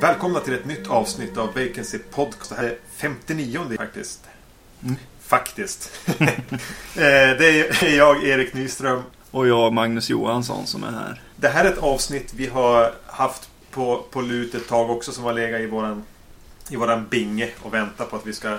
Välkomna 0.00 0.40
till 0.40 0.54
ett 0.54 0.64
nytt 0.64 0.86
avsnitt 0.86 1.36
av 1.36 1.46
Vacancy 1.46 1.98
Podcast. 1.98 2.50
Det 2.50 2.56
här 2.56 2.64
är 2.64 2.78
59 2.96 3.76
faktiskt. 3.76 4.20
Mm. 4.82 4.96
Faktiskt. 5.20 5.92
Eh, 6.96 7.36
det 7.38 7.82
är 7.82 7.96
jag, 7.96 8.24
Erik 8.24 8.54
Nyström. 8.54 9.02
Och 9.30 9.48
jag, 9.48 9.72
Magnus 9.72 10.10
Johansson, 10.10 10.66
som 10.66 10.84
är 10.84 10.90
här. 10.90 11.22
Det 11.36 11.48
här 11.48 11.64
är 11.64 11.72
ett 11.72 11.78
avsnitt 11.78 12.34
vi 12.34 12.46
har 12.46 12.94
haft 13.06 13.48
på, 13.74 14.04
på 14.10 14.20
lut 14.20 14.54
ett 14.54 14.68
tag 14.68 14.90
också 14.90 15.12
som 15.12 15.24
har 15.24 15.32
legat 15.32 15.60
i 15.60 15.66
våran, 15.66 16.04
i 16.68 16.76
våran 16.76 17.06
binge 17.10 17.50
och 17.62 17.74
väntat 17.74 18.10
på 18.10 18.16
att 18.16 18.26
vi 18.26 18.32
ska 18.32 18.58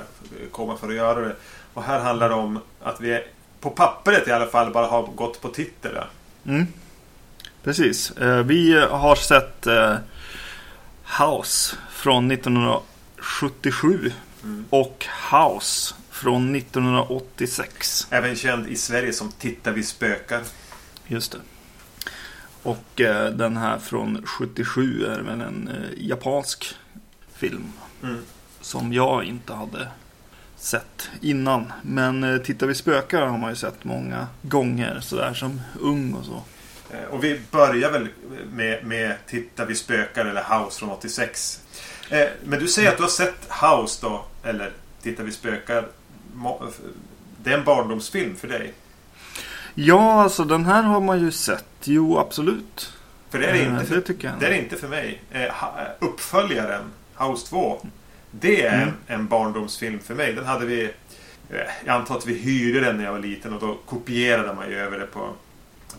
komma 0.52 0.78
för 0.78 0.88
att 0.90 0.96
göra 0.96 1.22
det. 1.22 1.36
Och 1.74 1.84
här 1.84 2.00
handlar 2.00 2.30
det 2.30 2.36
om 2.36 2.60
att 2.82 3.02
vi 3.02 3.24
på 3.60 3.70
pappret 3.70 4.28
i 4.28 4.32
alla 4.32 4.48
fall 4.48 4.72
bara 4.72 4.88
har 4.88 5.08
gått 5.08 5.41
på 5.41 5.50
titel. 5.50 5.98
Mm. 6.46 6.66
Precis. 7.64 8.12
Eh, 8.12 8.40
Vi 8.44 8.80
har 8.90 9.16
sett 9.16 9.68
eh, 9.68 9.96
House 11.20 11.76
från 11.91 12.32
1977 12.32 14.12
Mm. 14.44 14.66
och 14.70 15.05
House 15.32 15.96
från 16.12 16.55
1986. 16.55 18.08
Även 18.10 18.36
känd 18.36 18.68
i 18.68 18.76
Sverige 18.76 19.13
som 19.13 19.32
Titta 19.32 19.72
vi 19.72 19.84
spökar. 19.84 20.41
Just 21.08 21.32
det. 21.32 21.38
Och 22.66 23.02
eh, 23.02 23.30
den 23.32 23.58
här 23.58 23.78
från 23.78 24.22
77 24.26 25.05
är 25.05 25.20
väl 25.20 25.42
en 25.42 25.68
eh, 25.68 26.05
japansk 26.08 26.76
film. 27.34 27.71
Mm. 28.04 28.18
Som 28.62 28.94
jag 28.94 29.24
inte 29.24 29.54
hade 29.54 29.88
sett 30.55 31.10
innan. 31.21 31.74
Men 31.82 32.24
eh, 32.24 32.38
Tittar 32.38 32.68
vi 32.68 32.76
spökar 32.76 33.21
har 33.27 33.38
man 33.38 33.49
ju 33.49 33.55
sett 33.55 33.84
många 33.84 34.27
gånger 34.41 34.99
sådär 34.99 35.34
som 35.34 35.62
ung 35.80 36.13
och 36.13 36.26
så. 36.26 36.43
Eh, 36.96 37.04
Och 37.12 37.24
vi 37.24 37.41
börjar 37.52 37.91
väl 37.91 38.08
med, 38.52 38.86
med 38.86 39.16
Titta 39.27 39.66
vi 39.66 39.76
spökar 39.76 40.26
eller 40.26 40.43
House 40.60 40.80
från 40.80 40.90
86. 40.90 41.62
Eh, 42.10 42.27
Men 42.46 42.60
du 42.60 42.68
säger 42.68 42.90
att 42.91 42.98
du 42.98 43.04
har 43.04 43.10
sett 43.10 43.48
House 43.62 43.99
då, 44.02 44.26
eller 44.43 44.71
Titta 45.02 45.24
vi 45.24 45.32
spökar. 45.32 45.88
Det 47.43 47.52
är 47.54 47.58
en 47.58 47.63
barndomsfilm 47.63 48.36
för 48.36 48.48
dig. 48.48 48.74
Ja, 49.76 50.21
alltså 50.23 50.43
den 50.43 50.65
här 50.65 50.81
har 50.84 51.01
man 51.01 51.20
ju 51.20 51.31
sett. 51.31 51.65
Jo, 51.84 52.18
absolut. 52.18 52.93
För 53.29 53.40
det 53.40 53.45
är 53.48 53.54
det 53.54 53.59
Eh, 53.59 53.73
inte 53.73 53.85
för, 53.85 53.95
det 53.95 54.01
tycker 54.01 54.27
jag. 54.27 54.40
det 54.40 54.48
är 54.48 54.54
inte 54.54 54.76
för 54.76 54.87
mig. 54.87 55.21
Eh, 55.31 55.41
ha- 55.54 55.79
Uppföljaren, 55.99 56.84
House 57.18 57.48
2. 57.48 57.85
Det 58.31 58.65
är 58.65 58.81
Mm. 58.81 58.93
en, 59.07 59.27
barndomsfilm 59.27 59.99
för 59.99 60.15
mig. 60.15 60.34
Den 60.34 60.46
hade 60.46 60.65
vi... 60.65 60.84
eh, 61.49 61.57
Jag 61.85 61.96
antar 61.96 62.18
att 62.18 62.26
vi 62.26 62.34
hyrde 62.34 62.79
den 62.79 62.98
när 62.98 63.03
jag 63.03 63.12
var 63.12 63.20
liten 63.20 63.53
och 63.53 63.59
då 63.62 63.77
kopierade 63.85 64.53
man 64.53 64.69
ju 64.69 64.75
över 64.79 65.00
det 65.00 65.06
på, 65.06 65.29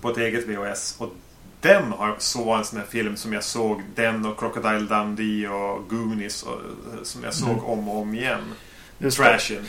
på 0.00 0.10
ett 0.10 0.16
eget 0.18 0.46
VHS. 0.48 0.94
Och 0.98 1.12
den 1.60 1.92
har 1.92 2.14
så 2.18 2.52
en 2.54 2.64
sån 2.64 2.78
här 2.78 2.86
film 2.86 3.16
som 3.16 3.32
jag 3.32 3.44
såg. 3.44 3.82
Den 3.94 4.26
och 4.26 4.38
Crocodile 4.38 4.78
Dundee 4.80 5.48
och 5.48 5.88
Goonies 5.90 6.42
och, 6.42 6.52
eh, 6.52 7.02
som 7.02 7.24
jag 7.24 7.34
såg 7.34 7.48
Mm. 7.48 7.64
om 7.64 7.88
och 7.88 7.96
om 8.02 8.14
igen. 8.14 8.40
Just 8.98 9.18
det. 9.18 9.24
Trashen. 9.24 9.64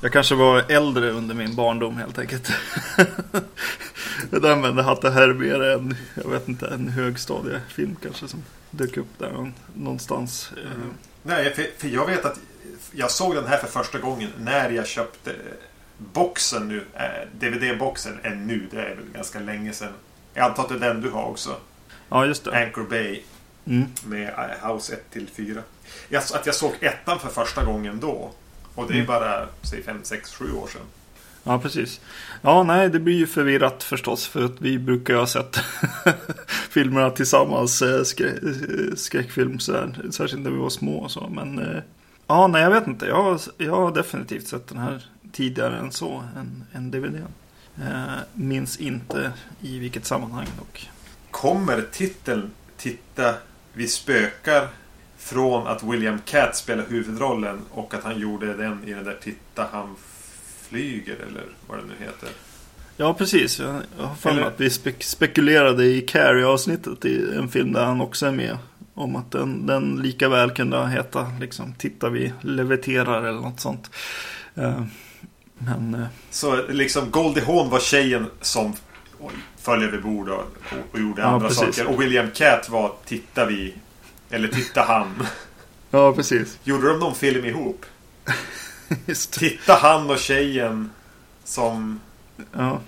Jag 0.00 0.12
kanske 0.12 0.34
var 0.34 0.64
äldre 0.68 1.10
under 1.10 1.34
min 1.34 1.54
barndom 1.56 1.96
helt 1.96 2.18
enkelt. 2.18 2.48
jag 4.30 4.46
använde 4.46 4.82
Hatte 4.82 5.10
här 5.10 5.28
mer 5.32 5.62
än, 5.62 5.96
jag 6.14 6.30
vet 6.30 6.48
inte, 6.48 6.66
en 6.66 6.88
högstadiefilm 6.88 7.96
kanske 8.02 8.28
som 8.28 8.42
dök 8.70 8.96
upp 8.96 9.18
där 9.18 9.30
någon- 9.30 9.54
någonstans. 9.74 10.50
Mm. 10.74 10.90
Nej, 11.22 11.54
för, 11.54 11.66
för 11.78 11.88
jag 11.88 12.06
vet 12.06 12.24
att 12.24 12.38
jag 12.92 13.10
såg 13.10 13.34
den 13.34 13.46
här 13.46 13.58
för 13.58 13.66
första 13.66 13.98
gången 13.98 14.30
när 14.38 14.70
jag 14.70 14.86
köpte 14.86 15.34
boxen 15.98 16.68
nu. 16.68 16.84
Eh, 16.94 17.28
DVD-boxen 17.40 18.18
är 18.22 18.34
nu. 18.34 18.66
Det 18.70 18.80
är 18.80 18.94
väl 18.96 19.04
ganska 19.14 19.40
länge 19.40 19.72
sedan. 19.72 19.92
Jag 20.34 20.44
antar 20.44 20.62
att 20.62 20.68
det 20.68 20.74
är 20.74 20.78
den 20.94 21.00
du 21.00 21.10
har 21.10 21.24
också. 21.24 21.56
Ja, 22.08 22.26
just 22.26 22.44
det. 22.44 22.56
Anchor 22.66 22.84
Bay 22.90 23.22
Mm. 23.66 23.86
med 24.06 24.28
eh, 24.28 24.68
House 24.72 24.92
1 24.92 25.10
till 25.10 25.28
4. 25.36 25.62
Jag, 26.08 26.22
att 26.34 26.46
jag 26.46 26.54
såg 26.54 26.72
ettan 26.80 27.18
för 27.18 27.28
första 27.28 27.64
gången 27.64 28.00
då. 28.00 28.30
Och 28.78 28.86
det 28.88 28.92
är 28.92 28.94
Mm. 28.94 29.06
bara, 29.06 29.46
säg 29.62 29.82
5, 29.82 29.96
6, 30.02 30.34
7 30.34 30.52
år 30.52 30.66
sedan. 30.66 30.82
Ja, 31.44 31.58
precis. 31.58 32.00
Ja, 32.42 32.62
nej, 32.62 32.88
det 32.90 32.98
blir 33.00 33.14
ju 33.16 33.26
förvirrat 33.26 33.82
förstås 33.82 34.26
för 34.26 34.44
att 34.44 34.60
vi 34.60 34.78
brukar 34.78 35.14
ju 35.14 35.20
ha 35.20 35.26
sett 35.26 35.56
filmerna 36.70 37.10
tillsammans, 37.10 37.82
eh, 37.82 38.02
skrä 38.02 38.28
eh, 38.28 38.94
skräckfilm 38.96 39.58
sådär, 39.58 39.96
särskilt 40.10 40.42
när 40.42 40.50
vi 40.50 40.56
var 40.56 40.70
små 40.70 40.98
och 40.98 41.10
så. 41.10 41.28
Men 41.28 41.58
eh, 41.58 41.82
ja, 42.26 42.46
nej, 42.46 42.62
jag 42.62 42.70
vet 42.70 42.86
inte. 42.86 43.06
Jag, 43.06 43.22
har- 43.22 43.40
jag 43.58 43.76
har 43.76 43.94
definitivt 43.94 44.48
sett 44.48 44.68
den 44.68 44.78
här 44.78 45.06
tidigare 45.32 45.78
än 45.78 45.92
så, 45.92 46.22
än, 46.36 46.64
än 46.74 46.90
DVD. 46.90 47.22
Minns 48.32 48.76
inte 48.76 49.32
i 49.60 49.78
vilket 49.78 50.04
sammanhang 50.06 50.46
dock. 50.58 50.90
Kommer 51.30 51.84
titeln 51.92 52.50
Titta 52.76 53.34
vi 53.72 53.88
spökar 53.88 54.68
från 55.28 55.66
att 55.66 55.82
William 55.82 56.18
Catt 56.24 56.56
spelar 56.56 56.84
huvudrollen 56.88 57.58
och 57.70 57.94
att 57.94 58.04
han 58.04 58.18
gjorde 58.20 58.54
den 58.54 58.88
i 58.88 58.92
den 58.92 59.04
där 59.04 59.18
Titta 59.22 59.66
han 59.72 59.96
flyger 60.68 61.16
eller 61.28 61.42
vad 61.66 61.78
det 61.78 61.84
nu 61.84 62.04
heter. 62.04 62.28
Ja, 62.96 63.14
precis. 63.14 63.58
Jag, 63.58 63.72
har 63.98 64.14
för 64.14 64.32
mig 64.32 64.44
att 64.44 64.60
vi 64.60 64.70
spek 64.70 65.02
spekulerade 65.04 65.84
i 65.84 66.00
Carrie-avsnittet 66.00 67.04
i 67.04 67.34
en 67.36 67.48
film 67.48 67.72
där 67.72 67.84
han 67.84 68.00
också 68.00 68.26
är 68.26 68.32
med. 68.32 68.58
Om 68.94 69.16
att 69.16 69.30
den, 69.30 69.66
den 69.66 69.96
lika 70.02 70.28
väl 70.28 70.50
kunde 70.50 70.86
heta 70.88 71.26
liksom 71.40 71.74
Titta 71.74 72.08
vi 72.08 72.32
leviterar 72.40 73.22
eller 73.22 73.40
något 73.40 73.60
sånt. 73.60 73.90
Eh, 74.54 74.82
men 75.58 75.94
eh, 75.94 76.06
Så 76.30 76.66
liksom 76.68 77.10
Goldie 77.10 77.44
Hawn 77.44 77.70
var 77.70 77.80
tjejen 77.80 78.26
som 78.40 78.72
föll 79.58 79.82
över 79.84 79.98
bord 79.98 80.28
och, 80.28 80.44
och 80.92 81.00
gjorde 81.00 81.22
Ja, 81.22 81.28
andra 81.28 81.48
precis. 81.48 81.76
saker. 81.76 81.90
Och 81.90 82.02
William 82.02 82.30
Catt 82.34 82.68
var 82.68 82.92
Titta 83.04 83.46
vi. 83.46 83.74
Eller 84.30 84.48
Titta 84.48 84.82
han. 84.82 85.26
ja, 85.90 86.12
precis. 86.14 86.58
Gjorde 86.64 86.88
de 86.88 86.98
någon 86.98 87.14
film 87.14 87.44
ihop? 87.44 87.84
Just 89.06 89.32
det. 89.32 89.38
Titta 89.48 89.74
han 89.74 90.10
och 90.10 90.18
tjejen 90.18 90.90
som... 91.44 92.00
Ja. 92.52 92.80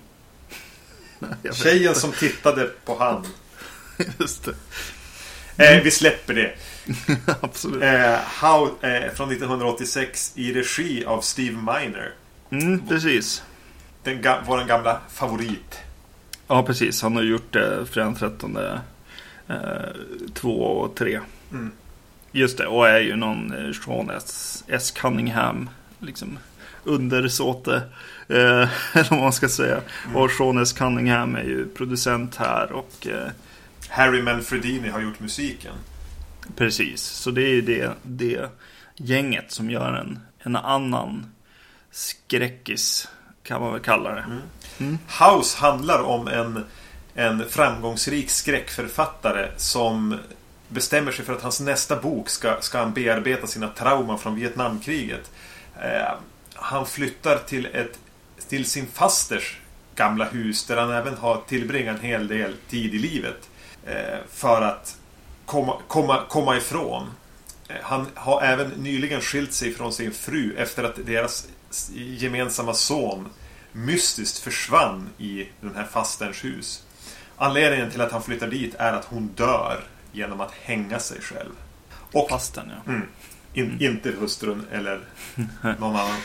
Nej, 1.18 1.54
Tjejen 1.54 1.94
som 1.94 2.12
tittade 2.12 2.64
på 2.84 2.98
han. 2.98 3.26
Just 4.18 4.44
det. 4.44 4.54
Eh, 5.76 5.82
vi 5.82 5.90
släpper 5.90 6.34
det. 6.34 6.52
Absolut. 7.40 7.82
Eh, 7.82 8.18
How, 8.24 8.64
eh, 8.80 9.12
från 9.14 9.30
1986 9.30 10.32
i 10.34 10.52
regi 10.52 11.04
av 11.04 11.20
Steve 11.20 11.56
Miner. 11.56 12.12
Mm, 12.50 12.86
precis. 12.88 13.42
Den 14.04 14.22
ga- 14.22 14.46
våran 14.46 14.66
gamla 14.66 15.00
favorit. 15.12 15.78
Ja, 16.48 16.62
precis. 16.62 17.02
Han 17.02 17.16
har 17.16 17.22
gjort 17.22 17.52
det 17.52 17.86
Fredag 17.86 18.14
13 18.18 18.56
eh, 18.56 18.78
två 20.34 20.62
och 20.62 20.94
tre. 20.94 21.20
Mm. 21.52 21.72
Just 22.32 22.58
det, 22.58 22.66
och 22.66 22.88
är 22.88 23.00
ju 23.00 23.16
någon 23.16 23.52
eh, 23.52 23.72
Sean 23.72 24.10
S. 24.10 24.64
S. 24.66 24.90
Cunningham. 24.90 25.70
Liksom 25.98 26.38
undersåte. 26.84 27.82
Eh, 28.28 28.36
eller 28.94 29.10
vad 29.10 29.20
man 29.20 29.32
ska 29.32 29.48
säga. 29.48 29.80
Mm. 30.04 30.16
Och 30.16 30.30
Sean 30.30 30.58
S. 30.58 30.72
Cunningham 30.72 31.34
är 31.34 31.42
ju 31.42 31.68
producent 31.68 32.36
här 32.36 32.72
och 32.72 33.06
eh, 33.06 33.28
Harry 33.88 34.22
Manfredini 34.22 34.88
har 34.88 35.00
gjort 35.00 35.20
musiken. 35.20 35.74
precis. 36.56 37.02
Så 37.02 37.30
det 37.30 37.42
är 37.42 37.54
ju 37.54 37.60
det, 37.60 37.90
det 38.02 38.50
gänget 38.96 39.52
som 39.52 39.70
gör 39.70 39.92
en, 39.92 40.18
en 40.38 40.56
annan 40.56 41.26
skräckis. 41.90 43.08
Kan 43.42 43.60
man 43.60 43.72
väl 43.72 43.82
kalla 43.82 44.14
det. 44.14 44.20
Mm. 44.20 44.40
Mm. 44.78 44.98
House 45.20 45.58
handlar 45.58 46.02
om 46.02 46.28
en, 46.28 46.64
en 47.14 47.48
framgångsrik 47.48 48.30
skräckförfattare 48.30 49.50
som 49.56 50.18
bestämmer 50.68 51.12
sig 51.12 51.24
för 51.24 51.32
att 51.32 51.42
hans 51.42 51.60
nästa 51.60 51.96
bok 51.96 52.28
ska, 52.28 52.56
ska 52.60 52.78
han 52.78 52.92
bearbeta 52.92 53.46
sina 53.46 53.68
trauman 53.68 54.18
från 54.18 54.34
Vietnamkriget. 54.34 55.30
Eh, 55.82 56.12
han 56.54 56.86
flyttar 56.86 57.38
till, 57.38 57.66
ett, 57.66 57.98
till 58.48 58.64
sin 58.64 58.86
fasters 58.86 59.60
gamla 59.94 60.24
hus 60.24 60.66
där 60.66 60.76
han 60.76 60.90
även 60.90 61.14
har 61.14 61.42
tillbringat 61.48 61.96
en 61.96 62.04
hel 62.04 62.28
del 62.28 62.54
tid 62.68 62.94
i 62.94 62.98
livet. 62.98 63.48
Eh, 63.86 64.18
för 64.32 64.62
att 64.62 64.96
komma, 65.46 65.76
komma, 65.88 66.24
komma 66.28 66.56
ifrån. 66.56 67.10
Eh, 67.68 67.76
Han 67.82 68.06
har 68.14 68.42
även 68.42 68.68
nyligen 68.68 69.20
skilt 69.20 69.52
sig 69.52 69.74
från 69.74 69.92
sin 69.92 70.12
fru 70.12 70.54
efter 70.56 70.84
att 70.84 71.06
deras 71.06 71.48
gemensamma 71.94 72.74
son 72.74 73.28
mystiskt 73.72 74.38
försvann 74.38 75.08
i 75.18 75.48
den 75.60 75.74
här 75.74 75.84
fasterns 75.84 76.44
hus. 76.44 76.82
Anledningen 77.42 77.90
till 77.90 78.00
att 78.00 78.12
han 78.12 78.22
flyttar 78.22 78.46
dit 78.46 78.74
är 78.78 78.92
att 78.92 79.04
hon 79.04 79.26
dör 79.26 79.84
genom 80.12 80.40
att 80.40 80.52
hänga 80.62 80.98
sig 80.98 81.20
själv. 81.20 81.50
Och 82.12 82.28
Fasten 82.30 82.72
ja. 82.86 82.92
Mm. 82.92 83.06
In, 83.54 83.76
Inte 83.80 84.10
hustrun 84.10 84.66
eller 84.72 85.00
någon 85.78 85.96
annan. 85.96 86.16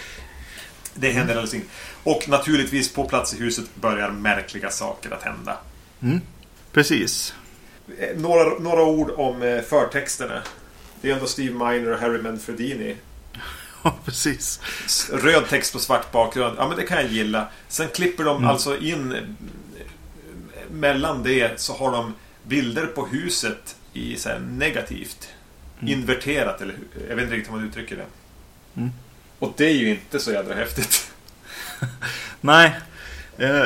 Det 0.94 1.12
händer 1.12 1.34
alldeles 1.34 1.54
inget. 1.54 1.68
Och 2.04 2.30
naturligtvis 2.30 2.94
på 2.94 3.04
plats 3.06 3.34
i 3.34 3.38
huset 3.40 3.66
börjar 3.76 4.10
märkliga 4.12 4.70
saker 4.70 5.12
att 5.12 5.24
hända. 5.24 5.58
Mm. 6.02 6.22
Precis. 6.72 7.34
Eh, 8.00 8.18
Några, 8.18 8.60
några 8.60 8.84
ord 8.84 9.12
om 9.18 9.42
eh, 9.42 9.62
förtexterna. 9.62 10.42
Det 11.02 11.10
är 11.10 11.14
ändå 11.14 11.26
Steve 11.28 11.54
Miner 11.54 11.92
och 11.92 12.00
Harry 12.00 12.22
Manfredini. 12.22 12.96
Ja, 13.84 13.96
precis. 14.06 14.60
Röd 15.14 15.48
text 15.50 15.74
på 15.74 15.80
svart 15.80 16.12
bakgrund. 16.12 16.56
Ja, 16.60 16.68
men 16.68 16.78
det 16.78 16.84
kan 16.84 16.98
jag 16.98 17.12
gilla. 17.12 17.48
Sen 17.68 17.88
klipper 17.94 18.24
de 18.24 18.38
Mm. 18.38 18.50
alltså 18.50 18.78
in... 18.78 19.36
Mellan 20.72 21.24
det 21.24 21.60
så 21.60 21.74
har 21.74 21.92
de 21.92 22.14
bilder 22.44 22.86
på 22.86 23.06
huset 23.06 23.76
i 23.94 24.16
så 24.16 24.30
negativt. 24.40 25.28
Mm. 25.80 25.94
Inverterat, 25.94 26.62
eller? 26.62 26.76
Jag 27.10 27.16
vet 27.16 27.24
inte 27.24 27.36
riktigt 27.36 27.54
hur 27.54 27.58
man 27.58 27.68
uttrycker 27.68 27.96
det. 27.96 28.06
Mm. 28.76 28.92
Och 29.40 29.54
det 29.58 29.66
är 29.66 29.74
ju 29.74 29.90
inte 29.90 30.20
så 30.20 30.32
jädra 30.32 30.56
häftigt. 30.56 31.12
Nej. 32.42 32.76
Eh, 33.38 33.64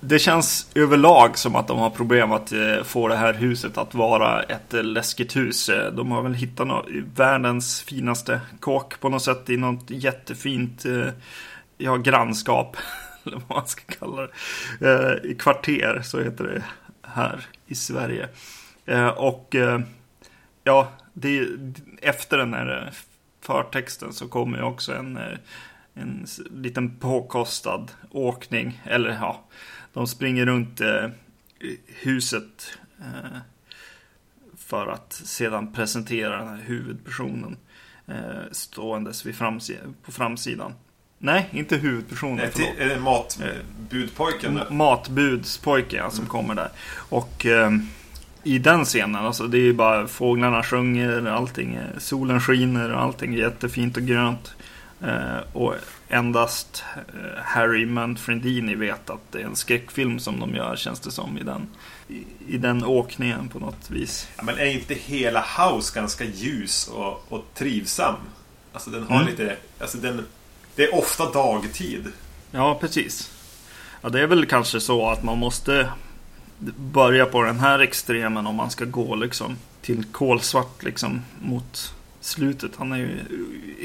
det 0.00 0.18
känns 0.18 0.70
överlag 0.74 1.38
som 1.38 1.56
att 1.56 1.68
de 1.68 1.78
har 1.78 1.90
problem 1.90 2.32
att 2.32 2.52
eh, 2.52 2.82
få 2.84 3.08
det 3.08 3.16
här 3.16 3.34
huset 3.34 3.78
att 3.78 3.94
vara 3.94 4.42
ett 4.42 4.74
eh, 4.74 4.82
läskigt 4.82 5.36
hus. 5.36 5.70
De 5.92 6.10
har 6.10 6.22
väl 6.22 6.34
hittat 6.34 6.66
nå- 6.66 6.86
världens 7.14 7.80
finaste 7.82 8.40
kåk 8.60 9.00
på 9.00 9.08
något 9.08 9.22
sätt 9.22 9.50
i 9.50 9.56
något 9.56 9.90
jättefint 9.90 10.84
ja, 11.78 11.96
grannskap. 11.96 12.76
Eller 13.26 13.42
vad 13.48 13.56
man 13.56 13.66
ska 13.66 13.82
kalla 13.98 14.22
det. 14.22 14.30
Eh, 14.90 15.30
I 15.30 15.34
kvarter, 15.34 16.00
så 16.04 16.20
heter 16.20 16.44
det 16.44 16.64
här 17.02 17.46
i 17.66 17.74
Sverige. 17.74 18.28
Eh, 18.86 19.08
och 19.08 19.54
eh, 19.54 19.80
ja, 20.64 20.92
det, 21.12 21.48
efter 22.02 22.38
den 22.38 22.54
här 22.54 22.82
eh, 22.86 22.92
förtexten 23.40 24.12
så 24.12 24.28
kommer 24.28 24.58
ju 24.58 24.64
också 24.64 24.94
en 24.94 25.16
eh, 25.16 25.38
en 25.94 26.26
liten 26.50 26.98
påkostad 26.98 27.90
åkning. 28.10 28.82
Eller 28.84 29.10
ja, 29.10 29.44
de 29.92 30.06
springer 30.06 30.46
runt 30.46 30.80
eh, 30.80 31.08
huset 31.86 32.78
eh, 33.00 33.38
för 34.56 34.86
att 34.86 35.12
sedan 35.12 35.72
presentera 35.72 36.38
den 36.38 36.48
här 36.48 36.62
huvudpersonen 36.64 37.56
eh, 38.06 38.50
ståendes 38.52 39.26
vid 39.26 39.34
framsi- 39.34 39.94
på 40.02 40.12
framsidan. 40.12 40.72
Nej, 41.24 41.48
inte 41.52 41.76
huvudpersonen. 41.76 42.36
Nej, 42.36 42.50
till- 42.52 42.72
Är 42.78 42.88
det 42.88 43.00
matbudpojken? 43.00 44.56
M- 44.58 44.76
Matbudspojke 44.76 45.96
ja, 45.96 46.10
som 46.10 46.26
kommer 46.26 46.54
där. 46.54 46.68
Och 46.96 47.46
eh, 47.46 47.70
i 48.42 48.58
den 48.58 48.84
scenen, 48.84 49.26
alltså 49.26 49.46
det 49.46 49.58
är 49.58 49.62
ju 49.62 49.72
bara 49.72 50.06
fåglarna 50.06 50.62
sjunger, 50.62 51.26
allting, 51.26 51.74
är- 51.74 51.98
solen 51.98 52.40
skiner, 52.40 52.90
allting 52.90 53.34
är 53.34 53.38
jättefint 53.38 53.96
och 53.96 54.02
grönt. 54.02 54.54
Eh, 55.02 55.38
och 55.52 55.74
endast 56.08 56.84
eh, 56.96 57.42
Harry 57.44 57.86
Manfredini 57.86 58.74
vet 58.74 59.10
att 59.10 59.32
det 59.32 59.40
är 59.40 59.44
en 59.44 59.56
skräckfilm 59.56 60.18
som 60.18 60.40
de 60.40 60.54
gör, 60.54 60.76
känns 60.76 61.00
det 61.00 61.10
som, 61.10 61.38
i 61.38 61.42
den, 61.42 61.68
i, 62.08 62.24
i 62.54 62.58
den 62.58 62.84
åkningen 62.84 63.48
på 63.48 63.58
något 63.58 63.90
vis. 63.90 64.28
Ja, 64.36 64.42
men 64.42 64.58
är 64.58 64.64
inte 64.66 64.94
hela 64.94 65.40
House 65.58 65.94
ganska 66.00 66.24
ljus 66.24 66.88
och, 66.88 67.24
och 67.32 67.44
trivsam? 67.54 68.14
Alltså 68.72 68.90
den 68.90 69.02
har 69.02 69.16
Mm. 69.16 69.26
lite... 69.30 69.56
Alltså 69.80 69.98
den... 69.98 70.24
Det 70.76 70.84
är 70.84 70.94
ofta 70.94 71.30
dagtid. 71.32 72.12
Ja, 72.50 72.78
precis. 72.80 73.30
Ja, 74.02 74.08
det 74.08 74.20
är 74.20 74.26
väl 74.26 74.46
kanske 74.46 74.80
så 74.80 75.08
att 75.10 75.22
man 75.22 75.38
måste 75.38 75.88
börja 76.76 77.26
på 77.26 77.42
den 77.42 77.58
här 77.60 77.78
extremen 77.78 78.46
om 78.46 78.54
man 78.54 78.70
ska 78.70 78.84
gå 78.84 79.14
liksom 79.14 79.56
till 79.82 80.04
kolsvart 80.12 80.82
liksom 80.82 81.22
mot 81.42 81.94
slutet. 82.20 82.70
Han 82.78 82.92
är 82.92 82.96
ju 82.96 83.08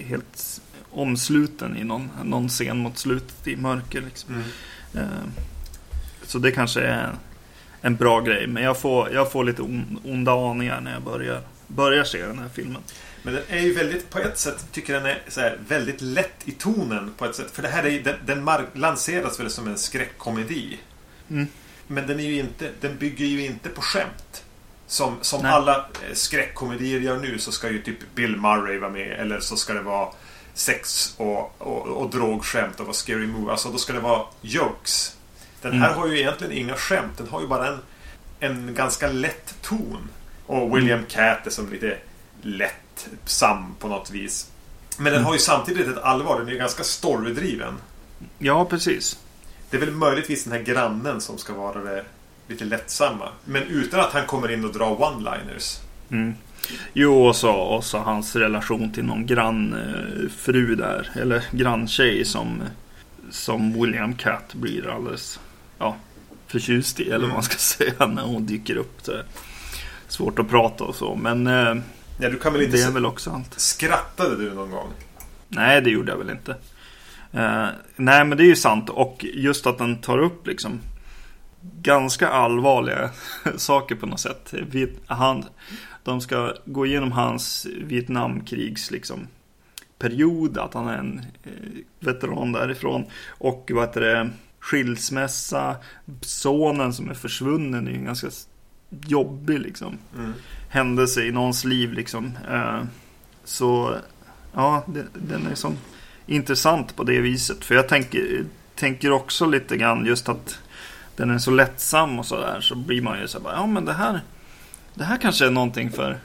helt 0.08 0.62
omsluten 0.92 1.78
i 1.78 1.84
någon, 1.84 2.10
någon 2.24 2.50
scen 2.50 2.78
mot 2.78 2.98
slutet 2.98 3.48
i 3.48 3.56
mörker. 3.56 4.02
Liksom. 4.02 4.44
Eh, 4.96 5.02
Så 6.26 6.40
det 6.40 6.52
kanske 6.52 6.82
är 6.82 7.12
en 7.82 7.96
bra 7.96 8.22
grej. 8.22 8.48
Men 8.48 8.64
jag 8.64 8.78
får, 8.78 9.10
jag 9.14 9.32
får 9.32 9.44
lite 9.44 9.62
on, 9.62 10.00
onda 10.06 10.32
aningar 10.52 10.82
när 10.82 10.94
jag 10.94 11.02
börjar, 11.02 11.42
börjar 11.68 12.04
se 12.04 12.26
den 12.26 12.40
här 12.40 12.50
filmen. 12.54 12.82
Men 13.24 13.34
den 13.34 13.44
är 13.50 13.60
ju 13.60 13.74
väldigt, 13.74 14.10
på 14.10 14.20
ett 14.20 14.38
sätt, 14.38 14.66
tycker 14.72 14.94
den 14.94 15.06
är 15.06 15.22
här, 15.36 15.60
väldigt 15.68 16.02
lätt 16.02 16.36
i 16.46 16.52
tonen 16.52 17.14
på 17.18 17.26
ett 17.26 17.36
sätt. 17.36 17.52
För 17.52 17.62
det 17.62 17.68
här 17.70 17.84
är 17.84 17.90
ju- 17.90 18.02
den, 18.02 18.16
den 18.26 18.50
lanseras 18.74 19.40
väl 19.40 19.50
som 19.50 19.68
en 19.68 19.78
skräckkomedi. 19.78 20.78
Mm. 21.30 21.48
Men 21.88 22.08
den 22.08 22.20
är 22.20 22.24
ju 22.24 22.40
inte, 22.40 22.70
den 22.82 22.98
bygger 22.98 23.26
ju 23.26 23.46
inte 23.46 23.70
på 23.70 23.82
skämt. 23.82 24.44
Som, 24.88 25.18
som 25.22 25.42
Nej. 25.44 25.52
alla 25.52 25.76
eh, 25.78 26.14
skräckkomedier 26.14 27.00
gör 27.00 27.18
nu 27.18 27.40
så 27.40 27.52
ska 27.52 27.70
ju 27.70 27.82
typ 27.82 28.16
Bill 28.16 28.38
Murray 28.38 28.78
vara 28.80 28.92
med. 28.92 29.12
Eller 29.20 29.40
så 29.40 29.56
ska 29.56 29.74
det 29.74 29.82
vara 29.82 30.10
sex 30.54 31.14
och, 31.18 31.62
och, 31.62 31.88
och 31.88 32.10
drogskämt 32.10 32.80
och 32.80 32.86
vara 32.86 32.94
scary 32.94 33.28
movie. 33.28 33.52
Alltså 33.52 33.70
då 33.72 33.78
ska 33.78 33.94
det 33.94 34.00
vara 34.00 34.26
jokes. 34.42 35.16
Den 35.62 35.72
här 35.72 35.88
Mm. 35.88 36.00
har 36.00 36.08
ju 36.08 36.20
egentligen 36.20 36.54
inga 36.54 36.76
skämt. 36.76 37.18
Den 37.18 37.28
har 37.28 37.42
ju 37.42 37.48
bara 37.48 37.68
en, 37.68 37.80
en 38.40 38.74
ganska 38.74 39.08
lätt 39.08 39.56
ton. 39.62 40.10
Och 40.46 40.78
William 40.78 41.06
Catt 41.10 41.48
är 41.48 41.52
som 41.52 41.72
lite 41.72 41.98
lättsam 43.12 43.76
på 43.80 43.88
något 43.88 44.12
vis. 44.12 44.52
Men 44.98 45.06
den 45.06 45.14
Mm. 45.14 45.26
har 45.26 45.34
ju 45.34 45.40
samtidigt 45.40 45.88
ett 45.88 46.04
allvar. 46.04 46.40
Den 46.40 46.48
är 46.48 46.52
ju 46.52 46.58
ganska 46.58 46.84
storydriven. 46.84 47.74
Ja, 48.38 48.66
precis. 48.66 49.20
Det 49.70 49.78
är 49.78 49.82
väl 49.82 49.92
möjligtvis 49.92 50.44
den 50.44 50.54
här 50.54 50.62
grannen 50.62 51.22
som 51.22 51.38
ska 51.38 51.54
vara 51.54 51.84
det 51.84 52.06
lite 52.48 52.66
lättsamma. 52.66 53.30
Men 53.46 53.64
utan 53.64 54.00
att 54.00 54.14
han 54.14 54.26
kommer 54.26 54.52
in 54.52 54.66
och 54.66 54.74
drar 54.74 54.96
one-liners. 54.96 55.80
Mm. 56.12 56.34
Jo, 56.94 57.26
och 57.28 57.36
så, 57.36 57.52
och 57.52 57.84
så 57.84 57.98
hans 57.98 58.36
relation 58.36 58.94
till 58.94 59.04
någon 59.06 59.26
grannfru 59.26 60.30
fru 60.38 60.76
där. 60.76 61.10
Eller 61.16 61.44
granntjej 61.52 62.26
som, 62.26 62.62
som 63.32 63.74
William 63.82 64.14
Catt 64.16 64.54
blir 64.54 64.90
alldeles 64.96 65.40
ja, 65.80 65.96
förtjust 66.48 67.00
i. 67.00 67.10
Eller 67.10 67.26
vad 67.26 67.34
man 67.34 67.44
ska 67.44 67.58
säga 67.58 68.06
när 68.08 68.24
hon 68.24 68.46
dyker 68.46 68.76
upp. 68.76 69.02
Så 69.02 69.14
svårt 70.08 70.40
att 70.40 70.50
prata 70.50 70.84
och 70.84 70.96
så. 70.96 71.16
Men 71.16 71.48
eh, 71.48 71.76
Ja, 72.20 72.30
du 72.30 72.40
kan 72.40 72.54
väl 72.54 72.62
inte... 72.62 72.78
det 72.78 72.84
är 72.84 72.92
väl 72.92 73.06
också 73.06 73.32
allt. 73.32 73.60
Skrattade 73.60 74.36
du 74.38 74.54
någon 74.54 74.72
gång? 74.72 74.88
Nej, 75.48 75.82
det 75.82 75.90
gjorde 75.90 76.12
jag 76.12 76.18
väl 76.18 76.30
inte. 76.30 76.52
Eh, 77.32 77.68
nej, 77.96 78.26
men 78.26 78.38
det 78.38 78.44
är 78.44 78.48
ju 78.48 78.56
sant. 78.56 78.90
Och 78.90 79.26
just 79.34 79.68
att 79.68 79.78
den 79.78 80.02
tar 80.02 80.18
upp 80.18 80.48
liksom 80.48 80.80
ganska 81.82 82.30
allvarliga 82.30 83.10
saker 83.58 83.96
på 83.96 84.06
något 84.06 84.20
sätt. 84.20 84.54
Viet- 84.72 85.00
Han, 85.08 85.46
de 86.04 86.22
ska 86.22 86.54
gå 86.66 86.86
igenom 86.86 87.12
hans 87.12 87.68
Vietnamkrigs 87.84 88.92
liksom, 88.92 89.28
period. 90.00 90.58
Att 90.58 90.74
han 90.74 90.88
är 90.88 90.98
en 90.98 91.20
eh, 91.44 91.52
veteran 92.00 92.52
därifrån. 92.52 93.06
Och 93.28 93.72
vad 93.74 93.88
heter 93.88 94.02
det? 94.02 94.30
Skilsmässa. 94.60 95.76
Sonen 96.22 96.94
som 96.94 97.10
är 97.10 97.14
försvunnen 97.14 97.88
är 97.88 97.92
ju 97.92 97.98
ganska 98.06 98.28
jobbig 99.08 99.60
liksom 99.60 99.98
Mm. 100.18 100.34
Händelse 100.70 101.24
i 101.24 101.32
någons 101.32 101.66
liv 101.66 101.94
liksom. 101.94 102.38
Eh, 102.52 102.82
Så 103.44 103.96
ja, 104.56 104.84
den 105.14 105.48
är 105.52 105.56
som 105.56 105.78
intressant 106.26 106.96
på 106.96 107.04
det 107.04 107.20
viset. 107.22 107.66
För 107.66 107.76
jag 107.76 107.88
tänker, 107.88 108.44
tänker 108.76 109.12
också 109.12 109.46
lite 109.46 109.78
grann 109.78 110.06
just 110.06 110.30
att 110.30 110.60
den 111.16 111.30
är 111.30 111.38
så 111.38 111.52
lättsam 111.52 112.20
och 112.20 112.26
sådär. 112.26 112.62
Så 112.62 112.76
blir 112.76 113.02
man 113.02 113.20
ju 113.20 113.28
så 113.28 113.38
här, 113.38 113.44
bara, 113.44 113.54
ja 113.54 113.66
men 113.66 113.86
det 113.86 113.94
här, 113.94 114.22
det 114.94 115.04
här 115.04 115.18
kanske 115.18 115.46
är 115.46 115.52
någonting 115.52 115.92
för, 115.92 116.18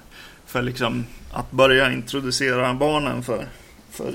för 0.47 0.63
liksom 0.63 1.05
att 1.33 1.51
börja 1.51 1.93
introducera 1.93 2.75
barnen 2.75 3.23
för, 3.23 3.47
för 3.91 4.13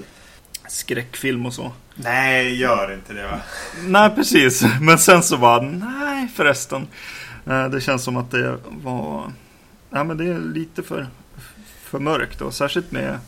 skräckfilm 0.67 1.45
och 1.45 1.53
så. 1.53 1.71
Nej, 1.95 2.55
gör 2.55 2.93
inte 2.93 3.13
det 3.13 3.23
va? 3.27 3.39
Nej, 3.85 4.09
precis. 4.15 4.63
Men 4.81 4.97
sen 4.97 5.23
så 5.23 5.37
bara, 5.37 5.61
nej 5.61 6.27
förresten. 6.35 6.87
Eh, 7.45 7.69
Det 7.69 7.81
känns 7.81 8.03
som 8.03 8.17
att 8.17 8.31
det 8.31 8.57
var, 8.69 9.31
nej 9.89 10.03
men 10.03 10.17
det 10.17 10.25
är 10.25 10.39
lite 10.39 10.83
för, 10.83 11.07
för 11.83 11.99
mörkt 11.99 12.41
och 12.41 12.53
särskilt 12.53 12.91
med, 12.91 13.19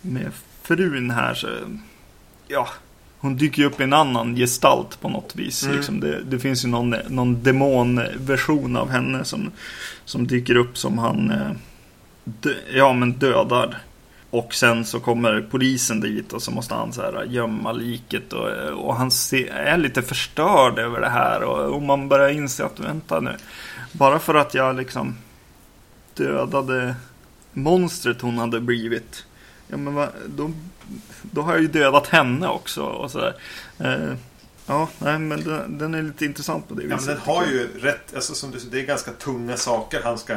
med 0.00 0.32
frun 0.62 1.10
här 1.10 1.34
så, 1.34 1.48
ja, 2.48 2.68
hon 3.24 3.36
dyker 3.36 3.62
ju 3.62 3.68
upp 3.68 3.80
i 3.80 3.84
en 3.84 3.92
annan 3.92 4.36
gestalt 4.36 5.00
på 5.00 5.08
något 5.08 5.36
vis. 5.36 5.62
Mm. 5.62 5.76
Liksom 5.76 6.00
det, 6.00 6.22
det 6.22 6.38
finns 6.38 6.64
ju 6.64 6.68
någon, 6.68 6.90
någon 7.08 7.42
demonversion 7.42 8.76
av 8.76 8.90
henne 8.90 9.24
som, 9.24 9.50
som 10.04 10.26
dyker 10.26 10.56
upp 10.56 10.78
som 10.78 10.98
han, 10.98 11.30
eh, 11.30 11.50
dö, 12.24 12.54
ja 12.74 12.92
men 12.92 13.12
dödar. 13.12 13.78
Och 14.30 14.54
sen 14.54 14.84
så 14.84 15.00
kommer 15.00 15.46
polisen 15.50 16.00
dit 16.00 16.32
och 16.32 16.42
så 16.42 16.50
måste 16.50 16.74
han 16.74 16.92
så 16.92 17.02
här 17.02 17.24
gömma 17.24 17.72
liket 17.72 18.32
och, 18.32 18.48
och 18.86 18.96
han 18.96 19.10
se, 19.10 19.48
är 19.48 19.76
lite 19.76 20.02
förstörd 20.02 20.78
över 20.78 21.00
det 21.00 21.08
här 21.08 21.42
och, 21.42 21.74
och 21.74 21.82
man 21.82 22.08
börjar 22.08 22.28
inse 22.28 22.64
att 22.64 22.80
vänta 22.80 23.20
nu. 23.20 23.36
Bara 23.92 24.18
för 24.18 24.34
att 24.34 24.54
jag 24.54 24.76
liksom 24.76 25.16
dödade 26.14 26.94
monstret 27.52 28.20
hon 28.20 28.38
hade 28.38 28.60
blivit. 28.60 29.24
Ja 29.68 29.76
men 29.76 29.94
va, 29.94 30.08
då, 30.26 30.50
då 31.22 31.42
har 31.42 31.52
jag 31.52 31.62
ju 31.62 31.68
dödat 31.68 32.06
henne 32.06 32.48
också 32.48 32.82
och 32.82 33.10
sådär. 33.10 33.34
Eh, 33.78 34.14
ja, 34.66 34.88
nej 34.98 35.18
men 35.18 35.44
den, 35.44 35.78
den 35.78 35.94
är 35.94 36.02
lite 36.02 36.24
intressant 36.24 36.68
på 36.68 36.74
det 36.74 36.82
Ja, 36.82 36.88
viset. 36.96 37.06
men 37.06 37.16
den 37.16 37.24
har 37.24 37.46
ju 37.46 37.68
rätt, 37.80 38.14
alltså 38.14 38.34
som 38.34 38.50
du 38.50 38.58
säger, 38.58 38.72
det 38.72 38.80
är 38.80 38.86
ganska 38.86 39.10
tunga 39.12 39.56
saker 39.56 40.00
han 40.04 40.18
ska 40.18 40.36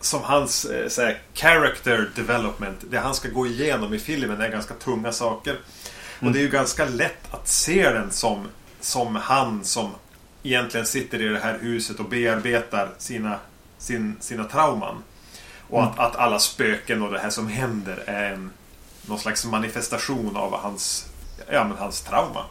som 0.00 0.20
hans 0.22 0.64
eh, 0.64 0.88
så 0.88 1.02
här, 1.02 1.18
character 1.34 2.10
development, 2.16 2.76
det 2.90 2.98
han 2.98 3.14
ska 3.14 3.28
gå 3.28 3.46
igenom 3.46 3.94
i 3.94 3.98
filmen 3.98 4.40
är 4.40 4.48
ganska 4.48 4.74
tunga 4.74 5.12
saker. 5.12 5.56
Och 6.16 6.22
Mm. 6.22 6.32
det 6.32 6.38
är 6.38 6.42
ju 6.42 6.48
ganska 6.50 6.84
lätt 6.88 7.34
att 7.34 7.48
se 7.48 7.90
den 7.90 8.10
som, 8.10 8.46
som 8.80 9.16
han 9.16 9.64
som 9.64 9.90
egentligen 10.42 10.86
sitter 10.86 11.22
i 11.22 11.28
det 11.28 11.38
här 11.38 11.58
huset 11.60 12.00
och 12.00 12.08
bearbetar 12.08 12.90
sina, 12.98 13.38
sin, 13.78 14.16
sina 14.20 14.44
trauman. 14.44 14.96
Och 15.68 15.82
att, 15.82 15.98
att 15.98 16.16
alla 16.16 16.38
spöken 16.38 17.02
och 17.02 17.12
det 17.12 17.18
här 17.18 17.30
som 17.30 17.48
händer 17.48 18.04
är 18.06 18.32
en, 18.32 18.50
någon 19.06 19.18
slags 19.18 19.46
manifestation 19.46 20.36
av 20.36 20.56
hans, 20.56 21.06
ja, 21.50 21.64
men 21.64 21.76
hans 21.76 22.02
trauma. 22.02 22.44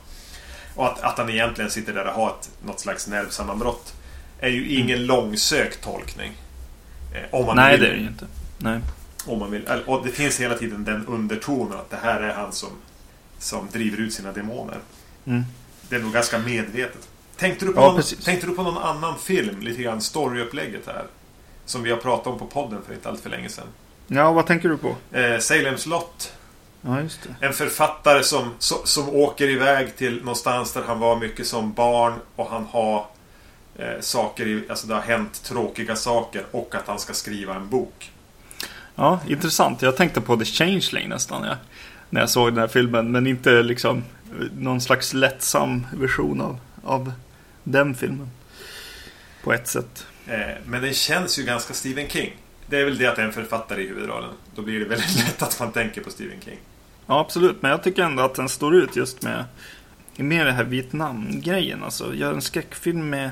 Och 0.76 0.88
att, 0.88 1.02
att 1.02 1.18
han 1.18 1.30
egentligen 1.30 1.72
sitter 1.72 1.94
där 1.94 2.06
och 2.08 2.14
har 2.14 2.30
ett, 2.30 2.50
något 2.66 2.80
slags 2.80 3.08
nervsammanbrott 3.08 3.94
är 4.40 4.50
ju 4.50 4.70
ingen 4.70 4.98
mm. 4.98 5.08
långsökt 5.08 5.84
tolkning. 5.84 6.32
Eh, 7.14 7.40
om 7.40 7.46
man 7.46 7.56
Nej, 7.56 7.72
vill. 7.72 7.82
det 7.82 7.88
är 7.88 7.92
det 7.92 8.02
ju 8.02 8.08
inte. 8.08 8.28
Nej. 8.58 8.80
Om 9.26 9.40
man 9.40 9.52
vill. 9.52 9.70
Och 9.86 10.06
det 10.06 10.12
finns 10.12 10.40
hela 10.40 10.58
tiden 10.58 10.84
den 10.84 11.08
undertonen 11.08 11.80
att 11.80 11.90
det 11.90 11.98
här 12.02 12.22
är 12.22 12.34
han 12.34 12.52
som, 12.52 12.70
som 13.38 13.68
driver 13.72 13.98
ut 13.98 14.14
sina 14.14 14.32
demoner. 14.32 14.80
Mm. 15.26 15.44
Det 15.90 15.96
är 15.96 16.00
nog 16.00 16.14
ganska 16.14 16.40
medvetet. 16.40 17.10
Tänkte 17.38 17.66
du, 17.66 17.74
på 17.74 17.82
ja, 17.82 17.92
någon, 17.92 18.02
tänkte 18.02 18.48
du 18.48 18.56
på 18.56 18.64
någon 18.64 18.78
annan 18.84 19.20
film, 19.20 19.62
lite 19.62 19.82
grann 19.82 20.02
storyupplägget 20.02 20.86
här? 20.86 21.06
Som 21.66 21.84
vi 21.84 21.92
har 21.92 21.98
pratat 21.98 22.28
om 22.28 22.40
på 22.40 22.46
podden 22.46 22.80
för 22.88 22.94
inte 22.94 23.10
allt 23.10 23.20
för 23.20 23.30
länge 23.30 23.50
sedan. 23.50 23.68
Ja, 24.08 24.32
vad 24.32 24.48
tänker 24.48 24.70
du 24.70 24.78
på? 24.78 24.96
Eh, 25.12 25.40
Salems 25.40 25.86
Lot. 25.86 26.34
Ja, 26.82 27.02
just 27.02 27.20
det. 27.24 27.46
En 27.46 27.54
författare 27.54 28.24
som, 28.24 28.54
som, 28.60 28.78
som 28.84 29.10
åker 29.10 29.50
iväg 29.50 29.96
till 29.96 30.20
någonstans 30.20 30.74
där 30.74 30.82
han 30.88 31.00
var 31.00 31.16
mycket 31.16 31.48
som 31.48 31.74
barn 31.74 32.14
och 32.36 32.50
han 32.50 32.66
har 32.66 33.06
eh, 33.76 34.00
saker, 34.00 34.48
i, 34.48 34.64
alltså 34.70 34.88
det 34.88 34.94
har 34.94 35.02
hänt 35.02 35.44
tråkiga 35.44 35.96
saker 35.96 36.46
och 36.52 36.76
att 36.76 36.88
han 36.88 37.00
ska 37.00 37.14
skriva 37.14 37.56
en 37.56 37.70
bok. 37.70 38.12
Ja, 38.96 39.20
intressant. 39.28 39.82
Jag 39.82 39.98
tänkte 39.98 40.22
på 40.22 40.38
The 40.38 40.46
Changeling 40.46 41.10
nästan. 41.10 41.44
Ja. 41.44 41.56
När 42.10 42.22
jag 42.22 42.30
såg 42.30 42.52
den 42.52 42.58
här 42.58 42.68
filmen. 42.68 43.12
Men 43.12 43.28
inte 43.28 43.64
liksom 43.64 44.04
någon 44.58 44.82
slags 44.82 45.14
lättsam 45.14 45.88
version 45.94 46.42
av, 46.42 46.58
av 46.84 47.14
den 47.64 47.96
filmen. 47.96 48.30
På 49.44 49.54
ett 49.54 49.68
sätt. 49.68 50.06
Eh, 50.28 50.56
men 50.66 50.82
den 50.82 50.94
känns 50.94 51.40
ju 51.40 51.44
ganska 51.44 51.74
Stephen 51.74 52.08
King. 52.10 52.36
Det 52.68 52.80
är 52.80 52.86
väl 52.86 52.98
det 52.98 53.06
att 53.06 53.16
det 53.16 53.22
är 53.22 53.26
en 53.26 53.34
författare 53.34 53.84
i 53.84 53.88
huvudrollen. 53.88 54.30
Då 54.56 54.62
blir 54.62 54.80
det 54.80 54.86
väldigt 54.86 55.16
lätt 55.26 55.42
att 55.42 55.60
man 55.60 55.72
tänker 55.72 56.02
på 56.02 56.10
Stephen 56.10 56.42
King. 56.46 56.60
Ja, 57.08 57.20
absolut. 57.20 57.62
Men 57.62 57.72
jag 57.72 57.84
tycker 57.84 58.04
ändå 58.04 58.24
att 58.24 58.36
den 58.36 58.50
står 58.50 58.76
ut 58.76 58.96
just 58.96 59.22
med, 59.22 59.46
med 60.16 60.46
det 60.46 60.52
här 60.52 60.64
Vietnam-grejen. 60.64 61.84
Alltså, 61.84 62.16
gör 62.16 62.34
en 62.34 62.42
skräckfilm 62.42 63.10
med 63.10 63.32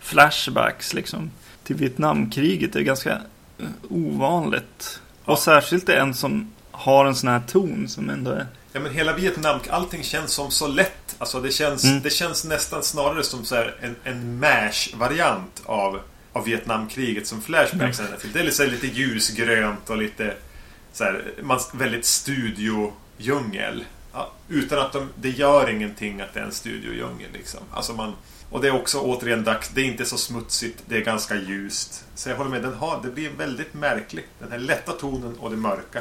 flashbacks 0.00 0.94
liksom 0.94 1.30
till 1.64 1.76
Vietnamkriget. 1.76 2.72
Det 2.72 2.78
är 2.78 2.82
ganska 2.82 3.12
eh, 3.58 3.66
ovanligt. 3.88 5.00
Ja. 5.24 5.32
Och 5.32 5.38
särskilt 5.38 5.88
en 5.88 6.14
som 6.14 6.50
har 6.76 7.04
en 7.04 7.16
sån 7.16 7.28
här 7.28 7.42
ton 7.46 7.88
som 7.88 8.10
ändå 8.10 8.30
är... 8.30 8.46
Ja 8.72 8.80
men 8.80 8.92
hela 8.92 9.12
Vietnam, 9.12 9.60
allting 9.70 10.02
känns 10.02 10.32
som 10.32 10.50
så 10.50 10.66
lätt. 10.66 11.16
Alltså 11.18 11.40
det 11.40 11.50
känns, 11.50 11.84
mm. 11.84 12.02
det 12.02 12.10
känns 12.10 12.44
nästan 12.44 12.82
snarare 12.82 13.22
som 13.22 13.44
så 13.44 13.56
en, 13.80 13.96
en 14.04 14.40
mash-variant 14.40 15.62
av, 15.64 16.00
av 16.32 16.44
Vietnamkriget 16.44 17.26
som 17.26 17.42
Flashbacks 17.42 18.00
mm. 18.00 18.12
till. 18.20 18.32
Det 18.32 18.40
är 18.40 18.44
lite, 18.44 18.66
lite 18.66 18.86
ljusgrönt 18.86 19.90
och 19.90 19.96
lite 19.96 20.34
så 20.92 21.04
här, 21.04 21.24
man, 21.42 21.60
väldigt 21.72 22.04
studiodjungel. 22.04 23.84
Ja, 24.12 24.32
utan 24.48 24.78
att 24.78 24.92
de, 24.92 25.08
det 25.16 25.30
gör 25.30 25.70
ingenting 25.70 26.20
att 26.20 26.34
det 26.34 26.40
är 26.40 26.44
en 26.44 26.52
studiodjungel 26.52 27.28
liksom. 27.32 27.60
Alltså 27.72 27.92
man, 27.92 28.12
och 28.50 28.60
det 28.62 28.68
är 28.68 28.74
också 28.74 29.00
återigen 29.00 29.44
dags. 29.44 29.68
Det 29.68 29.80
är 29.80 29.84
inte 29.84 30.04
så 30.04 30.18
smutsigt. 30.18 30.82
Det 30.86 30.96
är 30.96 31.04
ganska 31.04 31.36
ljust. 31.36 32.04
Så 32.14 32.28
jag 32.28 32.36
håller 32.36 32.50
med. 32.50 32.62
Den 32.62 32.74
har, 32.74 33.00
det 33.02 33.10
blir 33.10 33.30
väldigt 33.30 33.74
märklig. 33.74 34.24
Den 34.38 34.52
här 34.52 34.58
lätta 34.58 34.92
tonen 34.92 35.36
och 35.38 35.50
det 35.50 35.56
mörka. 35.56 36.00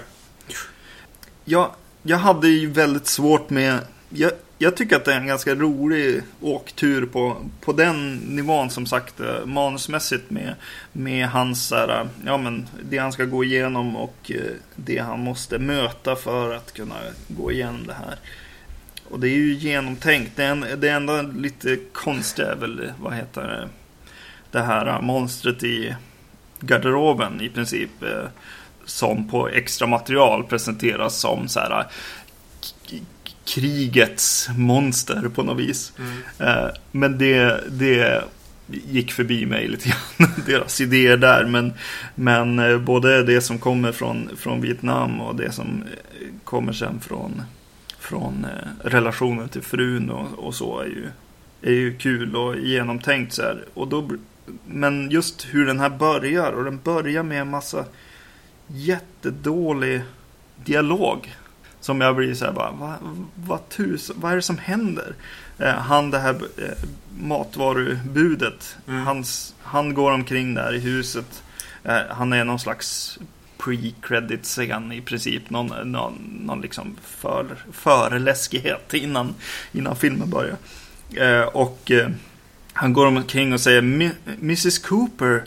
Jag, 1.46 1.72
jag 2.04 2.18
hade 2.18 2.48
ju 2.48 2.72
väldigt 2.72 3.08
svårt 3.08 3.50
med... 3.50 3.80
Jag, 4.10 4.32
jag 4.58 4.78
tycker 4.78 4.96
att 4.96 5.06
det 5.06 5.14
är 5.14 5.20
en 5.20 5.28
ganska 5.28 5.56
rolig 5.56 6.22
åktur 6.42 7.06
på, 7.06 7.38
på 7.62 7.74
den 7.74 8.16
nivån 8.16 8.70
som 8.70 8.86
sagt 8.86 9.20
eh, 9.20 9.46
manusmässigt 9.46 10.30
med, 10.30 10.56
med 10.92 11.28
hans, 11.28 11.72
här, 11.72 12.08
ja 12.26 12.38
men 12.38 12.68
det 12.84 12.98
han 12.98 13.12
ska 13.12 13.26
gå 13.26 13.44
igenom 13.44 13.96
och 13.96 14.32
eh, 14.32 14.52
det 14.76 14.98
han 14.98 15.20
måste 15.20 15.60
möta 15.60 16.16
för 16.16 16.56
att 16.56 16.74
kunna 16.74 16.96
gå 17.28 17.52
igenom 17.52 17.88
det 17.88 17.94
här. 17.94 18.16
Och 19.10 19.20
det 19.20 19.28
är 19.28 19.36
ju 19.36 19.54
genomtänkt. 19.54 20.32
Det, 20.36 20.46
en, 20.46 20.66
det 20.78 20.90
enda 20.90 21.22
lite 21.22 21.78
konstiga 21.94 22.52
är 22.52 22.56
väl, 22.56 22.80
eh, 22.80 22.92
vad 23.02 23.14
heter 23.14 23.42
det, 23.42 23.70
det 24.52 24.62
här 24.62 25.02
monstret 25.02 25.64
i 25.64 25.96
garderoben 26.60 27.42
i 27.42 27.50
princip. 27.50 27.92
Eh, 28.86 28.88
som 28.88 29.28
på 29.28 29.48
extra 29.48 29.88
material 29.88 30.44
presenteras 30.44 31.20
som 31.20 31.48
så 31.48 31.60
här 31.60 31.86
krigets 33.46 34.50
monster 34.58 35.30
på 35.36 35.44
något 35.44 35.60
vis. 35.60 35.94
Mm. 36.00 36.18
Eh, 36.40 36.70
men 36.92 37.18
det, 37.18 37.64
det 37.70 38.24
gick 38.70 39.12
förbi 39.12 39.46
mig 39.46 39.68
lite 39.68 39.90
grann, 39.90 40.32
deras 40.46 40.82
idéer 40.82 41.18
där. 41.18 41.46
Men, 41.46 41.74
men 42.16 42.60
eh, 42.60 42.78
både 42.78 43.24
det 43.24 43.42
som 43.42 43.60
kommer 43.60 43.92
från, 43.92 44.30
från 44.38 44.62
Vietnam 44.62 45.22
och 45.22 45.36
det 45.36 45.52
som 45.52 45.84
kommer 46.44 46.74
sen 46.74 47.00
från 47.00 47.42
från 48.00 48.46
eh, 48.46 48.90
relationen 48.90 49.50
till 49.50 49.62
frun 49.62 50.10
och, 50.10 50.40
och, 50.40 50.56
så 50.56 50.80
är 50.80 50.86
ju, 50.86 51.10
är 51.62 51.74
ju 51.74 51.98
kul 51.98 52.36
och 52.36 52.58
genomtänkt 52.58 53.34
så 53.34 53.42
här. 53.42 53.66
Och 53.74 53.88
då, 53.88 54.10
men 54.66 55.12
just 55.12 55.48
hur 55.52 55.66
den 55.66 55.80
här 55.80 55.90
börjar 55.90 56.52
och 56.52 56.64
den 56.64 56.80
börjar 56.84 57.24
med 57.24 57.42
en 57.42 57.50
massa 57.50 57.86
jättedålig 58.68 60.02
dialog. 60.66 61.36
Som 61.80 62.02
jag 62.02 62.16
blir 62.16 62.34
så 62.34 62.46
här 62.46 62.52
bara, 62.52 62.72
vad, 62.72 62.96
vad 63.36 63.70
tusen, 63.70 64.16
vad 64.20 64.32
är 64.32 64.36
det 64.36 64.42
som 64.42 64.58
händer? 64.58 65.14
Eh, 65.60 65.74
han 65.74 66.12
det 66.12 66.20
här 66.20 66.34
eh, 66.34 66.88
matvarubudet, 67.20 68.78
mm. 68.88 69.06
hans, 69.06 69.56
han 69.62 69.94
går 69.94 70.12
omkring 70.12 70.54
där 70.54 70.74
i 70.74 70.80
huset. 70.80 71.44
Eh, 71.84 72.02
han 72.10 72.34
är 72.34 72.44
någon 72.44 72.60
slags 72.60 73.20
pre-credit-scen 73.58 74.92
i 74.92 75.02
princip. 75.02 75.50
Någon, 75.50 75.92
någon, 75.92 76.40
någon 76.46 76.62
liksom 76.62 76.98
för, 77.02 77.46
föreläskighet 77.72 78.94
innan, 78.94 79.36
innan 79.72 79.96
filmen 79.96 80.30
börjar. 80.30 80.58
Eh, 81.14 81.48
och 81.48 81.92
eh, 81.92 82.10
han 82.74 82.94
går 82.94 83.06
omkring 83.06 83.54
och 83.54 83.62
säger 83.62 83.82
Mrs 84.42 84.80
Cooper, 84.80 85.44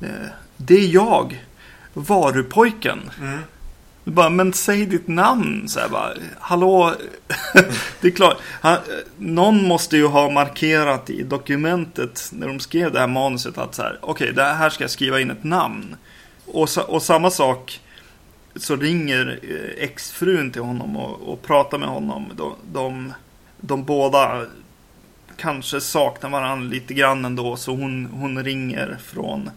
eh, 0.00 0.08
det 0.56 0.74
är 0.74 0.94
jag, 0.94 1.44
varupojken. 1.94 3.10
Mm. 3.20 3.38
Bara, 4.04 4.30
men 4.30 4.52
säg 4.52 4.86
ditt 4.86 5.08
namn. 5.08 5.68
Så 5.68 5.80
här, 5.80 5.88
bara, 5.88 6.12
Hallå, 6.38 6.94
det 8.00 8.08
är 8.08 8.10
klart. 8.10 8.38
Han, 8.60 8.78
någon 9.18 9.68
måste 9.68 9.96
ju 9.96 10.06
ha 10.06 10.30
markerat 10.30 11.10
i 11.10 11.22
dokumentet 11.22 12.30
när 12.32 12.46
de 12.46 12.60
skrev 12.60 12.92
det 12.92 13.00
här 13.00 13.06
manuset 13.06 13.58
att 13.58 13.74
så 13.74 13.82
här, 13.82 13.98
okej, 14.00 14.30
okay, 14.30 14.44
här 14.44 14.70
ska 14.70 14.84
jag 14.84 14.90
skriva 14.90 15.20
in 15.20 15.30
ett 15.30 15.44
namn. 15.44 15.96
Och, 16.46 16.68
och 16.88 17.02
samma 17.02 17.30
sak 17.30 17.80
så 18.56 18.76
ringer 18.76 19.38
eh, 19.42 19.84
exfrun 19.84 20.50
till 20.50 20.62
honom 20.62 20.96
och, 20.96 21.32
och 21.32 21.42
pratar 21.42 21.78
med 21.78 21.88
honom. 21.88 22.32
De, 22.36 22.54
de, 22.72 23.12
de 23.60 23.84
båda 23.84 24.46
kanske 25.36 25.80
saknar 25.80 26.30
varandra 26.30 26.70
lite 26.70 26.94
grann 26.94 27.24
ändå. 27.24 27.56
Så 27.56 27.76
hon, 27.76 28.06
hon 28.06 28.44
ringer 28.44 28.98
från 29.04 29.50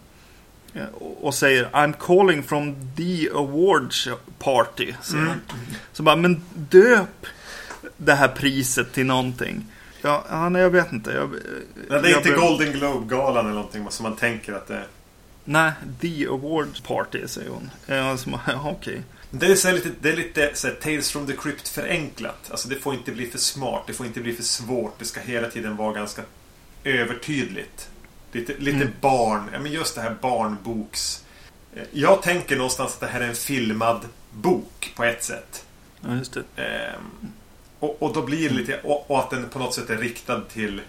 och 1.21 1.33
säger 1.33 1.69
I'm 1.69 1.93
calling 1.99 2.43
from 2.43 2.75
the 2.97 3.29
awards 3.29 4.07
party. 4.39 4.93
Mm. 5.13 5.29
Så 5.93 6.03
bara, 6.03 6.15
men 6.15 6.41
döp 6.53 7.25
det 7.97 8.13
här 8.13 8.27
priset 8.27 8.93
till 8.93 9.05
någonting. 9.05 9.65
Ja, 10.01 10.25
ja 10.29 10.49
nej, 10.49 10.61
jag 10.61 10.69
vet 10.69 10.91
inte. 10.91 11.11
Jag, 11.11 11.31
det 12.03 12.11
är 12.11 12.17
inte 12.17 12.29
Golden 12.29 12.71
Globe-galan 12.71 13.45
eller 13.45 13.55
någonting 13.55 13.85
som 13.89 14.03
man 14.03 14.15
tänker 14.15 14.53
att 14.53 14.67
det 14.67 14.75
är. 14.75 14.87
Nej, 15.45 15.71
The 16.01 16.27
Awards 16.27 16.81
Party 16.81 17.27
säger 17.27 17.49
hon. 17.49 17.69
Alltså, 17.97 18.29
okej. 18.47 18.71
Okay. 18.71 19.01
Det 19.29 19.45
är, 19.45 19.55
så 19.55 19.71
lite, 19.71 19.89
det 20.01 20.09
är 20.09 20.15
lite 20.15 20.51
så 20.53 20.67
här, 20.67 20.75
Tales 20.75 21.11
from 21.11 21.27
the 21.27 21.33
Crypt 21.33 21.67
förenklat. 21.67 22.51
Alltså 22.51 22.69
det 22.69 22.75
får 22.75 22.93
inte 22.93 23.11
bli 23.11 23.27
för 23.27 23.37
smart, 23.37 23.83
det 23.87 23.93
får 23.93 24.05
inte 24.05 24.19
bli 24.19 24.33
för 24.33 24.43
svårt. 24.43 24.99
Det 24.99 25.05
ska 25.05 25.19
hela 25.19 25.49
tiden 25.49 25.75
vara 25.75 25.93
ganska 25.93 26.21
övertydligt. 26.83 27.89
Lite, 28.33 28.53
lite 28.57 28.77
mm. 28.77 28.93
barn, 29.01 29.49
ja 29.53 29.59
men 29.59 29.71
just 29.71 29.95
det 29.95 30.01
här 30.01 30.15
barnboks... 30.21 31.23
Eh, 31.75 31.83
jag 31.91 32.21
tänker 32.21 32.55
någonstans 32.55 32.93
att 32.93 32.99
det 32.99 33.07
här 33.07 33.21
är 33.21 33.27
en 33.27 33.35
filmad 33.35 34.01
bok 34.31 34.93
på 34.95 35.03
ett 35.03 35.23
sätt. 35.23 35.65
Ja, 36.01 36.15
just 36.15 36.33
det. 36.33 36.63
Ehm, 36.63 37.31
och, 37.79 38.03
och, 38.03 38.13
då 38.13 38.21
blir 38.21 38.49
det 38.49 38.55
lite... 38.55 38.79
Och, 38.83 39.11
och, 39.11 39.19
att 39.19 39.29
den 39.29 39.49
på 39.49 39.59
något 39.59 39.73
sätt 39.73 39.89
är 39.89 39.97
riktad 39.97 40.41
till, 40.41 40.81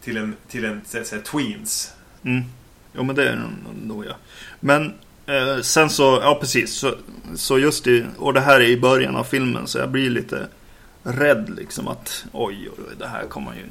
till 0.00 0.16
en, 0.16 0.36
till 0.48 0.64
en 0.64 0.80
så, 0.86 1.04
så 1.04 1.14
här, 1.14 1.22
tweens. 1.22 1.94
Mm. 2.22 2.44
Jo 2.92 3.02
men 3.02 3.16
det 3.16 3.28
är 3.28 3.50
nog 3.82 4.06
ja. 4.06 4.14
Men 4.60 4.94
eh, 5.26 5.60
sen 5.62 5.90
så, 5.90 6.18
ja 6.22 6.38
precis. 6.40 6.74
Så, 6.74 6.94
så 7.34 7.58
just 7.58 7.84
det, 7.84 8.06
och 8.18 8.34
det 8.34 8.40
här 8.40 8.60
är 8.60 8.68
i 8.68 8.80
början 8.80 9.16
av 9.16 9.24
filmen 9.24 9.66
så 9.66 9.78
jag 9.78 9.90
blir 9.90 10.10
lite 10.10 10.46
rädd 11.02 11.52
liksom 11.56 11.88
att 11.88 12.24
oj, 12.32 12.68
oj, 12.78 12.84
oj 12.88 12.94
det 12.98 13.06
här 13.06 13.26
kommer 13.26 13.54
ju... 13.54 13.62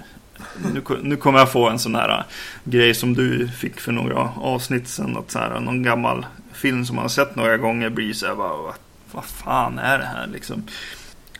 Nu, 0.73 0.83
nu 1.01 1.15
kommer 1.15 1.39
jag 1.39 1.51
få 1.51 1.69
en 1.69 1.79
sån 1.79 1.95
här 1.95 2.19
eh, 2.19 2.25
grej 2.63 2.93
som 2.93 3.13
du 3.13 3.47
fick 3.47 3.79
för 3.79 3.91
några 3.91 4.29
avsnitt 4.35 4.87
sen. 4.87 5.17
Att 5.17 5.31
så 5.31 5.39
här, 5.39 5.59
någon 5.59 5.83
gammal 5.83 6.25
film 6.53 6.85
som 6.85 6.95
man 6.95 7.03
har 7.03 7.09
sett 7.09 7.35
några 7.35 7.57
gånger 7.57 7.89
blir 7.89 8.13
så 8.13 8.25
här, 8.25 8.33
vad, 8.33 8.73
vad 9.11 9.25
fan 9.25 9.79
är 9.79 9.99
det 9.99 10.05
här 10.05 10.27
liksom? 10.27 10.63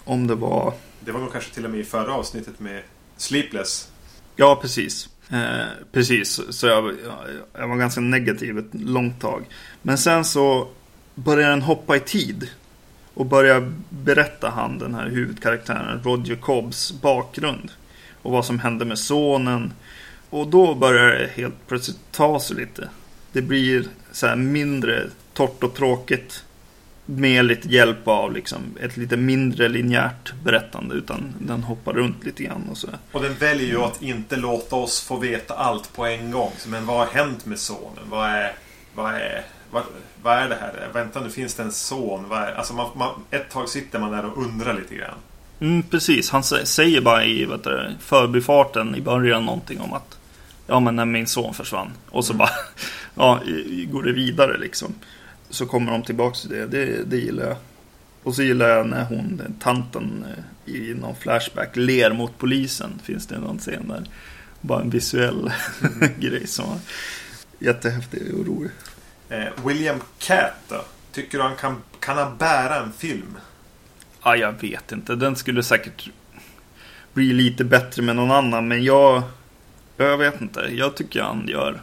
Om 0.03 0.27
det 0.27 0.35
var... 0.35 0.73
Det 0.99 1.11
var 1.11 1.19
nog 1.19 1.31
kanske 1.31 1.53
till 1.53 1.65
och 1.65 1.71
med 1.71 1.79
i 1.79 1.83
förra 1.83 2.13
avsnittet 2.13 2.59
med 2.59 2.81
Sleepless. 3.17 3.91
Ja, 4.35 4.59
precis. 4.61 5.09
Eh, 5.29 5.65
precis, 5.91 6.41
så 6.49 6.67
jag, 6.67 6.93
jag, 7.53 7.67
var 7.67 7.75
ganska 7.75 8.01
negativ 8.01 8.57
ett 8.57 8.69
långt 8.71 9.21
tag. 9.21 9.45
Men 9.81 9.97
sen 9.97 10.25
så 10.25 10.67
börjar 11.15 11.49
den 11.49 11.61
hoppa 11.61 11.95
i 11.95 11.99
tid. 11.99 12.49
Och 13.13 13.25
börjar 13.25 13.73
berätta 13.89 14.49
han, 14.49 14.79
den 14.79 14.95
här 14.95 15.09
huvudkaraktären, 15.09 16.01
Roger 16.03 16.35
Cobbs 16.35 17.01
bakgrund. 17.01 17.71
Och 18.25 18.31
vad 18.31 18.45
som 18.45 18.59
hände 18.59 18.85
med 18.85 18.99
sonen. 18.99 19.73
Och 20.29 20.47
då 20.47 20.75
börjar 20.75 21.07
det 21.07 21.29
helt 21.35 21.67
plötsligt 21.67 21.99
ta 22.11 22.39
sig 22.39 22.55
lite. 22.55 22.89
Det 23.31 23.41
blir 23.41 23.87
så 24.11 24.27
här 24.27 24.35
mindre 24.35 25.07
torrt 25.33 25.63
och 25.63 25.73
tråkigt. 25.73 26.43
Med 27.05 27.45
lite 27.45 27.67
hjälp 27.67 28.07
av 28.07 28.33
liksom 28.33 28.59
ett 28.81 28.97
lite 28.97 29.17
mindre 29.17 29.69
linjärt 29.69 30.33
berättande. 30.43 30.95
Utan 30.95 31.33
den 31.39 31.63
hoppar 31.63 31.93
runt 31.93 32.23
lite 32.23 32.43
grann 32.43 32.67
och 32.71 32.77
så. 32.77 32.87
Och 33.11 33.21
den 33.21 33.33
väljer 33.33 33.67
ju 33.67 33.81
att 33.81 34.01
inte 34.01 34.35
låta 34.35 34.75
oss 34.75 35.01
få 35.01 35.17
veta 35.17 35.53
allt 35.53 35.93
på 35.95 36.05
en 36.05 36.31
gång. 36.31 36.51
Men 36.67 36.85
vad 36.85 36.97
har 36.97 37.05
hänt 37.05 37.45
med 37.45 37.59
sonen? 37.59 38.03
Vad 38.09 38.29
är... 38.29 38.53
Vad 38.95 39.13
är... 39.13 39.45
Vad, 39.71 39.83
vad 40.23 40.37
är 40.37 40.49
det 40.49 40.55
här? 40.55 40.89
Vänta 40.93 41.21
nu, 41.21 41.29
finns 41.29 41.53
det 41.53 41.63
en 41.63 41.71
son? 41.71 42.25
Vad 42.29 42.41
är, 42.41 42.51
alltså 42.51 42.73
man, 42.73 42.89
man, 42.95 43.13
ett 43.31 43.49
tag 43.49 43.69
sitter 43.69 43.99
man 43.99 44.11
där 44.11 44.25
och 44.25 44.37
undrar 44.37 44.73
lite 44.73 44.95
grann. 44.95 45.17
Mm, 45.59 45.83
precis, 45.83 46.29
han 46.29 46.43
säger 46.43 47.01
bara 47.01 47.25
i 47.25 47.45
vet 47.45 47.63
du, 47.63 47.91
förbifarten 47.99 48.95
i 48.95 49.01
början 49.01 49.45
någonting 49.45 49.81
om 49.81 49.93
att 49.93 50.17
Ja 50.67 50.79
men 50.79 50.95
när 50.95 51.05
min 51.05 51.27
son 51.27 51.53
försvann. 51.53 51.91
Och 52.09 52.25
så 52.25 52.33
mm. 52.33 52.37
bara 52.37 52.49
Ja, 53.15 53.39
går 53.91 54.03
det 54.03 54.11
vidare 54.11 54.57
liksom. 54.57 54.93
Så 55.49 55.65
kommer 55.65 55.91
de 55.91 56.03
tillbaks 56.03 56.41
till 56.41 56.49
det. 56.49 56.65
det. 56.65 57.03
Det 57.03 57.17
gillar 57.17 57.47
jag. 57.47 57.57
Och 58.23 58.35
så 58.35 58.43
gillar 58.43 58.69
jag 58.69 58.87
när 58.87 59.03
hon, 59.05 59.55
tanten 59.59 60.25
eh, 60.65 60.73
i 60.75 60.93
någon 60.93 61.15
flashback 61.15 61.75
ler 61.75 62.13
mot 62.13 62.37
polisen. 62.37 62.99
Finns 63.03 63.27
det 63.27 63.39
någon 63.39 63.59
scen 63.59 63.87
där. 63.87 64.03
Bara 64.61 64.81
en 64.81 64.89
visuell 64.89 65.51
mm. 65.81 66.09
grej 66.19 66.47
som 66.47 66.69
var 66.69 66.79
jättehäftig 67.59 68.33
och 68.33 68.45
rolig. 68.47 68.71
Eh, 69.29 69.65
William 69.65 69.99
Cat 70.17 70.53
då? 70.67 70.85
Tycker 71.11 71.37
du 71.37 71.43
han 71.43 71.55
kan, 71.55 71.81
kan 71.99 72.17
han 72.17 72.37
bära 72.37 72.75
en 72.75 72.93
film? 72.93 73.37
Ja, 74.25 74.35
jag 74.35 74.61
vet 74.61 74.91
inte. 74.91 75.15
Den 75.15 75.35
skulle 75.35 75.63
säkert 75.63 76.09
bli 77.13 77.33
lite 77.33 77.63
bättre 77.63 78.01
med 78.01 78.15
någon 78.15 78.31
annan. 78.31 78.67
Men 78.67 78.83
jag, 78.83 79.23
jag 79.97 80.17
vet 80.17 80.41
inte. 80.41 80.69
Jag 80.71 80.95
tycker 80.95 81.21
han 81.21 81.47
gör 81.47 81.81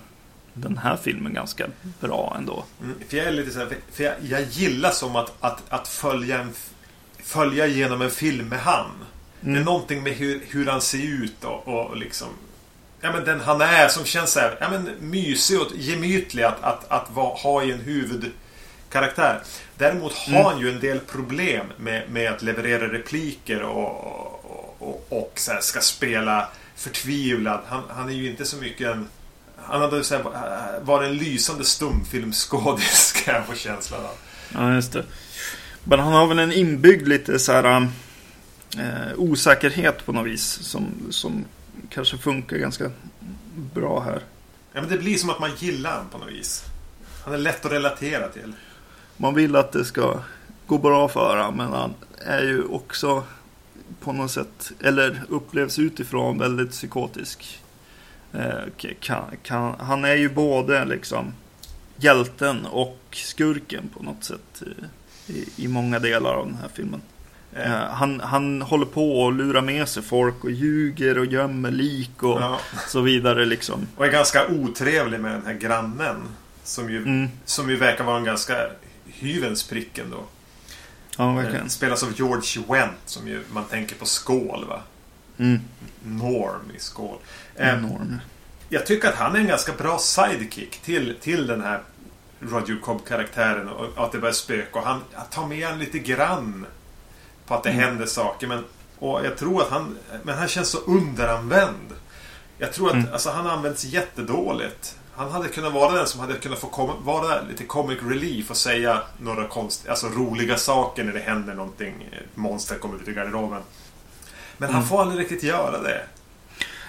den 0.55 0.79
här 0.79 0.97
filmen 0.97 1.35
ganska 1.35 1.67
bra 2.01 2.35
ändå. 2.39 2.65
Mm, 2.83 2.95
för 3.09 3.17
jag 3.17 3.27
är 3.27 3.33
lite 3.33 3.51
så 3.51 3.59
här, 3.59 3.69
för 3.93 4.05
jag, 4.05 4.15
jag 4.23 4.43
gillar 4.43 4.91
som 4.91 5.17
att, 5.17 5.33
att, 5.41 5.63
att 5.69 5.89
följa, 5.89 6.41
en, 6.41 6.53
följa 7.23 7.67
igenom 7.67 8.03
en 8.03 8.11
film 8.11 8.49
med 8.49 8.61
han. 8.61 8.87
Mm. 8.87 8.97
Det 9.41 9.49
är 9.49 9.51
mm. 9.51 9.65
någonting 9.65 10.03
med 10.03 10.13
hur, 10.13 10.43
hur 10.49 10.67
han 10.67 10.81
ser 10.81 11.03
ut 11.25 11.45
och, 11.45 11.69
och 11.69 11.97
liksom 11.97 12.29
ja, 13.01 13.13
men 13.13 13.25
den 13.25 13.41
han 13.41 13.61
är 13.61 13.89
som 13.89 14.05
känns 14.05 14.33
så 14.33 14.41
här, 14.41 14.57
ja, 14.61 14.71
men 14.71 14.91
mysig 15.01 15.61
och 15.61 15.67
gemytlig 15.77 16.43
att, 16.43 16.63
att, 16.63 16.91
att, 16.91 17.19
att 17.19 17.39
ha 17.39 17.63
i 17.63 17.73
en 17.73 17.81
huvudkaraktär. 18.93 19.43
Däremot 19.79 20.13
har 20.13 20.33
mm. 20.33 20.45
han 20.45 20.61
ju 20.61 20.69
en 20.69 20.81
del 20.81 20.99
problem 20.99 21.67
med, 21.77 22.11
med 22.11 22.33
att 22.33 22.43
leverera 22.43 22.93
repliker 22.93 23.63
och, 23.63 24.07
och, 24.45 24.77
och, 24.79 25.07
och 25.09 25.33
så 25.35 25.53
här, 25.53 25.61
ska 25.61 25.81
spela 25.81 26.49
förtvivlad. 26.77 27.61
Han, 27.67 27.83
han 27.89 28.09
är 28.09 28.13
ju 28.13 28.31
inte 28.31 28.45
så 28.45 28.57
mycket 28.57 28.89
en... 28.89 29.09
Han 29.65 29.81
hade 29.81 30.05
så 30.05 30.15
här, 30.15 30.81
varit 30.83 31.09
en 31.09 31.17
lysande 31.17 31.65
stumfilmsskådis 31.65 33.13
kan 33.25 33.35
jag 33.35 33.47
få 33.47 33.55
känslan 33.55 34.01
av. 34.01 34.15
Ja, 34.55 34.75
just 34.75 34.93
det. 34.93 35.05
Men 35.85 35.99
han 35.99 36.13
har 36.13 36.27
väl 36.27 36.39
en 36.39 36.53
inbyggd 36.53 37.09
lite 37.09 37.39
så 37.39 37.53
här 37.53 37.89
eh, 38.79 39.13
osäkerhet 39.17 40.07
på 40.07 40.13
något 40.13 40.27
vis 40.27 40.45
som, 40.45 40.87
som 41.11 41.45
kanske 41.91 42.19
funkar 42.19 42.57
ganska 42.57 42.91
bra 43.75 44.01
här. 44.01 44.23
Ja, 44.73 44.81
men 44.81 44.91
det 44.91 44.99
blir 44.99 45.17
som 45.17 45.31
att 45.31 45.41
man 45.41 45.51
gillar 45.59 45.91
honom 45.91 46.09
på 46.11 46.19
något 46.19 46.31
vis. 46.31 46.65
Han 47.25 47.35
är 47.35 47.39
lätt 47.39 47.65
att 47.65 47.73
relatera 47.73 48.29
till. 48.29 48.55
Man 49.17 49.35
vill 49.35 49.57
att 49.57 49.73
det 49.73 49.85
ska 49.85 50.19
gå 50.67 50.79
bra 50.79 51.09
för 51.09 51.37
honom, 51.37 51.57
men 51.57 51.73
han 51.73 51.95
är 52.19 52.43
ju 52.43 52.65
också 52.65 53.25
på 54.01 54.13
något 54.13 54.31
sätt, 54.31 54.73
eller 54.81 55.23
upplevs 55.29 55.79
utifrån 55.79 56.39
väldigt 56.39 56.71
psykotisk. 56.71 57.61
Eh, 58.33 58.93
kan, 59.01 59.25
kan, 59.43 59.75
han 59.81 60.05
är 60.05 60.15
ju 60.15 60.29
både 60.29 60.85
liksom 60.85 61.33
hjälten 61.97 62.67
och 62.67 62.99
skurken 63.11 63.91
på 63.97 64.03
något 64.03 64.25
sätt 64.25 64.63
i, 65.27 65.65
i 65.65 65.69
många 65.69 65.99
delar 65.99 66.35
av 66.35 66.47
den 66.47 66.57
här 66.57 66.69
filmen. 66.75 67.03
Eh, 67.53 67.71
han, 67.71 68.21
han 68.21 68.63
håller 68.63 68.87
på 68.87 69.21
och 69.21 69.33
lurar 69.33 69.63
med 69.63 69.89
sig 69.89 70.03
folk 70.03 70.45
och 70.45 70.51
ljuger 70.51 71.19
och 71.19 71.27
gömmer 71.27 71.71
lik 71.71 72.23
och 72.23 72.41
ja. 72.41 72.61
så 72.89 73.01
vidare 73.01 73.45
liksom. 73.45 73.87
Och 73.97 74.07
är 74.07 74.11
ganska 74.11 74.47
otrevlig 74.49 75.21
med 75.21 75.33
den 75.33 75.47
här 75.47 75.55
grannen. 75.55 76.17
Som 76.65 76.91
ju, 76.91 76.99
mm. 76.99 77.29
som 77.45 77.71
ju 77.71 77.77
verkar 77.77 78.05
vara 78.05 78.17
en 78.17 78.25
ganska 78.25 78.57
hyvens 79.23 79.69
prick 79.69 79.99
ändå. 79.99 80.25
Ja, 81.19 81.33
verkligen. 81.33 81.71
Spelas 81.71 82.03
av 82.03 82.13
George 82.17 82.63
Wendt 82.69 83.01
som 83.05 83.29
ju 83.29 83.45
man 83.53 83.65
tänker 83.65 83.97
på 83.97 84.07
Skål 84.07 84.65
va? 84.69 84.81
Mm. 85.39 85.61
Norm 86.05 86.71
i 86.77 86.81
Skål. 86.81 87.19
Eh, 87.57 87.81
Norm. 87.81 88.21
Jag 88.69 88.87
tycker 88.87 89.09
att 89.09 89.15
han 89.15 89.37
är 89.37 89.41
en 89.41 89.47
ganska 89.47 89.73
bra 89.73 89.99
sidekick 89.99 90.79
till, 90.79 91.17
till 91.21 91.47
den 91.47 91.61
här 91.61 91.83
Roger 92.41 92.79
Cobb-karaktären 92.83 93.69
och 93.69 94.05
att 94.05 94.13
det 94.13 94.19
börjar 94.19 94.33
spöka. 94.33 94.79
Och 94.79 94.85
han 94.85 95.01
tar 95.31 95.47
med 95.47 95.67
han 95.67 95.79
lite 95.79 95.99
grann 95.99 96.67
på 97.47 97.55
att 97.55 97.63
det 97.63 97.71
mm. 97.71 97.85
händer 97.85 98.07
saker. 98.07 98.47
Men, 98.47 98.65
och 98.99 99.27
jag 99.27 99.37
tror 99.37 99.63
att 99.63 99.71
han, 99.71 99.99
men 100.23 100.39
han 100.39 100.49
känns 100.49 100.69
så 100.69 100.79
underanvänd. 100.79 101.93
Jag 102.59 102.73
tror 102.73 102.89
att 102.89 102.95
mm. 102.95 103.13
alltså, 103.13 103.31
han 103.31 103.47
används 103.47 103.85
jättedåligt. 103.85 104.99
Han 105.15 105.31
hade 105.31 105.49
kunnat 105.49 105.73
vara 105.73 105.93
den 105.93 106.07
som 106.07 106.21
hade 106.21 106.35
kunnat 106.35 106.59
få 106.59 106.97
vara 107.05 107.43
lite 107.43 107.65
comic 107.65 107.99
relief 108.03 108.51
och 108.51 108.57
säga 108.57 109.03
några 109.19 109.49
konst, 109.49 109.89
alltså 109.89 110.07
roliga 110.07 110.57
saker 110.57 111.05
när 111.05 111.13
det 111.13 111.21
händer 111.21 111.55
någonting. 111.55 112.09
Ett 112.13 112.37
monster 112.37 112.79
kommer 112.79 112.97
ut 112.97 113.09
i 113.09 113.13
garderoben. 113.13 113.63
Men 114.57 114.69
mm. 114.69 114.81
han 114.81 114.89
får 114.89 115.01
aldrig 115.01 115.21
riktigt 115.21 115.43
göra 115.43 115.83
det. 115.83 116.03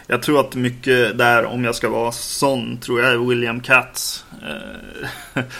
Jag 0.08 0.24
tror 0.24 0.40
att 0.40 0.56
mycket 0.56 1.18
där, 1.18 1.46
om 1.46 1.64
jag 1.64 1.76
ska 1.76 1.90
vara 1.90 2.12
sån, 2.12 2.78
tror 2.78 3.02
jag 3.02 3.12
är 3.12 3.18
William 3.18 3.62
Katz. 3.62 4.26
Eh, 5.36 5.44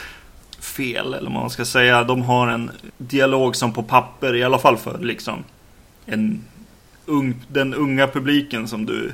fel, 0.60 1.14
eller 1.14 1.30
vad 1.30 1.42
man 1.42 1.50
ska 1.50 1.66
säga. 1.66 2.04
De 2.04 2.22
har 2.22 2.48
en 2.48 2.72
dialog 2.98 3.56
som 3.56 3.74
på 3.74 3.84
papper, 3.84 4.36
i 4.36 4.44
alla 4.44 4.60
fall 4.60 4.78
för 4.78 4.98
liksom 4.98 5.44
en 6.06 6.44
ung, 7.06 7.46
den 7.48 7.74
unga 7.74 8.08
publiken 8.08 8.68
som 8.68 8.86
du 8.86 9.14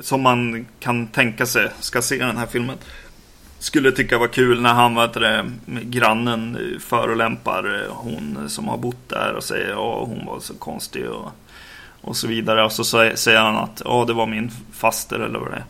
som 0.00 0.20
man 0.20 0.66
kan 0.80 1.06
tänka 1.06 1.46
sig 1.46 1.68
ska 1.80 2.02
se 2.02 2.18
den 2.18 2.36
här 2.36 2.46
filmen. 2.46 2.76
Skulle 3.58 3.92
tycka 3.92 4.18
var 4.18 4.28
kul 4.28 4.62
när 4.62 4.72
han, 4.72 4.94
vet 4.94 5.12
det, 5.12 5.50
grannen 5.66 6.58
förolämpar 6.80 7.86
hon 7.88 8.48
som 8.48 8.68
har 8.68 8.78
bott 8.78 9.08
där 9.08 9.34
och 9.36 9.44
säger 9.44 9.70
att 9.70 10.08
hon 10.08 10.26
var 10.26 10.40
så 10.40 10.54
konstig 10.54 11.08
och, 11.08 11.32
och 12.00 12.16
så 12.16 12.26
vidare. 12.26 12.64
Och 12.64 12.72
så 12.72 12.84
säger 12.84 13.40
han 13.40 13.56
att 13.56 13.82
ja, 13.84 14.04
det 14.04 14.12
var 14.12 14.26
min 14.26 14.50
faster 14.72 15.18
eller 15.18 15.38
vad 15.38 15.50
det 15.50 15.56
är. 15.56 15.64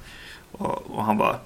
Och, 0.52 0.90
och 0.90 1.04
han 1.04 1.18
bara, 1.18 1.36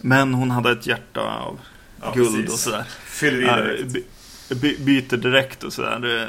men 0.00 0.34
hon 0.34 0.50
hade 0.50 0.72
ett 0.72 0.86
hjärta 0.86 1.20
av 1.20 1.58
ja, 2.02 2.12
guld 2.14 2.36
precis. 2.36 2.52
och 2.52 2.58
sådär. 2.58 2.84
Fyller 3.04 3.78
i 3.78 3.82
direkt. 3.82 4.06
By, 4.60 4.76
byter 4.78 5.16
direkt 5.16 5.64
och 5.64 5.72
sådär. 5.72 5.98
Det, 5.98 6.28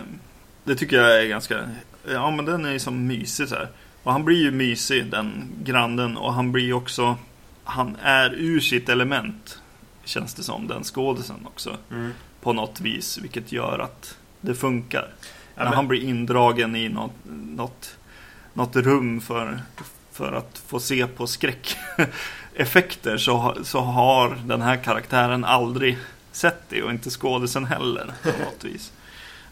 det, 0.63 0.75
tycker 0.75 0.97
jag 0.97 1.21
är 1.21 1.27
ganska... 1.27 1.69
Ja 2.11 2.31
men 2.31 2.45
den 2.45 2.65
är 2.65 2.71
ju 2.71 2.79
som 2.79 3.07
mysig 3.07 3.47
så 3.47 3.55
här. 3.55 3.67
Och 4.03 4.11
han 4.11 4.25
blir 4.25 4.37
ju 4.37 4.51
mysig 4.51 5.11
den 5.11 5.51
grannen 5.63 6.17
och 6.17 6.33
han 6.33 6.51
blir 6.51 6.73
också... 6.73 7.17
Han 7.63 7.97
är 8.01 8.33
ur 8.33 8.59
sitt 8.59 8.89
element. 8.89 9.59
Känns 10.03 10.33
det 10.33 10.43
som, 10.43 10.67
den 10.67 10.83
skådisen 10.83 11.45
också. 11.45 11.77
Mm. 11.91 12.11
På 12.41 12.53
något 12.53 12.81
vis, 12.81 13.17
vilket 13.17 13.51
gör 13.51 13.79
att 13.79 14.17
det 14.41 14.55
funkar. 14.55 15.07
Ja, 15.55 15.63
När 15.63 15.71
han 15.71 15.87
blir 15.87 16.03
indragen 16.03 16.75
i 16.75 16.89
något, 16.89 17.11
något, 17.55 17.97
något 18.53 18.75
rum 18.75 19.21
för, 19.21 19.59
för 20.11 20.33
att 20.33 20.61
få 20.67 20.79
se 20.79 21.07
på 21.07 21.27
skräckeffekter 21.27 23.17
så, 23.17 23.57
så 23.63 23.79
har 23.79 24.37
den 24.45 24.61
här 24.61 24.77
karaktären 24.77 25.45
aldrig 25.45 25.97
sett 26.31 26.69
det 26.69 26.83
och 26.83 26.91
inte 26.91 27.09
skådisen 27.09 27.65
heller 27.65 28.13
på 28.23 28.29
något 28.29 28.63
vis. 28.63 28.91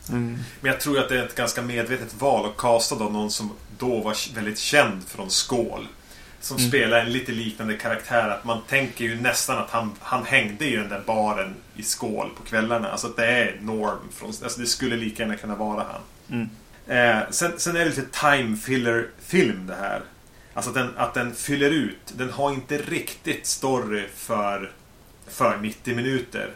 Mm. 0.10 0.38
Men 0.62 0.72
jag 0.72 0.82
tror 0.82 1.00
att 1.00 1.10
det 1.10 1.20
är 1.20 1.26
ett 1.26 1.36
ganska 1.36 1.62
medvetet 1.62 2.22
val 2.22 2.50
att 2.50 2.58
kasta 2.58 2.96
då 2.96 3.10
någon 3.10 3.32
som 3.32 3.52
då 3.78 4.02
var 4.02 4.36
väldigt 4.36 4.60
känd 4.60 5.08
från 5.08 5.30
Skål. 5.30 5.88
Som 6.42 6.58
mm. 6.58 6.70
spelar 6.70 7.00
en 7.00 7.12
lite 7.12 7.32
liknande 7.32 7.74
karaktär. 7.74 8.30
Att 8.30 8.44
man 8.44 8.62
tänker 8.68 9.06
ju 9.06 9.22
nästan 9.22 9.58
att 9.58 9.70
han, 9.70 9.92
han 10.00 10.26
hängde 10.26 10.66
i 10.66 10.76
den 10.76 10.90
där 10.90 11.04
baren 11.06 11.56
i 11.76 11.84
Skål 11.84 12.30
på 12.38 12.44
kvällarna. 12.44 12.92
Alltså 12.92 13.08
att 13.08 13.16
det 13.16 13.26
är 13.26 13.58
Norm. 13.62 13.98
Från, 14.12 14.30
alltså 14.30 14.62
det 14.62 14.68
skulle 14.68 14.96
lika 14.96 15.24
gärna 15.24 15.36
kunna 15.36 15.56
vara 15.56 15.86
han. 15.92 16.02
Mm. 16.30 16.50
Eh, 16.88 17.30
sen, 17.30 17.52
sen 17.58 17.76
är 17.76 17.80
det 17.80 17.86
lite 17.86 18.06
time 18.22 18.58
filler 18.58 19.08
film 19.20 19.68
det 19.68 19.76
här. 19.76 20.02
Alltså 20.54 20.70
att 20.70 20.76
den, 20.76 20.98
att 20.98 21.14
den 21.14 21.36
fyller 21.36 21.70
ut. 21.70 22.14
Den 22.18 22.30
har 22.30 22.52
inte 22.52 22.78
riktigt 22.78 23.46
story 23.46 24.08
för, 24.16 24.72
för 25.28 25.58
90 25.58 25.96
minuter. 25.96 26.52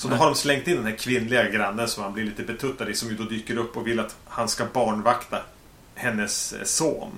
Så 0.00 0.08
då 0.08 0.14
har 0.14 0.26
de 0.26 0.34
slängt 0.34 0.68
in 0.68 0.76
den 0.76 0.84
här 0.86 0.96
kvinnliga 0.96 1.48
grannen 1.50 1.88
som 1.88 2.02
han 2.02 2.12
blir 2.12 2.24
lite 2.24 2.42
betuttad 2.42 2.88
i. 2.90 2.94
Som 2.94 3.08
ju 3.08 3.16
då 3.16 3.24
dyker 3.24 3.56
upp 3.56 3.76
och 3.76 3.86
vill 3.86 4.00
att 4.00 4.16
han 4.28 4.48
ska 4.48 4.64
barnvakta 4.64 5.42
hennes 5.94 6.52
eh, 6.52 6.64
son. 6.64 7.10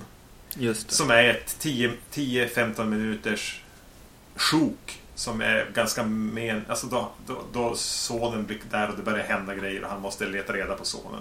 Just 0.55 0.87
det. 0.89 0.95
Som 0.95 1.11
är 1.11 1.23
ett 1.23 1.57
10-15 1.61 2.85
minuters 2.85 3.61
sjok 4.35 5.01
Som 5.15 5.41
är 5.41 5.71
ganska 5.73 6.03
men... 6.03 6.65
Alltså 6.67 6.87
då, 6.87 7.09
då, 7.27 7.41
då 7.53 7.75
sonen 7.75 8.45
blir 8.45 8.59
där 8.71 8.89
och 8.89 8.97
det 8.97 9.03
börjar 9.03 9.25
hända 9.25 9.55
grejer 9.55 9.83
och 9.83 9.89
han 9.89 10.01
måste 10.01 10.25
leta 10.25 10.53
reda 10.53 10.75
på 10.75 10.85
sonen. 10.85 11.19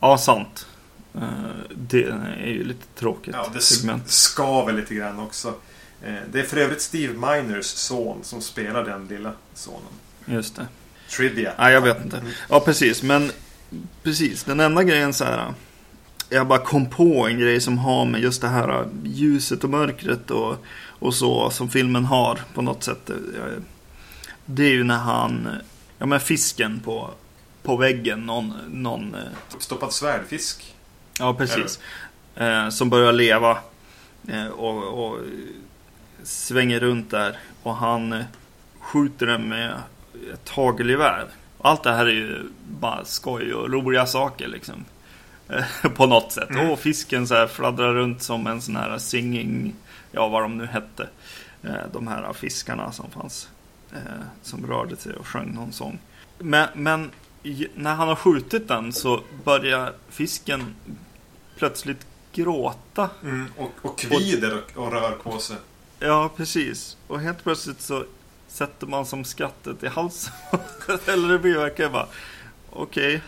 Ja, 0.00 0.18
sant. 0.18 0.66
Eh, 1.14 1.22
Det 1.70 2.04
är 2.04 2.46
ju 2.46 2.64
lite 2.64 2.86
tråkigt 2.94 3.34
Ja, 3.34 3.50
det 3.54 3.60
segment. 3.60 4.10
skaver 4.10 4.72
lite 4.72 4.94
grann 4.94 5.18
också. 5.20 5.54
Eh, 6.02 6.14
Det 6.32 6.40
är 6.40 6.44
för 6.44 6.56
övrigt 6.56 6.82
Steve 6.82 7.12
Miners 7.12 7.66
son 7.66 8.18
som 8.22 8.42
spelar 8.42 8.84
den 8.84 9.06
lilla 9.06 9.32
sonen. 9.54 9.92
Just 10.26 10.56
det. 10.56 10.66
Trivia. 11.16 11.52
Nej, 11.58 11.72
jag 11.72 11.80
vet 11.80 12.04
inte. 12.04 12.22
Ja, 12.48 12.60
precis. 12.60 13.02
Men 13.02 13.32
precis, 14.02 14.44
den 14.44 14.60
enda 14.60 14.82
grejen 14.82 15.14
så 15.14 15.24
här. 15.24 15.54
Jag 16.28 16.46
bara 16.46 16.58
kom 16.58 16.90
på 16.90 17.26
en 17.26 17.38
grej 17.38 17.60
som 17.60 17.78
har 17.78 18.04
med 18.04 18.20
just 18.20 18.40
det 18.40 18.48
här 18.48 18.88
ljuset 19.04 19.64
och 19.64 19.70
mörkret 19.70 20.30
och, 20.30 20.56
och 20.86 21.14
så 21.14 21.50
som 21.50 21.70
filmen 21.70 22.04
har 22.04 22.40
på 22.54 22.62
något 22.62 22.84
sätt. 22.84 23.10
Det 24.46 24.64
är 24.64 24.70
ju 24.70 24.84
när 24.84 24.98
han, 24.98 25.48
ja 25.98 26.06
men 26.06 26.20
fisken 26.20 26.80
på, 26.80 27.10
på 27.62 27.76
väggen, 27.76 28.26
någon, 28.26 28.54
någon 28.70 29.14
eh, 29.14 29.20
Stoppad 29.58 29.92
svärdfisk. 29.92 30.74
Ja, 31.18 31.34
precis. 31.34 31.78
Eh, 32.36 32.68
som 32.68 32.90
börjar 32.90 33.12
leva 33.12 33.58
eh, 34.28 34.46
och, 34.46 35.06
och 35.06 35.18
svänger 36.22 36.80
runt 36.80 37.10
där. 37.10 37.38
Och 37.62 37.76
han 37.76 38.12
eh, 38.12 38.24
skjuter 38.80 39.26
den 39.26 39.48
med 39.48 39.74
ett 40.34 40.48
hagelgevär. 40.48 41.28
Allt 41.58 41.82
det 41.82 41.92
här 41.92 42.06
är 42.06 42.12
ju 42.12 42.48
bara 42.68 43.04
skoj 43.04 43.54
och 43.54 43.70
roliga 43.70 44.06
saker 44.06 44.48
liksom. 44.48 44.84
På 45.94 46.06
något 46.06 46.32
sätt. 46.32 46.50
Mm. 46.50 46.70
Och 46.70 46.78
fisken 46.78 47.26
så 47.26 47.34
här 47.34 47.46
fladdrar 47.46 47.94
runt 47.94 48.22
som 48.22 48.46
en 48.46 48.62
sån 48.62 48.76
här 48.76 48.98
singing, 48.98 49.74
ja 50.12 50.28
vad 50.28 50.42
de 50.42 50.58
nu 50.58 50.66
hette. 50.66 51.08
Eh, 51.62 51.74
de 51.92 52.08
här 52.08 52.32
fiskarna 52.32 52.92
som 52.92 53.10
fanns. 53.10 53.48
Eh, 53.92 53.98
som 54.42 54.66
rörde 54.66 54.96
sig 54.96 55.14
och 55.14 55.26
sjöng 55.26 55.54
någon 55.54 55.72
sång. 55.72 55.98
Men, 56.38 56.68
men 56.74 57.10
när 57.74 57.94
han 57.94 58.08
har 58.08 58.16
skjutit 58.16 58.68
den 58.68 58.92
så 58.92 59.20
börjar 59.44 59.92
fisken 60.08 60.74
plötsligt 61.58 62.06
gråta. 62.32 63.10
Mm, 63.22 63.46
och, 63.56 63.70
och 63.82 63.98
kvider 63.98 64.62
och, 64.74 64.84
och 64.84 64.92
rör 64.92 65.10
på 65.10 65.38
sig. 65.38 65.56
Ja, 65.98 66.30
precis. 66.36 66.96
Och 67.06 67.20
helt 67.20 67.42
plötsligt 67.42 67.80
så 67.80 68.04
sätter 68.52 68.86
man 68.86 69.06
som 69.06 69.24
skrattet 69.24 69.84
i 69.84 69.86
halsen. 69.86 70.32
Eller 71.06 71.28
det 71.28 71.38
blir 71.38 71.56
verkligen 71.56 71.92
bara, 71.92 72.06
okej, 72.70 73.22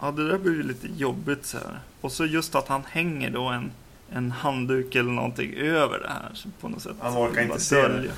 ja 0.00 0.10
det 0.10 0.28
där 0.28 0.38
blir 0.38 0.52
ju 0.52 0.62
lite 0.62 0.88
jobbigt 0.96 1.46
så 1.46 1.58
här. 1.58 1.80
Och 2.00 2.12
så 2.12 2.26
just 2.26 2.54
att 2.54 2.68
han 2.68 2.82
hänger 2.88 3.30
då 3.30 3.44
en, 3.44 3.70
en 4.10 4.30
handduk 4.30 4.94
eller 4.94 5.12
någonting 5.12 5.54
över 5.54 5.98
det 5.98 6.08
här. 6.08 6.30
Så 6.34 6.48
på 6.60 6.68
något 6.68 6.82
sätt. 6.82 6.96
Han 7.00 7.16
orkar 7.16 7.42
inte 7.42 7.60
se 7.60 7.88
det. 7.88 8.12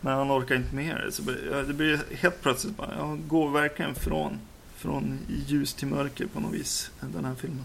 Nej, 0.00 0.14
han 0.14 0.32
orkar 0.32 0.54
inte 0.54 0.74
med 0.74 0.96
det. 0.96 1.12
Så 1.12 1.22
det 1.66 1.74
blir 1.74 2.00
helt 2.10 2.42
plötsligt 2.42 2.76
bara, 2.76 2.90
jag 2.98 3.28
går 3.28 3.50
verkligen 3.50 3.94
från, 3.94 4.38
från 4.76 5.18
ljus 5.46 5.74
till 5.74 5.88
mörker 5.88 6.26
på 6.26 6.40
något 6.40 6.54
vis. 6.54 6.90
Den 7.00 7.24
här 7.24 7.34
filmen. 7.34 7.64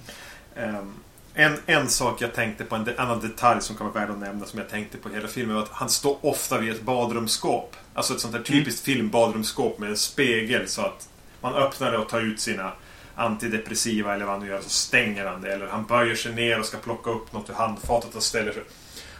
Ehm, 0.55 0.93
en, 1.39 1.57
en 1.65 1.89
sak 1.89 2.21
jag 2.21 2.33
tänkte 2.33 2.63
på, 2.63 2.75
en 2.75 2.83
de, 2.83 2.97
annan 2.97 3.19
detalj 3.19 3.61
som 3.61 3.75
kan 3.75 3.91
vara 3.91 3.99
värd 3.99 4.09
att 4.09 4.19
nämna 4.19 4.45
som 4.45 4.59
jag 4.59 4.69
tänkte 4.69 4.97
på 4.97 5.09
i 5.09 5.13
hela 5.13 5.27
filmen 5.27 5.55
var 5.55 5.63
att 5.63 5.69
han 5.71 5.89
står 5.89 6.17
ofta 6.21 6.57
vid 6.57 6.71
ett 6.71 6.81
badrumsskåp. 6.81 7.75
Alltså 7.93 8.13
ett 8.13 8.19
sånt 8.19 8.35
här 8.35 8.41
typiskt 8.41 8.85
filmbadrumsskåp 8.85 9.79
med 9.79 9.89
en 9.89 9.97
spegel 9.97 10.67
så 10.67 10.81
att 10.81 11.09
man 11.41 11.53
öppnar 11.53 11.91
det 11.91 11.97
och 11.97 12.09
tar 12.09 12.21
ut 12.21 12.39
sina 12.39 12.71
antidepressiva 13.15 14.13
eller 14.13 14.25
vad 14.25 14.33
han 14.33 14.43
nu 14.43 14.49
gör 14.51 14.61
så 14.61 14.69
stänger 14.69 15.25
han 15.25 15.41
det. 15.41 15.53
Eller 15.53 15.67
han 15.67 15.85
böjer 15.85 16.15
sig 16.15 16.33
ner 16.33 16.59
och 16.59 16.65
ska 16.65 16.77
plocka 16.77 17.09
upp 17.09 17.33
något 17.33 17.49
ur 17.49 17.53
handfatet 17.53 18.15
och 18.15 18.23
ställer 18.23 18.51
sig. 18.51 18.63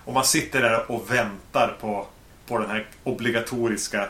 Och 0.06 0.14
man 0.14 0.26
sitter 0.26 0.62
där 0.62 0.92
och 0.92 1.12
väntar 1.12 1.78
på, 1.82 2.08
på 2.48 2.58
den 2.58 2.70
här 2.70 2.88
obligatoriska 3.04 4.08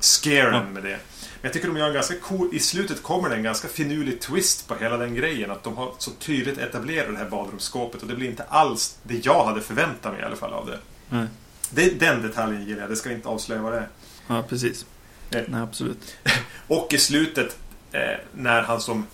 scaren 0.00 0.72
med 0.72 0.82
det. 0.82 0.98
Jag 1.42 1.52
tycker 1.52 1.68
de 1.68 1.76
gör 1.76 1.88
en 1.88 1.94
ganska 1.94 2.14
cool... 2.14 2.48
I 2.52 2.58
slutet 2.58 3.02
kommer 3.02 3.28
det 3.28 3.36
en 3.36 3.42
ganska 3.42 3.68
finurlig 3.68 4.20
twist 4.20 4.68
på 4.68 4.74
hela 4.74 4.96
den 4.96 5.14
grejen. 5.14 5.50
Att 5.50 5.62
de 5.62 5.76
har 5.76 5.94
så 5.98 6.10
tydligt 6.10 6.58
etablerat 6.58 7.12
det 7.12 7.18
här 7.18 7.30
badrumsskåpet 7.30 8.02
och 8.02 8.08
det 8.08 8.14
blir 8.14 8.28
inte 8.30 8.42
alls 8.42 8.98
det 9.02 9.26
jag 9.26 9.44
hade 9.44 9.60
förväntat 9.60 10.12
mig 10.12 10.22
i 10.22 10.24
alla 10.24 10.36
fall 10.36 10.52
av 10.52 10.66
det. 10.66 10.78
Nej. 11.08 11.26
det 11.70 12.00
den 12.00 12.22
detaljen 12.22 12.66
gillar 12.66 12.80
jag. 12.80 12.90
Det 12.90 12.96
ska 12.96 13.12
inte 13.12 13.28
avslöja 13.28 13.62
vad 13.62 13.72
det 13.72 13.78
är. 13.78 13.88
Ja, 14.26 14.42
precis. 14.48 14.86
Nej. 15.30 15.44
Nej, 15.48 15.60
absolut. 15.60 16.16
Och 16.66 16.92
i 16.92 16.98
slutet, 16.98 17.58
eh, 17.92 18.00
när 18.34 18.62
han 18.62 18.80
som 18.80 19.06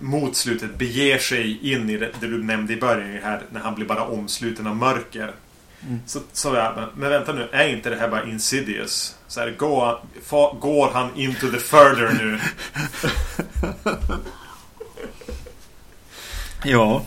mot 0.00 0.36
slutet 0.36 0.78
beger 0.78 1.18
sig 1.18 1.72
in 1.72 1.90
i 1.90 1.96
det, 1.96 2.10
det 2.20 2.26
du 2.26 2.42
nämnde 2.42 2.72
i 2.72 2.76
början 2.76 3.22
här, 3.22 3.42
när 3.50 3.60
han 3.60 3.74
blir 3.74 3.86
bara 3.86 4.06
omsluten 4.06 4.66
av 4.66 4.76
mörker. 4.76 5.34
Mm. 5.86 6.00
Så, 6.06 6.20
så 6.32 6.54
ja, 6.54 6.88
men, 6.96 7.10
vänta 7.10 7.32
nu, 7.32 7.48
är 7.52 7.68
inte 7.68 7.90
det 7.90 7.96
här 7.96 8.08
bara 8.08 8.24
insidious? 8.24 9.16
Så 9.26 9.40
här, 9.40 9.50
går, 9.50 10.00
fa, 10.24 10.52
går 10.60 10.90
han 10.90 11.14
into 11.16 11.50
the 11.50 11.58
further 11.58 12.12
nu? 12.12 12.40
Ja. 16.64 17.02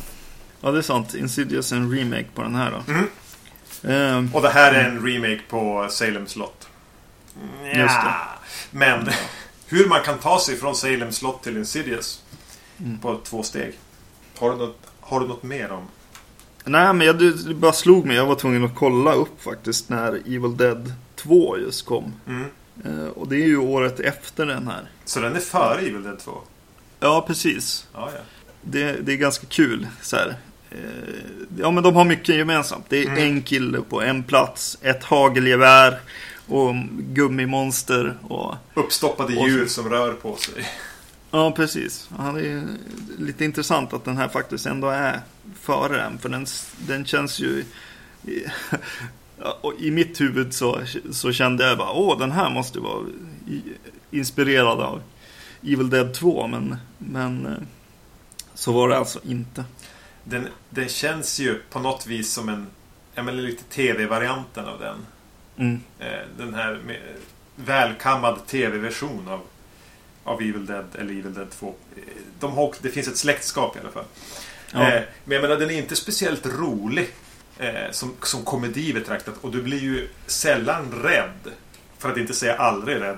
Ja, 0.62 0.71
det 0.71 0.77
är 0.77 0.81
sant. 0.81 1.13
Insidious 1.13 1.71
är 1.71 1.75
en 1.75 1.91
remake 1.97 2.25
på 2.36 2.41
den 2.41 2.55
här 2.55 2.71
då. 2.71 2.91
Mm. 2.93 3.07
Ehm, 3.83 4.29
Och 4.36 4.41
det 4.41 4.49
här 4.49 4.73
är 4.73 4.89
en 4.89 5.05
remake 5.07 5.41
på 5.49 5.88
Salem 5.89 6.27
slott. 6.27 6.67
Det. 7.63 7.89
Men 8.71 9.09
hur 9.67 9.88
man 9.89 10.01
kan 10.01 10.17
ta 10.19 10.39
sig 10.39 10.57
från 10.57 10.75
Salem 10.75 11.12
slott 11.12 11.43
till 11.43 11.57
Insidious 11.57 12.19
Mm. 12.79 12.99
på 12.99 13.19
två 13.23 13.43
steg. 13.43 13.73
Har 14.39 14.51
du 14.51 14.57
något, 14.57 14.79
har 15.01 15.19
du 15.19 15.27
något 15.27 15.43
mer 15.43 15.71
om? 15.71 15.88
Nej, 16.65 16.93
men 16.93 17.08
jag, 17.08 17.17
det 17.19 17.54
bara 17.54 17.73
slog 17.73 18.06
mig. 18.06 18.15
Jag 18.15 18.26
var 18.26 18.36
tvungen 18.36 18.63
att 18.65 18.76
kolla 18.76 19.13
upp 19.13 19.41
faktiskt 19.43 19.89
när 19.89 20.13
Evil 20.13 20.58
Dead 20.58 20.93
2 21.15 21.58
just 21.58 21.86
kom. 21.86 22.13
Mm. 22.28 22.45
Eh, 22.86 23.08
och 23.08 23.28
det 23.28 23.36
är 23.36 23.47
ju 23.47 23.58
året 23.58 23.99
efter 23.99 24.45
den 24.45 24.67
här. 24.67 24.89
Så 25.06 25.19
den 25.19 25.36
är 25.36 25.39
före 25.39 25.80
Evil 25.80 26.04
Dead 26.04 26.19
2? 26.19 26.32
Ja, 26.99 27.23
precis. 27.28 27.88
Ja, 27.93 28.10
ja. 28.15 28.19
Det, 28.62 28.91
det 29.06 29.13
är 29.13 29.17
ganska 29.17 29.45
kul. 29.47 29.88
Så 30.02 30.15
här. 30.15 30.36
Eh, 30.71 30.78
ja, 31.60 31.71
men 31.71 31.84
de 31.84 31.95
har 31.95 32.06
mycket 32.06 32.36
gemensamt. 32.36 32.86
Det 32.89 32.97
är 33.04 33.06
Mm. 33.08 33.17
en 33.23 33.41
kille 33.41 33.82
på 33.89 34.02
en 34.02 34.23
plats, 34.23 34.78
ett 34.82 35.04
hagelgevär 35.04 35.99
och 36.47 36.76
gummimonster. 36.99 38.17
Och, 38.28 38.56
Uppstoppade 38.73 39.38
Och 39.38 39.47
djur 39.49 39.65
som 39.67 39.89
rör 39.89 40.13
på 40.13 40.36
sig. 40.36 40.65
Ja, 41.34 41.52
precis. 41.52 42.10
Ja, 42.17 42.32
det 42.32 42.48
är 42.48 42.67
lite 43.17 43.46
intressant 43.46 43.93
att 43.93 44.06
den 44.06 44.17
här 44.17 44.28
faktiskt 44.28 44.65
ändå 44.65 44.88
är 44.88 45.22
före 45.62 45.98
den. 45.98 46.17
För 46.17 46.30
den, 46.30 46.46
den 46.88 47.06
känns 47.06 47.39
ju... 47.39 47.65
I, 48.28 48.46
I 49.80 49.91
mitt 49.91 50.22
huvud 50.22 50.54
så, 50.54 50.82
så 51.12 51.32
kände 51.32 51.67
jag 51.67 51.78
bara, 51.78 51.91
åh, 51.91 52.19
den 52.19 52.32
här 52.32 52.50
måste 52.50 52.80
vara 52.80 53.06
inspirerad 54.12 54.80
av 54.80 55.02
Evil 55.62 55.89
Dead 55.89 56.13
2. 56.13 56.48
Men, 56.48 56.76
men 56.98 57.46
eh, 57.46 57.52
så 58.54 58.72
var 58.72 58.89
det 58.89 58.98
alltså 58.98 59.19
inte. 59.24 59.65
Den, 60.24 60.48
den 60.69 60.89
känns 60.89 61.39
ju 61.39 61.62
på 61.69 61.80
något 61.80 62.08
vis 62.08 62.32
som 62.34 62.50
en... 62.50 62.67
Ja, 63.15 63.24
men 63.24 63.43
lite 63.43 63.63
TV-varianten 63.63 64.65
av 64.65 64.80
den. 64.80 65.06
Mm. 65.58 65.80
Eh, 66.00 66.28
Den 66.38 66.54
här 66.54 66.80
med, 66.86 67.02
välkammad 67.56 68.48
TV-version 68.48 69.28
av, 69.28 69.41
av 70.23 70.41
Evil 70.41 70.65
Dead 70.65 70.86
eller 70.99 71.12
Evil 71.12 71.33
Dead 71.33 71.51
2. 71.51 71.75
Eh, 71.95 72.01
De 72.39 72.51
har, 72.53 72.75
det 72.81 72.89
finns 72.89 73.07
ett 73.07 73.17
släktskap 73.17 73.75
i 73.77 73.79
alla 73.79 73.91
fall. 73.91 74.05
Ja. 74.71 74.91
Eh, 74.91 75.03
Men 75.23 75.36
jag 75.36 75.41
menar, 75.41 75.55
den 75.55 75.69
är 75.69 75.77
inte 75.77 75.95
speciellt 75.95 76.45
rolig 76.45 77.09
eh, 77.57 77.91
som, 77.91 78.13
som 78.21 78.43
komedi 78.45 78.93
betraktat. 78.93 79.36
Och 79.41 79.51
du 79.51 79.62
blir 79.62 79.79
ju 79.79 80.07
sällan 80.27 80.91
rädd. 81.03 81.53
För 81.97 82.12
att 82.12 82.17
inte 82.17 82.33
säga 82.33 82.55
aldrig 82.55 83.01
rädd. 83.01 83.17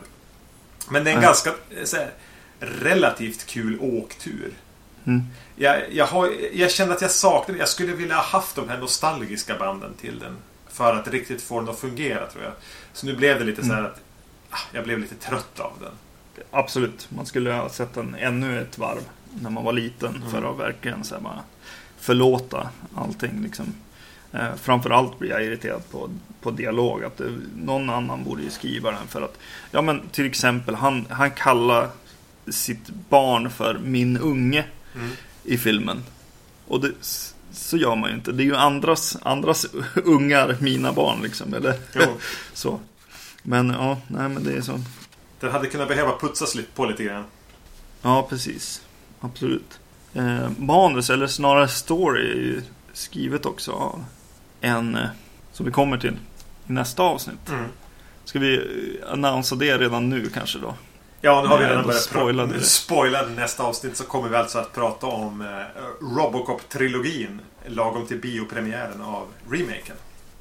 Men 0.90 1.04
det 1.04 1.10
är 1.10 1.14
en 1.16 1.20
Nej. 1.20 1.28
ganska 1.28 1.50
eh, 1.50 1.88
här, 1.94 2.12
relativt 2.60 3.46
kul 3.46 3.80
åktur. 3.82 4.54
Mm. 5.06 5.24
Jag, 5.56 5.94
jag, 5.94 6.06
har, 6.06 6.32
jag 6.54 6.72
känner 6.72 6.94
att 6.94 7.02
jag 7.02 7.12
saknar 7.12 7.56
Jag 7.56 7.70
skulle 7.70 7.94
vilja 7.94 8.16
ha 8.16 8.24
haft 8.24 8.56
de 8.56 8.70
här 8.70 8.78
nostalgiska 8.78 9.56
banden 9.58 9.94
till 9.94 10.20
den. 10.20 10.38
För 10.70 10.96
att 10.96 11.08
riktigt 11.08 11.42
få 11.42 11.60
den 11.60 11.70
att 11.70 11.80
fungera 11.80 12.28
tror 12.28 12.44
jag. 12.44 12.54
Så 12.94 13.06
nu 13.06 13.16
blev 13.16 13.40
det 13.40 13.46
lite 13.46 13.66
så 13.66 13.74
här 13.74 13.84
att 13.84 14.00
ah, 14.50 14.58
jag 14.72 14.84
blev 14.84 15.00
lite 15.00 15.16
trött 15.16 15.60
av 15.60 15.74
den. 15.82 15.92
Absolut, 16.52 17.08
man 17.16 17.26
skulle 17.26 17.52
ha 17.52 17.70
sett 17.70 17.94
den 17.94 18.16
ännu 18.16 18.62
ett 18.62 18.78
varv 18.78 19.02
när 19.42 19.50
man 19.50 19.64
var 19.64 19.74
liten 19.74 20.16
Mm. 20.16 20.30
för 20.32 20.52
att 20.52 20.60
verkligen 20.60 21.04
så 21.04 21.16
här, 21.16 21.22
bara 21.22 21.40
förlåta 22.00 22.70
allting. 22.96 23.42
Liksom. 23.44 23.66
Eh, 24.32 24.56
framförallt 24.62 25.20
blir 25.20 25.30
jag 25.30 25.44
irriterad 25.46 25.90
på, 25.92 26.10
på 26.42 26.52
dialog. 26.52 27.04
Att 27.04 27.18
det, 27.18 27.32
någon 27.56 27.90
annan 27.90 28.24
borde 28.24 28.44
ju 28.44 28.50
skriva 28.50 28.92
den. 28.92 29.08
För 29.08 29.22
att, 29.22 29.38
ja 29.72 29.82
men 29.82 30.02
till 30.12 30.26
exempel, 30.26 30.76
han, 30.76 31.06
han 31.10 31.32
kallar 31.32 31.90
sitt 32.48 32.90
barn 33.10 33.50
för 33.50 33.78
min 33.84 34.18
unge 34.18 34.66
Mm. 34.96 35.10
i 35.44 35.58
filmen. 35.58 36.04
Och 36.68 36.82
det, 36.82 36.92
så 37.52 37.78
gör 37.78 37.96
man 37.96 38.10
ju 38.10 38.16
inte. 38.16 38.32
Det 38.32 38.44
är 38.44 38.46
ju 38.46 38.56
andras, 38.56 39.18
andras 39.22 39.66
ungar, 39.96 40.58
mina 40.60 40.94
barn 40.94 41.20
liksom. 41.24 41.54
Eller 41.54 41.76
Jo. 41.96 42.02
så. 42.54 42.80
Men 43.44 43.70
ja, 43.70 43.98
nej 44.08 44.30
men 44.30 44.44
det 44.44 44.54
är 44.54 44.62
så. 44.62 44.80
Den 45.46 45.54
hade 45.54 45.68
kunnat 45.68 45.88
behöva 45.88 46.18
putsas 46.18 46.58
på 46.76 46.86
lite 46.86 47.04
grann. 47.04 47.24
Ja, 48.02 48.28
precis. 48.30 48.82
Absolut. 49.20 49.80
Eh, 50.14 50.50
manus, 50.58 51.10
eller 51.10 51.28
snarare 51.28 51.68
story, 51.68 52.32
är 52.32 52.36
ju 52.36 52.62
skrivet 52.94 53.46
också 53.46 53.72
av 53.72 54.06
en 54.62 54.96
eh, 54.96 55.08
som 55.52 55.66
vi 55.66 55.72
kommer 55.72 55.98
till 55.98 56.18
i 56.68 56.72
nästa 56.72 57.04
avsnitt. 57.04 57.50
Mm. 57.50 57.66
Ska 58.24 58.40
vi 58.40 58.56
eh, 58.56 59.12
annonsera 59.12 59.60
det 59.60 59.78
redan 59.78 60.10
nu 60.10 60.30
kanske 60.30 60.60
då? 60.60 60.74
Ja, 61.22 61.42
nu 61.42 61.48
har 61.48 61.58
vi 61.58 61.66
redan 61.66 61.84
börjat 61.86 62.50
det. 62.54 62.62
Spoilade 62.62 63.30
nästa 63.30 63.64
avsnitt 63.64 63.98
så 63.98 64.04
kommer 64.04 64.30
vi 64.30 64.36
alltså 64.36 64.60
att 64.60 64.74
prata 64.74 65.08
om 65.08 65.42
eh, 65.42 65.48
Robocop-trilogin. 66.02 67.40
Lagom 67.68 68.08
till 68.08 68.20
biopremiären 68.20 69.02
av 69.02 69.28
remaken. 69.50 69.96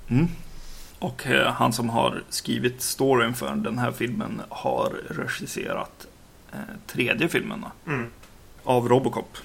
Mm. 0.09 0.29
Och 1.05 1.27
eh, 1.27 1.53
han 1.53 1.73
som 1.73 1.89
har 1.91 2.23
skrivit 2.31 2.83
storyn 2.83 3.35
för 3.35 3.55
den 3.55 3.79
här 3.79 3.93
filmen 3.93 4.43
har 4.49 4.93
regisserat 5.11 6.07
eh, 6.53 6.59
tredje 6.87 7.29
filmen 7.29 7.65
Mm. 7.87 8.11
av 8.65 8.89
Robocop. 8.89 9.37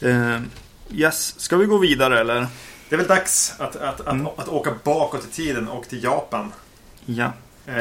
Eh, 0.00 0.40
yes, 0.90 1.40
ska 1.40 1.56
vi 1.56 1.66
gå 1.66 1.78
vidare 1.78 2.20
eller? 2.20 2.46
Det 2.88 2.94
är 2.94 2.96
väl 2.96 3.06
dags 3.06 3.54
att, 3.58 3.76
att, 3.76 4.00
att, 4.00 4.06
Mm. 4.14 4.26
att 4.26 4.48
åka 4.48 4.74
bakåt 4.84 5.24
i 5.24 5.30
tiden 5.30 5.68
och 5.68 5.88
till 5.88 6.04
Japan. 6.04 6.52
Ja. 7.06 7.32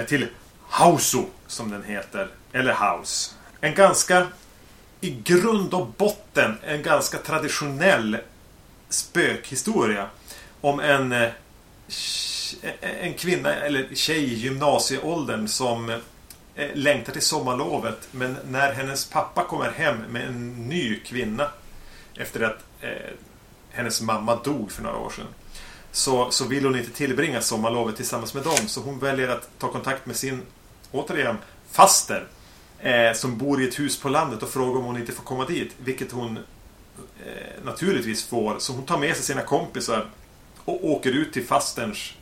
Till 0.08 0.28
Hausu, 0.68 1.24
som 1.48 1.72
den 1.72 1.84
heter. 1.84 2.28
Eller 2.52 2.74
House. 2.74 3.32
En 3.62 3.76
ganska, 3.76 4.28
i 5.02 5.10
grund 5.12 5.74
och 5.74 5.88
botten, 5.88 6.58
en 6.64 6.82
ganska 6.84 7.18
traditionell 7.18 8.18
spökhistoria. 8.90 10.08
Om 10.62 10.80
en, 10.80 11.30
Eh, 12.62 13.06
en 13.06 13.14
kvinna, 13.14 13.56
eller 13.56 13.96
tjej 13.96 14.24
i 14.24 14.34
gymnasieåldern 14.34 15.48
som 15.48 15.90
eh, 15.90 16.70
längtar 16.74 17.14
till 17.14 17.22
sommarlovet. 17.22 18.08
Men 18.12 18.38
när 18.48 18.74
hennes 18.74 19.10
pappa 19.10 19.44
kommer 19.44 19.72
hem 19.72 19.98
med 19.98 20.28
en 20.28 20.68
ny 20.70 21.00
kvinna 21.00 21.50
efter 22.16 22.42
att 22.42 22.60
eh, 22.82 23.12
hennes 23.72 24.02
mamma 24.02 24.36
dog 24.36 24.72
för 24.72 24.84
några 24.84 24.98
år 24.98 25.10
sedan. 25.10 25.28
Så, 25.92 26.32
så 26.32 26.46
vill 26.46 26.66
hon 26.66 26.76
inte 26.76 26.92
tillbringa 26.92 27.42
sommarlovet 27.42 27.96
tillsammans 27.96 28.34
med 28.34 28.44
dem. 28.44 28.68
Så 28.68 28.82
hon 28.82 29.00
väljer 29.00 29.28
att 29.28 29.50
ta 29.60 29.72
kontakt 29.72 30.06
med 30.06 30.16
sin, 30.16 30.42
återigen, 30.92 31.38
faster. 31.72 32.28
Eh, 32.80 33.14
som 33.14 33.38
bor 33.38 33.62
i 33.62 33.68
ett 33.68 33.80
hus 33.80 34.00
på 34.00 34.10
landet 34.10 34.44
och 34.44 34.50
frågar 34.50 34.80
om 34.80 34.86
hon 34.86 34.98
inte 34.98 35.12
får 35.12 35.24
komma 35.24 35.46
dit. 35.46 35.76
Vilket 35.78 36.12
hon 36.12 36.38
eh, 37.26 37.64
naturligtvis 37.64 38.28
får. 38.28 38.60
Så 38.60 38.74
hon 38.74 38.86
tar 38.86 38.98
med 38.98 39.16
sig 39.16 39.26
sina 39.26 39.42
kompisar 39.42 40.06
och 40.66 40.90
åker 40.90 41.12
ut 41.12 41.34
till 41.34 41.46
fasterns 41.46 42.14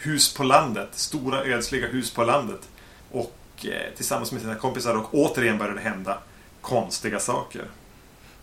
hus 0.00 0.34
på 0.34 0.42
landet. 0.44 0.88
Stora 0.92 1.44
ödsliga 1.44 1.86
hus 1.86 2.10
på 2.10 2.24
landet. 2.24 2.68
Och 3.10 3.36
eh, 3.64 3.94
tillsammans 3.96 4.32
med 4.32 4.40
sina 4.40 4.54
kompisar 4.54 4.94
och 4.94 5.14
återigen 5.14 5.58
börjar 5.58 5.74
det 5.74 5.80
hända 5.80 6.18
konstiga 6.60 7.18
saker. 7.18 7.64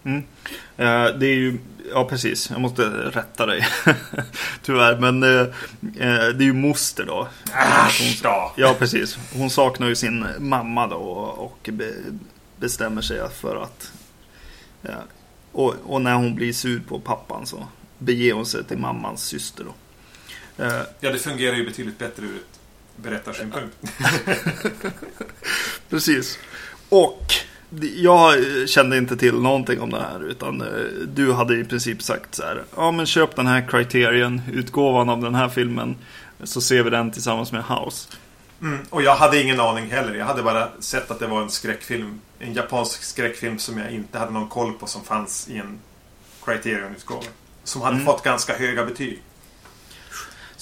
Mm. 0.04 0.24
Eh, 0.78 1.18
det 1.20 1.28
är 1.28 1.36
ju, 1.36 1.60
ja 1.94 2.06
precis, 2.06 2.50
jag 2.50 2.62
måste 2.62 2.84
rätta 2.89 3.46
dig. 3.46 3.68
Tyvärr, 4.62 4.98
men 5.00 5.24
eh, 5.24 5.39
eh, 5.39 6.28
det 6.28 6.44
är 6.44 6.46
ju 6.46 6.54
moster 6.54 7.06
då. 7.06 7.28
Äsch 7.88 8.20
då! 8.24 8.52
Ja, 8.56 8.76
precis. 8.80 9.18
Hon 9.34 9.50
saknar 9.50 9.88
ju 9.88 9.96
sin 9.96 10.26
mamma 10.39 10.88
då 10.88 10.98
och 11.38 11.70
be, 11.74 11.94
bestämmer 12.58 13.02
sig 13.02 13.30
för 13.30 13.63
att... 13.63 13.92
Ja, 14.82 15.04
och, 15.52 15.76
och 15.86 16.02
när 16.02 16.13
hon 16.13 16.36
blir 16.36 16.54
sur 16.54 16.82
på 16.88 17.00
pappan 17.00 17.46
så 17.46 17.68
beger 17.98 18.34
hon 18.34 18.46
sig 18.46 18.63
till 18.63 18.78
mammans 18.78 19.24
syster 19.24 19.63
då. 19.63 19.74
Eh, 20.58 20.82
Ja, 21.00 21.12
det 21.12 21.20
fungerar 21.20 21.56
ju 21.56 21.66
betydligt 21.66 21.98
bättre 22.00 22.24
ur 22.26 22.36
ett 22.36 22.60
berättarsynpunkt. 22.96 23.78
Precis. 25.89 26.39
Och 26.89 27.34
jag 27.96 28.36
kände 28.70 28.98
inte 28.98 29.18
till 29.18 29.34
någonting 29.34 29.82
om 29.82 29.89
det 29.89 30.00
här 30.02 30.24
utan 30.30 30.62
eh, 30.62 30.68
du 31.08 31.34
hade 31.34 31.58
i 31.58 31.63
princip 31.63 32.02
sagt 32.04 32.36
så 32.36 32.44
här. 32.44 32.63
Ja 32.76 32.92
men 32.92 33.06
köp 33.06 33.36
den 33.36 33.48
här 33.48 33.68
Criterion-utgåvan 33.68 35.10
av 35.10 35.22
den 35.22 35.36
här 35.36 35.50
filmen. 35.50 35.96
Så 36.44 36.62
ser 36.62 36.84
vi 36.84 36.89
den 36.89 37.12
tillsammans 37.12 37.52
med 37.52 37.63
House. 37.63 38.10
Mm, 38.62 38.80
och 38.89 39.02
jag 39.02 39.16
hade 39.16 39.42
ingen 39.42 39.60
aning 39.60 39.92
heller. 39.92 40.13
Jag 40.16 40.26
hade 40.26 40.44
bara 40.44 40.70
sett 40.80 41.12
att 41.12 41.20
det 41.20 41.28
var 41.28 41.42
en 41.42 41.50
skräckfilm. 41.50 42.20
En 42.39 42.54
japansk 42.54 43.04
skräckfilm 43.04 43.60
som 43.60 43.78
jag 43.78 43.92
inte 43.92 44.20
hade 44.20 44.32
någon 44.32 44.50
koll 44.50 44.74
på 44.74 44.88
som 44.88 45.04
fanns 45.04 45.48
i 45.50 45.58
en 45.58 45.80
Criterion-utgåva. 46.46 47.24
Som 47.63 47.82
hade 47.82 47.94
Mm. 47.96 48.06
fått 48.06 48.24
ganska 48.24 48.58
höga 48.58 48.86
betyg. 48.86 49.22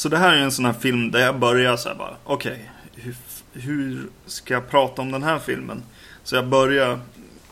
Så 0.01 0.09
det 0.09 0.17
här 0.17 0.33
är 0.33 0.37
en 0.37 0.51
sån 0.51 0.65
här 0.65 0.73
film 0.73 1.11
där 1.11 1.19
jag 1.19 1.39
börjar 1.39 1.77
så 1.77 1.89
här 1.89 1.95
bara. 1.95 2.15
Okej, 2.23 2.71
hur, 2.95 3.15
hur 3.53 4.07
ska 4.25 4.53
jag 4.53 4.69
prata 4.69 5.01
om 5.01 5.11
den 5.11 5.23
här 5.23 5.39
filmen? 5.39 5.83
Så 6.23 6.35
jag 6.35 6.47
börjar 6.47 6.99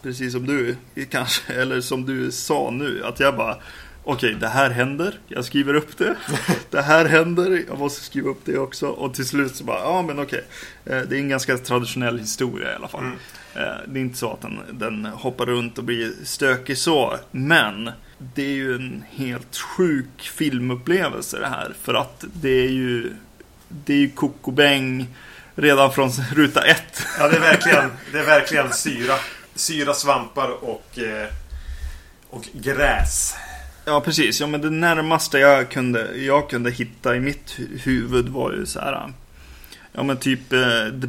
precis 0.02 0.32
som 0.32 0.46
du 0.46 0.76
kanske, 1.10 1.54
eller 1.62 1.82
som 1.82 2.06
du 2.06 2.32
sa 2.32 2.72
nu. 2.72 3.04
Att 3.06 3.20
jag 3.20 3.36
bara. 3.38 3.58
Okej, 4.04 4.38
det 4.40 4.48
här 4.48 4.70
händer. 4.70 5.20
Jag 5.28 5.46
skriver 5.46 5.74
upp 5.74 5.98
det. 5.98 6.16
Det 6.70 6.82
här 6.82 7.06
händer. 7.06 7.64
Jag 7.68 7.80
måste 7.80 8.04
skriva 8.04 8.30
upp 8.30 8.42
det 8.46 8.58
också. 8.58 8.88
Och 8.88 9.14
till 9.14 9.26
slut 9.26 9.56
så 9.56 9.64
bara, 9.64 9.80
ja 9.80 10.02
men 10.02 10.20
okej. 10.20 10.44
Eh, 10.86 11.02
Det 11.02 11.16
är 11.16 11.20
en 11.20 11.30
ganska 11.30 11.58
traditionell 11.58 12.20
historia 12.20 12.72
i 12.72 12.76
alla 12.76 12.88
fall. 12.88 13.04
Mm. 13.04 13.16
Eh, 13.56 13.78
Det 13.88 14.00
är 14.00 14.02
inte 14.02 14.18
så 14.18 14.34
att 14.34 14.42
den, 14.42 14.60
den 14.72 15.06
hoppar 15.06 15.46
runt 15.46 15.78
och 15.78 15.84
blir 15.84 16.12
stökig 16.24 16.78
så. 16.78 17.18
Men 17.32 17.92
det 18.36 18.44
är 18.44 18.54
ju 18.56 18.76
en 18.76 19.04
helt 19.12 19.58
sjuk 19.58 20.22
filmupplevelse 20.22 21.40
det 21.40 21.48
här. 21.48 21.74
För 21.84 21.94
att 21.94 22.24
det 22.34 22.50
är 22.66 22.70
ju 22.70 23.14
Det 23.70 23.94
är 23.94 23.98
ju 23.98 24.10
kokobäng 24.10 25.08
redan 25.56 25.94
från 25.94 26.10
ruta 26.34 26.62
ett. 26.66 27.04
Ja, 27.20 27.28
det 27.28 27.36
är 27.36 27.40
verkligen, 27.42 27.92
det 28.12 28.20
är 28.20 28.26
verkligen 28.26 28.74
syra. 28.74 29.16
Syra, 29.56 29.94
svampar 29.94 30.50
och, 30.50 31.00
eh, 31.00 31.28
och 32.30 32.48
gräs. 32.54 33.34
Ja 33.86 34.02
precis, 34.02 34.40
ja 34.42 34.48
men 34.48 34.62
det 34.62 34.70
närmaste 34.70 35.40
jag 35.40 35.72
kunde, 35.72 36.16
jag 36.18 36.50
kunde 36.50 36.72
hitta 36.72 37.16
i 37.16 37.20
mitt 37.20 37.56
hu- 37.58 37.80
huvud 37.84 38.30
var 38.30 38.52
ju 38.54 38.66
så 38.66 38.80
här. 38.80 39.14
Ja 39.94 40.04
men 40.04 40.18
typ 40.18 40.54
eh, 40.54 40.60
the, 41.02 41.08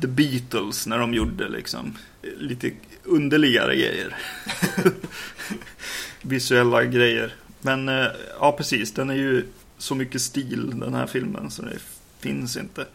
the 0.00 0.06
Beatles 0.06 0.86
när 0.86 0.98
de 0.98 1.14
gjorde 1.14 1.48
liksom 1.48 1.98
lite 2.38 2.70
underligare 3.04 3.76
grejer. 3.76 4.16
Visuella 6.26 6.84
grejer. 6.84 7.34
Men 7.60 7.88
eh, 7.88 8.06
ja 8.40 8.52
precis, 8.52 8.92
den 8.92 9.10
är 9.10 9.14
ju 9.14 9.46
så 9.78 9.94
mycket 9.94 10.20
stil 10.20 10.80
den 10.80 10.94
här 10.94 11.06
filmen 11.06 11.50
så 11.50 11.62
det 11.62 11.78
finns 12.20 12.56
inte. 12.56 12.86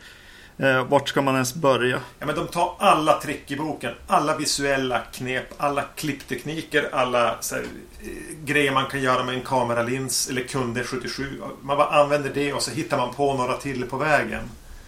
Eh, 0.58 0.84
vart 0.84 1.10
ska 1.10 1.22
man 1.22 1.34
ens 1.34 1.54
börja? 1.54 2.00
Ja, 2.20 2.26
men 2.26 2.36
de 2.36 2.48
tar 2.48 2.76
alla 2.80 3.22
trick 3.22 3.52
i 3.52 3.56
boken. 3.56 3.94
Alla 4.08 4.38
visuella 4.38 5.00
knep, 5.00 5.54
alla 5.58 5.82
klipptekniker, 5.96 6.90
alla 6.92 7.38
här, 7.52 7.60
eh, 8.02 8.08
grejer 8.46 8.72
man 8.72 8.86
kan 8.86 9.02
göra 9.02 9.24
med 9.24 9.36
en 9.36 9.42
kameralins 9.42 10.30
eller 10.30 10.42
Kunde 10.42 10.84
77. 10.84 11.42
Man 11.62 11.78
bara 11.78 11.88
använder 11.88 12.32
det 12.34 12.54
och 12.54 12.62
så 12.62 12.72
hittar 12.72 12.98
man 12.98 13.14
på 13.14 13.34
några 13.34 13.58
till 13.58 13.86
på 13.86 13.98
vägen. 13.98 14.42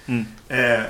Mm. 0.05 0.25
Eh, 0.47 0.83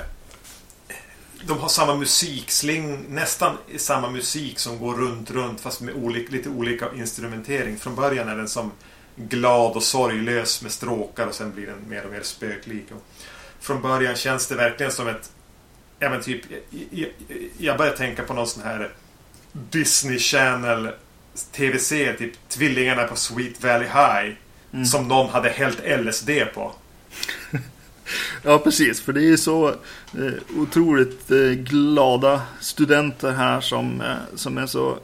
de 1.46 1.58
har 1.58 1.68
samma 1.68 1.94
musiksling, 1.94 3.04
nästan 3.08 3.58
samma 3.76 4.10
musik 4.10 4.58
som 4.58 4.78
går 4.78 4.94
runt, 4.94 5.30
runt 5.30 5.60
fast 5.60 5.80
med 5.80 5.94
olika, 5.94 6.32
lite 6.32 6.48
olika 6.48 6.86
instrumentering. 6.94 7.76
Från 7.78 7.94
början 7.94 8.28
är 8.28 8.36
den 8.36 8.48
som 8.48 8.72
glad 9.16 9.76
och 9.76 9.82
sorglös 9.82 10.62
med 10.62 10.72
stråkar 10.72 11.26
och 11.26 11.34
sen 11.34 11.52
blir 11.52 11.66
den 11.66 11.88
mer 11.88 12.04
och 12.04 12.12
mer 12.12 12.22
spöklik. 12.22 12.84
Och 12.90 13.02
från 13.60 13.82
början 13.82 14.16
känns 14.16 14.46
det 14.46 14.54
verkligen 14.54 14.92
som 14.92 15.08
ett... 15.08 15.32
Ja 15.98 16.10
men 16.10 16.22
typ... 16.22 16.42
Jag, 16.90 17.08
jag 17.58 17.78
börjar 17.78 17.96
tänka 17.96 18.22
på 18.22 18.34
någon 18.34 18.46
sån 18.46 18.62
här 18.62 18.92
Disney 19.52 20.18
Channel 20.18 20.90
tv-serie, 21.52 22.12
typ 22.12 22.48
Tvillingarna 22.48 23.04
på 23.04 23.16
Sweet 23.16 23.64
Valley 23.64 23.88
High. 23.88 24.36
Mm. 24.72 24.84
Som 24.84 25.08
någon 25.08 25.30
hade 25.30 25.48
hällt 25.48 25.80
LSD 26.00 26.30
på. 26.54 26.72
Ja, 28.42 28.58
precis. 28.58 29.00
För 29.00 29.12
det 29.12 29.28
är 29.28 29.36
så 29.36 29.68
eh, 29.68 30.32
otroligt 30.56 31.30
eh, 31.30 31.36
glada 31.38 32.40
studenter 32.60 33.32
här 33.32 33.60
som, 33.60 34.00
eh, 34.00 34.16
som 34.34 34.58
är 34.58 34.66
så 34.66 34.98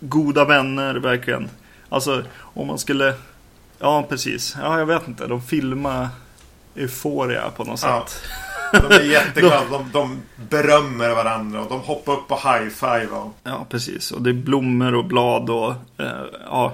goda 0.00 0.44
vänner, 0.44 0.94
verkligen. 0.94 1.48
Alltså, 1.88 2.22
om 2.38 2.66
man 2.66 2.78
skulle... 2.78 3.14
Ja, 3.78 4.06
precis. 4.08 4.56
Ja, 4.60 4.78
jag 4.78 4.86
vet 4.86 5.08
inte. 5.08 5.26
De 5.26 5.42
filmar 5.42 6.08
Euphoria 6.76 7.50
på 7.56 7.64
något 7.64 7.82
Ja. 7.82 8.06
sätt. 8.06 8.22
De 8.82 8.94
är 8.94 9.00
jätteglada. 9.10 9.64
De, 9.70 9.90
de 9.92 10.22
berömmer 10.50 11.10
varandra 11.14 11.60
och 11.62 11.68
de 11.68 11.80
hoppar 11.80 12.12
upp 12.12 12.28
på 12.28 12.34
high-five. 12.34 13.06
Och... 13.06 13.36
Ja, 13.44 13.66
precis. 13.70 14.10
Och 14.12 14.22
det 14.22 14.30
är 14.30 14.34
blommor 14.34 14.94
och 14.94 15.04
blad 15.04 15.50
och 15.50 15.74
ja, 16.46 16.72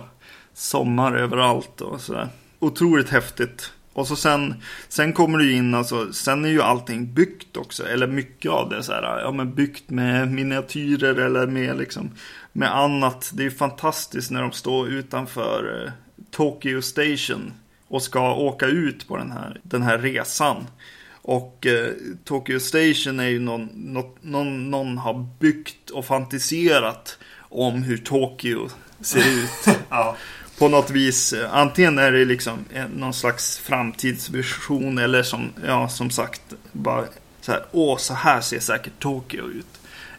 sommar 0.55 1.13
överallt 1.17 1.81
och 1.81 2.01
sådär. 2.01 2.29
Otroligt 2.59 3.09
häftigt. 3.11 3.73
Och 3.99 4.07
så 4.07 4.17
sen, 4.17 4.55
sen 4.89 5.13
kommer 5.13 5.39
du 5.39 5.53
in, 5.53 5.75
alltså, 5.75 6.13
sen 6.13 6.45
är 6.45 6.49
ju 6.49 6.63
allting 6.63 7.15
byggt 7.15 7.57
också. 7.57 7.89
Eller 7.89 8.07
mycket 8.07 8.51
av 8.51 8.69
det 8.69 8.83
så 8.83 8.93
här, 8.93 9.21
ja 9.21 9.33
men 9.33 9.55
byggt 9.55 9.91
med 9.91 10.33
miniatyrer 10.33 11.15
eller 11.15 11.47
med 11.47 11.79
liksom, 11.79 12.11
med 12.53 12.77
annat. 12.77 13.31
Det 13.35 13.43
är 13.43 13.45
ju 13.45 13.51
fantastiskt 13.51 14.31
när 14.31 14.43
de 14.43 14.53
står 14.53 14.89
utanför 14.89 15.85
eh, 15.85 15.93
Tokyo 16.31 16.83
Station 16.83 17.53
och 17.89 18.03
ska 18.03 18.35
åka 18.35 18.67
ut 18.67 19.09
på 19.09 19.17
den 19.17 19.33
här, 19.33 19.61
den 19.63 19.83
här 19.83 19.99
resan. 19.99 20.67
Och 21.13 21.67
eh, 21.67 21.93
Tokyo 22.25 22.61
Station 22.61 23.21
är 23.21 23.29
ju 23.29 23.39
någon, 23.39 23.69
något, 23.75 24.17
någon, 24.21 24.71
någon 24.71 24.99
har 24.99 25.27
byggt 25.39 25.91
och 25.91 26.05
fantiserat 26.05 27.19
om 27.41 27.83
hur 27.83 27.99
Tokyo 27.99 28.69
ser 29.01 29.19
ut. 29.43 29.77
Ja. 29.89 30.17
På 30.59 30.69
något 30.69 30.91
vis. 30.91 31.35
Antingen 31.51 31.99
är 31.99 32.13
det 32.13 32.25
liksom 32.25 32.59
någon 32.95 33.15
slags 33.15 33.59
framtidsvision 33.59 34.99
eller 34.99 35.23
som, 35.23 35.53
ja, 35.67 35.89
som 35.89 36.11
sagt, 36.11 36.43
bara 36.73 37.05
så 37.41 37.53
här, 37.53 37.65
åh, 37.73 37.99
så 37.99 38.15
här 38.15 38.41
ser 38.41 38.61
säkert 38.61 38.93
Tokyo 38.99 39.49
ut. 39.49 39.67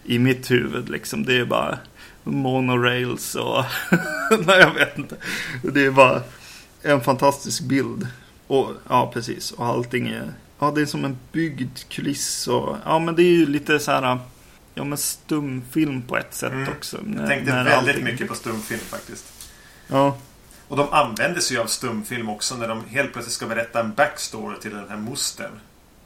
I 0.06 0.20
mitt 0.20 0.52
huvud 0.52 0.90
liksom. 0.90 1.26
Det 1.26 1.38
är 1.38 1.46
bara 1.46 1.78
monorails 2.24 3.36
och... 3.36 3.64
Nej, 4.46 4.60
jag 4.60 4.74
vet 4.74 4.98
inte. 4.98 5.16
Det 5.62 5.86
är 5.86 5.92
bara 5.92 6.22
en 6.82 7.02
fantastisk 7.02 7.64
bild. 7.64 8.08
Och, 8.48 8.72
ja, 8.90 9.12
precis. 9.14 9.52
Och 9.52 9.66
allting 9.66 10.08
är... 10.08 10.34
Ja, 10.60 10.72
det 10.76 10.82
är 10.82 10.86
som 10.86 11.06
en 11.06 11.18
byggd 11.32 11.78
kuliss 11.90 12.48
och... 12.48 12.78
Ja, 12.86 13.00
men 13.00 13.16
det 13.16 13.24
är 13.24 13.32
ju 13.38 13.46
lite 13.46 13.80
så 13.80 13.92
här... 13.92 14.20
Ja, 14.76 14.84
men 14.84 14.98
stumfilm 14.98 16.02
på 16.02 16.18
ett 16.18 16.34
sätt 16.34 16.52
Mm. 16.52 16.70
också. 16.78 16.98
Jag 17.18 17.28
tänkte 17.28 17.52
väldigt 17.52 18.04
mycket 18.04 18.28
på 18.28 18.36
stumfilm 18.36 18.82
faktiskt. 18.90 19.26
Ja, 19.88 20.18
Och 20.70 20.78
de 20.78 20.90
använder 20.94 21.42
sig 21.42 21.58
av 21.58 21.66
stumfilm 21.66 22.30
också 22.30 22.56
när 22.56 22.68
de 22.68 22.86
helt 22.86 23.14
plötsligt 23.14 23.34
ska 23.36 23.46
berätta 23.48 23.80
en 23.80 23.94
backstory 23.94 24.60
till 24.60 24.72
den 24.72 24.90
här 24.90 24.98
mostern. 24.98 25.52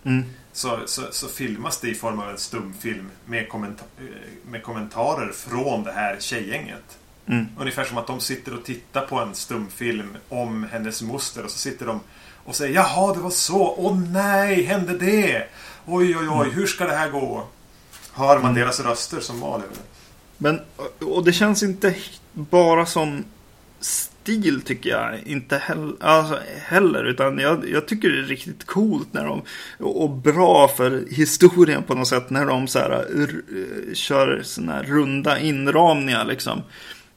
mm, 0.04 0.24
Så, 0.54 0.80
så, 0.86 1.02
så 1.12 1.28
filmas 1.28 1.80
det 1.80 1.90
i 1.90 1.96
form 1.96 2.20
av 2.20 2.30
en 2.30 2.38
stumfilm 2.38 3.10
med, 3.26 3.50
kommenta 3.50 3.84
eh, 4.00 4.06
med 4.52 4.64
kommentarer 4.64 5.32
från 5.32 5.84
det 5.84 5.92
här 5.92 6.18
tjejgänget. 6.20 6.98
mm. 7.26 7.46
Ungefär 7.60 7.84
som 7.84 7.98
att 7.98 8.08
de 8.08 8.20
sitter 8.20 8.54
och 8.54 8.64
tittar 8.66 9.06
på 9.06 9.20
en 9.20 9.36
stumfilm 9.36 10.18
om 10.30 10.64
hennes 10.72 11.02
moster 11.02 11.44
och 11.46 11.52
så 11.52 11.58
sitter 11.58 11.86
de 11.86 12.00
och 12.46 12.56
säger 12.56 12.76
Jaha, 12.76 13.14
det 13.14 13.20
var 13.20 13.30
så. 13.30 13.76
Åh 13.78 14.00
nej, 14.12 14.64
hände 14.64 14.98
det? 14.98 15.48
Oj, 15.86 16.18
oj, 16.18 16.28
oj, 16.30 16.50
hur 16.50 16.68
ska 16.68 16.86
det 16.86 16.96
här 16.96 17.10
gå? 17.10 17.48
Hör 18.14 18.40
man 18.40 18.54
deras 18.54 18.80
röster 18.80 19.20
som 19.20 19.40
mal 19.40 19.62
över 19.62 19.74
det? 19.74 19.82
Men, 20.38 20.60
och 21.00 21.24
det 21.26 21.34
känns 21.34 21.64
inte 21.64 21.96
bara 22.34 22.86
som 22.86 23.24
stil 24.24 24.62
tycker 24.62 24.90
jag. 24.90 25.20
Inte 25.26 25.58
heller, 25.58 25.94
alltså, 26.00 26.40
heller 26.66 27.04
utan 27.04 27.40
jag, 27.40 27.70
jag 27.70 27.88
tycker 27.88 28.10
det 28.10 28.20
är 28.20 28.24
riktigt 28.24 28.66
coolt 28.66 29.14
när 29.14 29.26
de, 29.26 29.42
och 29.80 30.10
bra 30.10 30.68
för 30.68 31.04
historien 31.10 31.84
på 31.84 31.96
något 31.96 32.08
sätt, 32.08 32.30
när 32.30 32.46
de 32.46 32.68
så 32.68 32.80
här, 32.80 33.06
kör 33.94 34.42
såna 34.44 34.84
runda 34.84 35.40
inramningar 35.40 36.26
liksom. 36.26 36.62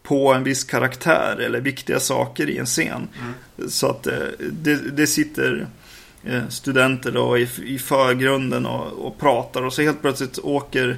På 0.03 0.33
en 0.33 0.45
viss 0.45 0.64
karaktär 0.64 1.37
eller 1.40 1.61
viktiga 1.61 2.01
saker 2.01 2.51
i 2.51 2.59
en 2.59 2.66
scen. 2.66 3.09
Så 3.69 3.87
att 3.87 4.07
eh, 4.07 4.14
det, 4.38 4.97
det 4.97 5.07
sitter 5.07 5.66
eh, 6.25 6.49
studenter 6.49 7.12
då 7.12 7.38
i, 7.38 7.49
i 7.64 7.79
förgrunden 7.79 8.66
och, 8.66 9.07
och 9.07 9.19
pratar 9.19 9.62
och 9.62 9.73
så 9.73 9.83
helt 9.83 10.03
plötsligt 10.03 10.38
åker 10.38 10.97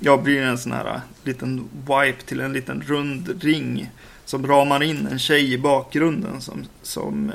jag 0.00 0.22
blir 0.22 0.42
en 0.42 0.58
sån 0.58 0.72
här 0.72 1.00
liten 1.24 1.68
wipe 1.72 2.22
till 2.22 2.40
en 2.40 2.52
liten 2.52 2.82
rund 2.86 3.42
ring 3.42 3.90
som 4.30 4.46
ramar 4.46 4.82
in 4.82 5.06
en 5.06 5.18
tjej 5.18 5.52
i 5.52 5.58
bakgrunden 5.58 6.40
som, 6.40 6.64
som, 6.82 7.32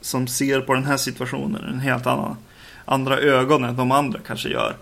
som 0.00 0.26
ser 0.26 0.60
på 0.60 0.74
den 0.74 0.84
här 0.84 0.96
situationen 0.96 1.64
en 1.64 1.80
helt 1.80 2.06
annan, 2.06 2.36
andra 2.84 3.18
ögon 3.18 3.64
än 3.64 3.76
de 3.76 3.92
andra 3.92 4.20
kanske 4.26 4.48
gör. 4.48 4.76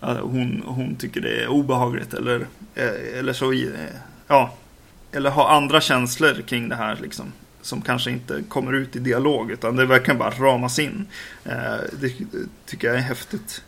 Hon, 0.00 0.62
hon 0.66 0.96
tycker 0.96 1.20
det 1.20 1.42
är 1.42 1.48
obehagligt 1.48 2.14
eller, 2.14 2.46
eh, 2.74 3.18
eller 3.18 3.32
så, 3.32 3.52
eh, 3.52 3.68
ja, 4.26 4.54
eller 5.12 5.30
har 5.30 5.48
andra 5.48 5.80
känslor 5.80 6.42
kring 6.42 6.68
det 6.68 6.76
här 6.76 6.98
liksom. 7.02 7.32
Som 7.62 7.82
kanske 7.82 8.10
inte 8.10 8.42
kommer 8.48 8.72
ut 8.72 8.96
i 8.96 8.98
dialog 8.98 9.50
utan 9.50 9.76
det 9.76 9.86
verkar 9.86 10.14
bara 10.14 10.30
ramas 10.30 10.78
in. 10.78 11.06
Eh, 11.44 11.76
det 12.00 12.12
tycker 12.66 12.88
jag 12.88 12.96
är 12.96 13.00
häftigt. 13.00 13.62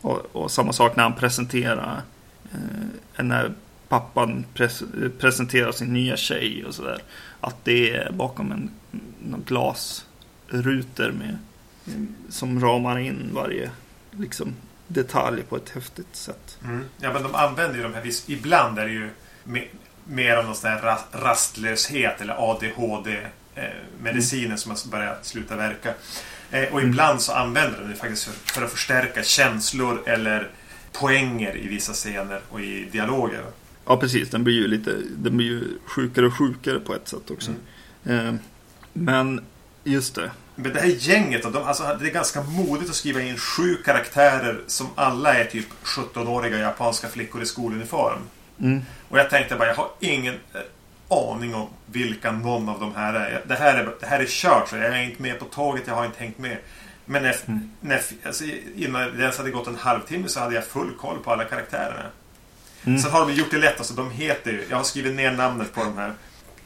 Och, 0.00 0.36
och 0.36 0.50
samma 0.50 0.72
sak 0.72 0.96
när 0.96 1.02
han 1.02 1.14
presenterar 1.14 2.02
när 3.16 3.52
pappan 3.94 4.44
pres- 4.54 5.10
presenterar 5.18 5.72
sin 5.72 5.92
nya 5.92 6.16
tjej 6.16 6.64
och 6.64 6.74
sådär. 6.74 7.02
Att 7.40 7.56
det 7.64 7.90
är 7.96 8.12
bakom 8.12 8.52
en 8.52 8.70
någon 9.24 9.42
glasrutor 9.46 11.12
med 11.12 11.38
som 12.28 12.60
ramar 12.60 12.98
in 12.98 13.30
varje 13.32 13.70
liksom, 14.10 14.54
detalj 14.86 15.42
på 15.42 15.56
ett 15.56 15.70
häftigt 15.70 16.16
sätt. 16.16 16.58
Mm. 16.64 16.84
Ja, 17.00 17.12
men 17.12 17.22
de 17.22 17.34
använder 17.34 17.76
ju 17.76 17.82
de 17.82 17.94
här 17.94 18.30
Ibland 18.30 18.78
är 18.78 18.84
det 18.86 18.92
ju 18.92 19.10
me- 19.44 19.68
mer 20.04 20.36
av 20.36 20.44
någon 20.44 20.54
sån 20.56 20.70
här 20.70 20.80
ra- 20.80 21.20
rastlöshet 21.22 22.20
eller 22.20 22.50
ADHD-mediciner 22.50 24.56
som 24.56 24.70
har 24.70 24.90
börjat 24.90 25.26
sluta 25.26 25.56
verka. 25.56 25.94
Eh, 26.50 26.72
och 26.74 26.82
ibland 26.82 27.20
så 27.20 27.32
använder 27.32 27.80
de 27.80 27.88
det 27.88 27.94
faktiskt 27.96 28.24
för, 28.24 28.52
för 28.52 28.62
att 28.64 28.70
förstärka 28.70 29.22
känslor 29.22 30.02
eller 30.06 30.50
poänger 30.92 31.56
i 31.56 31.68
vissa 31.68 31.92
scener 31.92 32.40
och 32.50 32.60
i 32.60 32.84
dialoger. 32.92 33.42
Ja, 33.86 33.96
precis. 33.96 34.30
Den 34.30 34.44
blir 34.44 34.54
ju 34.54 34.68
lite 34.68 34.96
den 35.16 35.36
blir 35.36 35.46
ju 35.46 35.78
sjukare 35.86 36.26
och 36.26 36.38
sjukare 36.38 36.80
på 36.80 36.94
ett 36.94 37.08
sätt 37.08 37.30
också. 37.30 37.50
Eh, 38.04 38.34
men 38.92 39.40
just 39.84 40.14
det. 40.14 40.30
Men 40.56 40.72
det 40.72 40.80
här 40.80 40.88
gänget, 40.98 41.42
de, 41.42 41.56
alltså, 41.56 41.96
det 42.00 42.08
är 42.08 42.12
ganska 42.12 42.42
modigt 42.42 42.90
att 42.90 42.96
skriva 42.96 43.22
in 43.22 43.36
sju 43.36 43.76
karaktärer 43.84 44.60
som 44.66 44.86
alla 44.94 45.34
är 45.34 45.44
typ 45.44 45.66
17-åriga 45.84 46.58
japanska 46.58 47.08
flickor 47.08 47.42
i 47.42 47.46
skoluniform. 47.46 48.18
Mm. 48.60 48.82
Och 49.08 49.18
jag 49.18 49.30
tänkte 49.30 49.56
bara, 49.56 49.68
jag 49.68 49.74
har 49.76 49.90
ingen 50.00 50.34
eh, 50.34 50.60
aning 51.08 51.54
om 51.54 51.68
vilka 51.86 52.32
någon 52.32 52.68
av 52.68 52.80
de 52.80 52.94
här 52.94 53.14
är. 53.14 53.42
Det 53.48 53.54
här 53.54 53.78
är, 53.78 53.94
det 54.00 54.06
här 54.06 54.20
är 54.20 54.26
kört, 54.26 54.68
så 54.68 54.76
jag 54.76 54.84
är 54.86 55.02
inte 55.02 55.22
med 55.22 55.38
på 55.38 55.44
tåget, 55.44 55.82
jag 55.86 55.94
har 55.94 56.04
inte 56.06 56.18
hängt 56.20 56.38
med. 56.38 56.56
Men 57.04 57.22
när, 57.22 57.36
Mm. 57.46 57.70
när, 57.80 58.00
alltså, 58.26 58.44
innan 58.76 59.02
det 59.16 59.22
ens 59.22 59.38
hade 59.38 59.50
gått 59.50 59.66
en 59.66 59.76
halvtimme 59.76 60.28
så 60.28 60.40
hade 60.40 60.54
jag 60.54 60.64
full 60.66 60.90
koll 61.00 61.18
på 61.18 61.32
alla 61.32 61.44
karaktärerna. 61.44 62.04
Mm. 62.86 62.98
Sen 62.98 63.10
har 63.10 63.26
de 63.26 63.32
gjort 63.32 63.50
det 63.50 63.58
lätt, 63.58 63.78
alltså 63.78 63.94
de 63.94 64.10
heter 64.10 64.50
ju, 64.52 64.64
jag 64.70 64.76
har 64.76 64.84
skrivit 64.84 65.14
ner 65.14 65.32
namnet 65.32 65.74
på 65.74 65.84
de 65.84 65.98
här. 65.98 66.14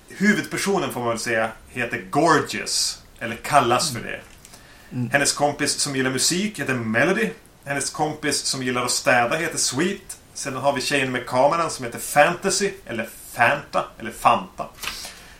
Huvudpersonen 0.09 0.93
får 0.93 1.01
man 1.01 1.09
väl 1.09 1.19
säga 1.19 1.51
heter 1.69 2.05
Gorgeous, 2.11 3.03
eller 3.19 3.37
kallas 3.37 3.93
för 3.93 4.01
det. 4.01 4.21
Mm. 4.93 5.11
Hennes 5.11 5.33
kompis 5.33 5.73
som 5.73 5.97
gillar 5.97 6.11
musik 6.11 6.61
heter 6.61 6.75
Melody. 6.75 7.31
Hennes 7.65 7.91
kompis 7.91 8.41
som 8.41 8.63
gillar 8.63 8.85
att 8.85 8.91
städa 8.91 9.37
heter 9.37 9.59
Sweet. 9.59 10.19
Sen 10.35 10.57
har 10.57 10.73
vi 10.73 10.81
tjejen 10.81 11.13
med 11.13 11.27
kameran 11.27 11.71
som 11.71 11.85
heter 11.85 11.99
Fantasy, 11.99 12.71
eller 12.87 13.09
Fanta, 13.33 13.85
eller 13.99 14.11
Fanta. 14.11 14.67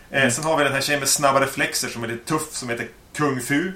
Eh, 0.09 0.29
sen 0.29 0.43
har 0.43 0.57
vi 0.57 0.63
den 0.63 0.73
här 0.73 0.81
tjejen 0.81 0.99
med 0.99 1.09
snabba 1.09 1.41
reflexer 1.41 1.89
som 1.89 2.03
är 2.03 2.07
lite 2.07 2.25
tuff, 2.25 2.55
som 2.55 2.69
heter 2.69 2.87
Kung 3.13 3.41
Fu. 3.41 3.71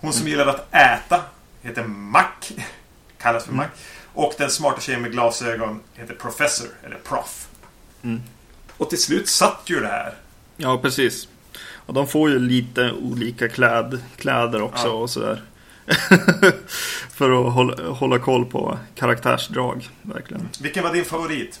Hon 0.00 0.12
som 0.12 0.28
gillar 0.28 0.46
att 0.46 0.74
äta 0.74 1.24
heter 1.62 1.84
Mac, 1.84 2.24
kallas 3.18 3.44
för 3.44 3.52
Mac. 3.52 3.66
Och 4.14 4.34
den 4.38 4.50
smarta 4.50 4.80
tjejen 4.80 5.02
med 5.02 5.12
glasögon 5.12 5.80
heter 5.94 6.14
Professor, 6.14 6.68
eller 6.82 6.96
Prof. 6.96 7.48
Mm. 8.02 8.22
Och 8.76 8.90
till 8.90 9.02
slut 9.02 9.28
satt 9.28 9.62
ju 9.66 9.80
det 9.80 9.86
här. 9.88 10.14
Ja, 10.56 10.78
precis. 10.78 11.28
Och 11.86 11.94
de 11.94 12.06
får 12.08 12.30
ju 12.30 12.38
lite 12.38 12.92
olika 12.92 13.48
kläd, 13.48 14.02
kläder 14.16 14.62
också 14.62 14.86
Ja. 14.86 14.92
och 14.92 15.10
sådär. 15.10 15.42
För 17.14 17.46
att 17.46 17.52
hålla, 17.54 17.88
hålla 17.90 18.18
koll 18.18 18.44
på 18.44 18.78
karaktärsdrag, 18.94 19.88
verkligen. 20.02 20.48
Vilken 20.60 20.82
var 20.84 20.92
din 20.92 21.04
favorit? 21.04 21.60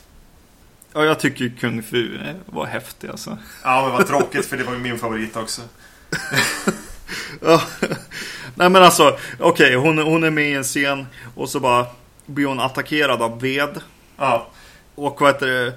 Ja, 0.92 1.04
jag 1.04 1.20
tycker 1.20 1.52
Kung 1.60 1.82
Fu 1.82 2.14
eh, 2.16 2.34
var 2.46 2.66
häftig 2.66 3.08
alltså. 3.08 3.38
Ja, 3.64 3.82
men 3.82 3.92
vad 3.92 4.06
tråkigt 4.06 4.46
för 4.46 4.56
det 4.56 4.64
var 4.64 4.72
ju 4.72 4.78
min 4.78 4.98
favorit 4.98 5.36
också. 5.36 5.62
Ja. 7.42 7.62
Nej 8.54 8.68
men 8.70 8.82
alltså, 8.82 9.18
okej, 9.38 9.74
hon, 9.74 9.98
hon 9.98 10.24
är 10.24 10.30
med 10.30 10.50
i 10.50 10.54
en 10.54 10.64
scen 10.64 11.06
och 11.34 11.48
så 11.48 11.60
bara 11.60 11.86
blir 12.26 12.46
hon 12.46 12.60
attackerad 12.60 13.22
av 13.22 13.40
ved. 13.40 13.80
Ja, 14.16 14.50
Och 14.94 15.20
vad 15.20 15.34
heter 15.34 15.46
det? 15.46 15.66
eh, 15.66 15.72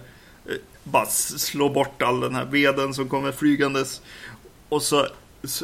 Bara 0.83 1.05
slår 1.05 1.69
bort 1.69 2.01
all 2.01 2.19
den 2.19 2.35
här 2.35 2.45
veden 2.45 2.93
som 2.93 3.09
kommer 3.09 3.31
flygandes. 3.31 4.01
Och 4.69 4.81
så 4.81 5.07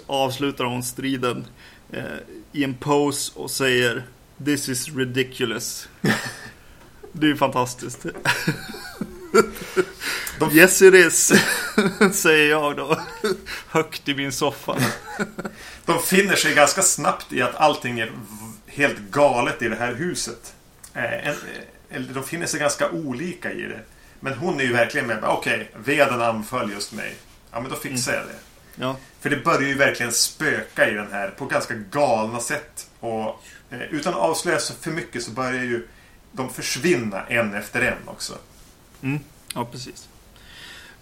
avslutar 0.08 0.64
hon 0.64 0.84
striden 0.84 1.46
eh, 1.92 2.04
i 2.52 2.64
en 2.64 2.74
pose 2.74 3.32
och 3.36 3.52
säger 3.52 4.04
This 4.46 4.70
is 4.70 4.90
ridiculous. 4.96 5.88
Det 7.16 7.26
är 7.26 7.30
ju 7.30 7.36
fantastiskt. 7.38 8.06
De- 10.40 10.52
Yes 10.52 10.82
it 10.82 10.94
is, 10.94 11.32
säger 12.14 12.50
jag 12.50 12.76
då. 12.78 13.00
Högt 13.68 14.10
i 14.10 14.16
min 14.16 14.32
soffa. 14.32 14.76
De 15.86 16.00
finner 16.00 16.36
sig 16.36 16.56
ganska 16.56 16.82
snabbt 16.82 17.34
i 17.34 17.42
att 17.42 17.56
allting 17.56 18.00
är 18.00 18.12
helt 18.68 18.98
galet 19.12 19.62
i 19.62 19.68
det 19.70 19.76
här 19.76 19.94
huset. 19.94 20.54
Eh, 20.94 21.28
en, 21.28 21.32
eh, 21.34 21.36
eller 21.96 22.14
de 22.14 22.24
finner 22.24 22.46
sig 22.46 22.60
ganska 22.60 22.90
olika 22.92 23.52
i 23.52 23.62
det. 23.62 23.80
Men 24.20 24.34
hon 24.34 24.60
är 24.60 24.64
ju 24.64 24.74
verkligen 24.74 25.08
med. 25.08 25.24
Okej, 25.24 25.72
veden 25.86 26.22
anföll 26.22 26.72
just 26.72 26.94
mig. 26.94 27.16
Ja, 27.52 27.60
men 27.60 27.70
då 27.72 27.76
fixar 27.76 28.14
jag 28.14 28.26
det. 28.26 28.36
Ja, 28.76 28.96
För 29.20 29.30
det 29.30 29.38
börjar 29.44 29.62
ju 29.68 29.74
verkligen 29.74 30.12
spöka 30.12 30.90
i 30.90 30.94
den 30.94 31.12
här 31.12 31.30
på 31.30 31.46
ganska 31.46 31.74
galna 31.74 32.40
sätt. 32.40 32.88
Och 33.00 33.44
eh, 33.70 33.82
utan 33.82 34.14
att 34.14 34.20
avslöja 34.20 34.60
så 34.60 34.74
för 34.74 34.92
mycket 34.92 35.24
så 35.24 35.32
börjar 35.32 35.64
ju 35.64 35.88
de 36.32 36.50
försvinna 36.54 37.26
en 37.28 37.54
efter 37.54 37.82
en 37.82 38.08
också. 38.08 38.34
Mm, 39.02 39.20
ja 39.56 39.66
precis. 39.66 40.10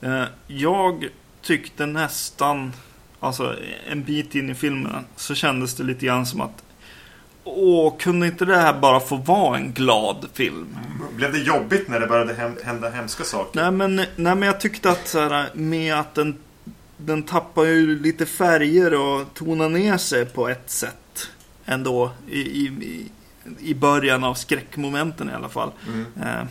Eh, 0.02 0.24
Jag 0.48 1.08
tyckte 1.42 1.86
nästan, 1.86 2.74
alltså 3.20 3.58
en 3.89 4.04
bit 4.04 4.36
in 4.36 4.50
i 4.50 4.56
filmen, 4.56 5.06
så 5.16 5.36
kändes 5.36 5.76
det 5.76 5.84
lite 5.84 6.06
grann 6.06 6.26
som 6.26 6.42
att 6.42 6.64
Åh, 7.44 7.98
kunde 7.98 8.28
inte 8.28 8.46
det 8.46 8.58
här 8.58 8.80
bara 8.80 9.00
få 9.00 9.16
vara 9.16 9.58
en 9.58 9.74
glad 9.74 10.28
film? 10.34 10.78
Blev 11.16 11.32
det 11.32 11.39
jobbigt 11.39 11.88
när 11.88 12.00
det 12.00 12.08
började 12.08 12.56
hända 12.64 12.89
hemska 12.89 13.24
saker? 13.24 13.62
Nej 13.62 13.72
men, 13.72 13.96
nej, 13.96 14.08
men 14.16 14.42
jag 14.42 14.60
tyckte 14.60 14.89
att 14.89 15.08
så 15.08 15.20
här, 15.20 15.50
med 15.54 15.96
att 15.96 16.16
den, 16.16 16.38
den 16.98 17.24
tappar 17.24 17.64
ju 17.64 18.00
lite 18.00 18.26
färger 18.26 18.94
och 18.94 19.34
tonar 19.34 19.70
ner 19.70 19.98
sig 19.98 20.26
på 20.26 20.50
ett 20.50 20.70
sätt 20.70 21.30
ändå. 21.66 22.12
I, 22.30 22.39
i, 22.39 22.66
i, 22.66 23.12
i 23.60 23.74
början 23.74 24.24
av 24.24 24.34
skräckmomenten 24.34 25.30
i 25.30 25.34
alla 25.34 25.50
fall. 25.50 25.72
Mm. 25.88 26.06
Eh, 26.24 26.48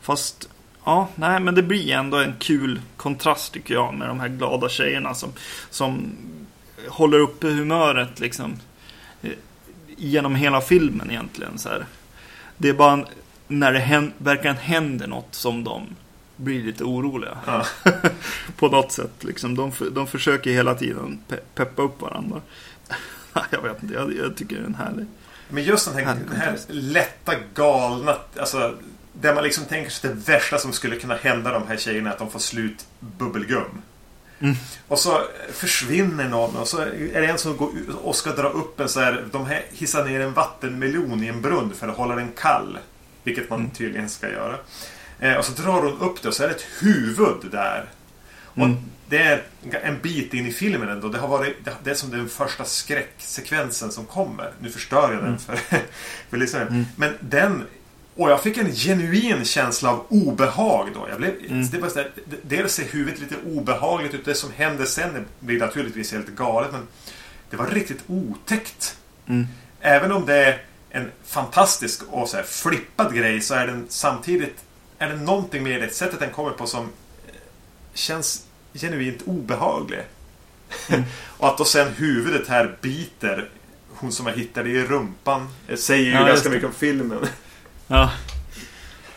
fast, 0.00 0.48
ja, 0.84 1.08
nej, 1.14 1.40
men 1.40 1.54
det 1.54 1.62
blir 1.62 1.92
ändå 1.92 2.16
en 2.16 2.34
kul 2.38 2.80
kontrast 2.96 3.52
tycker 3.52 3.74
jag 3.74 3.94
med 3.94 4.08
de 4.08 4.20
här 4.20 4.28
glada 4.28 4.68
tjejerna 4.68 5.14
som, 5.14 5.32
som 5.70 6.16
håller 6.88 7.18
uppe 7.18 7.46
humöret 7.46 8.20
liksom 8.20 8.56
eh, 9.22 9.30
genom 10.02 10.34
hela 10.34 10.60
filmen 10.60 11.10
egentligen. 11.10 11.58
Så 11.58 11.68
här. 11.68 11.86
Det 12.56 12.68
är 12.68 12.72
bara 12.72 13.06
när 13.48 13.72
det 13.72 13.78
hän, 13.78 14.12
verkligen 14.18 14.56
händer 14.56 15.06
något 15.06 15.34
som 15.34 15.64
de 15.64 15.86
blir 16.36 16.62
lite 16.62 16.84
oroliga. 16.84 17.38
Ja. 17.46 17.66
På 18.56 18.68
något 18.68 18.92
sätt. 18.92 19.24
Liksom. 19.24 19.54
De, 19.54 19.72
de 19.92 20.06
försöker 20.06 20.50
hela 20.50 20.74
tiden 20.74 21.18
pe 21.28 21.36
peppa 21.54 21.82
upp 21.82 22.00
varandra. 22.00 22.40
jag 23.50 23.62
vet 23.62 23.82
inte, 23.82 23.94
jag, 23.94 24.16
jag 24.16 24.36
tycker 24.36 24.56
den 24.56 24.74
är 24.74 24.78
härlig. 24.78 25.06
Men 25.48 25.64
just 25.64 25.86
den 25.86 25.94
här, 25.94 26.04
Härlig 26.04 26.28
den 26.28 26.40
här 26.40 26.58
lätta, 26.68 27.32
galna, 27.54 28.16
alltså 28.40 28.74
där 29.12 29.34
man 29.34 29.44
liksom 29.44 29.64
tänker 29.64 29.90
sig 29.90 30.10
det 30.10 30.32
värsta 30.32 30.58
som 30.58 30.72
skulle 30.72 30.96
kunna 30.96 31.14
hända 31.14 31.52
de 31.52 31.66
här 31.66 31.76
tjejerna 31.76 32.08
är 32.08 32.12
att 32.12 32.18
de 32.18 32.30
får 32.30 32.38
slut 32.38 32.86
bubbelgum. 33.00 33.82
Mm. 34.42 34.56
Och 34.88 34.98
så 34.98 35.22
försvinner 35.52 36.28
någon 36.28 36.56
och 36.56 36.68
så 36.68 36.78
är 36.80 37.20
det 37.20 37.26
en 37.26 37.38
som 37.38 37.56
går 37.56 37.70
och 38.02 38.16
ska 38.16 38.30
dra 38.32 38.48
upp 38.48 38.80
en 38.80 38.88
så 38.88 39.00
här, 39.00 39.24
de 39.32 39.46
här 39.46 39.64
hissar 39.72 40.04
ner 40.04 40.20
en 40.20 40.32
vattenmelon 40.32 41.24
i 41.24 41.26
en 41.28 41.42
brunn 41.42 41.72
för 41.74 41.88
att 41.88 41.96
hålla 41.96 42.14
den 42.14 42.32
kall. 42.36 42.78
Vilket 43.24 43.50
man 43.50 43.58
Mm. 43.60 43.70
tydligen 43.70 44.08
ska 44.08 44.28
göra. 44.30 44.56
Eh, 45.20 45.34
och 45.36 45.44
så 45.44 45.62
drar 45.62 45.82
hon 45.82 45.98
upp 46.00 46.22
det 46.22 46.28
och 46.28 46.34
så 46.34 46.42
är 46.44 46.48
det 46.48 46.54
ett 46.54 46.66
huvud 46.80 47.50
där. 47.50 47.84
Och 48.44 48.56
Mm. 48.64 48.76
det 49.08 49.18
är 49.18 49.42
en 49.82 49.98
bit 50.02 50.34
in 50.34 50.46
i 50.46 50.52
filmen 50.52 50.88
ändå. 50.88 51.08
Det, 51.08 51.18
har 51.18 51.28
varit, 51.28 51.56
det- 51.84 51.90
är 51.90 51.94
som 51.94 52.10
den 52.10 52.28
första 52.28 52.64
skräcksekvensen 52.64 53.92
som 53.92 54.04
kommer. 54.04 54.50
Nu 54.60 54.70
förstör 54.70 55.02
jag 55.12 55.18
den 55.22 55.26
Mm. 55.26 55.38
för, 55.38 55.56
för 56.30 56.36
lyssnaren. 56.36 56.68
Mm. 56.68 56.84
Men 56.96 57.14
den... 57.20 57.62
Och 58.16 58.30
jag 58.30 58.42
fick 58.42 58.56
en 58.56 58.72
genuin 58.74 59.44
känsla 59.44 59.90
av 59.90 60.04
obehag 60.08 60.88
då. 60.94 61.06
Jag 61.08 61.18
blev, 61.18 61.34
Mm. 61.48 61.68
det 61.70 61.78
var 61.78 61.88
så 61.88 61.94
där, 61.94 62.10
dels 62.42 62.74
ser 62.74 62.84
huvudet 62.84 63.20
lite 63.20 63.34
obehagligt 63.46 64.14
ut. 64.14 64.24
Det 64.24 64.34
som 64.34 64.52
händer 64.52 64.84
sen 64.84 65.26
blir 65.40 65.58
naturligtvis 65.58 66.12
helt 66.12 66.28
galet. 66.28 66.72
Men 66.72 66.86
det 67.50 67.56
var 67.56 67.66
riktigt 67.66 68.02
otäckt. 68.06 68.96
Mm. 69.26 69.46
Även 69.80 70.12
om 70.12 70.26
det 70.26 70.34
är 70.34 70.62
en 70.90 71.10
fantastisk 71.26 72.02
och 72.10 72.28
så 72.28 72.36
här 72.36 72.44
flippad 72.44 73.14
grej 73.14 73.40
så 73.40 73.54
är 73.54 73.66
den 73.66 73.86
samtidigt 73.88 74.56
är 74.98 75.08
det 75.08 75.16
någonting 75.16 75.62
med 75.62 75.82
det 75.82 75.94
sättet 75.94 76.20
den 76.20 76.30
kommer 76.30 76.50
på 76.50 76.66
som 76.66 76.84
eh, 76.84 77.34
känns 77.94 78.44
genuint 78.74 79.22
obehaglig. 79.24 80.00
Mm. 80.88 81.02
och 81.38 81.48
att 81.48 81.58
då 81.58 81.64
sen 81.64 81.88
huvudet 81.96 82.48
här 82.48 82.76
biter 82.80 83.48
hon 83.94 84.12
som 84.12 84.26
har 84.26 84.32
hittat 84.32 84.64
det 84.64 84.70
i 84.70 84.84
rumpan 84.84 85.48
eh, 85.68 85.76
säger 85.76 86.04
ju 86.04 86.10
Ja, 86.10 86.26
ganska 86.26 86.50
mycket 86.50 86.68
om 86.68 86.74
filmen. 86.74 87.26
Ja. 87.92 88.10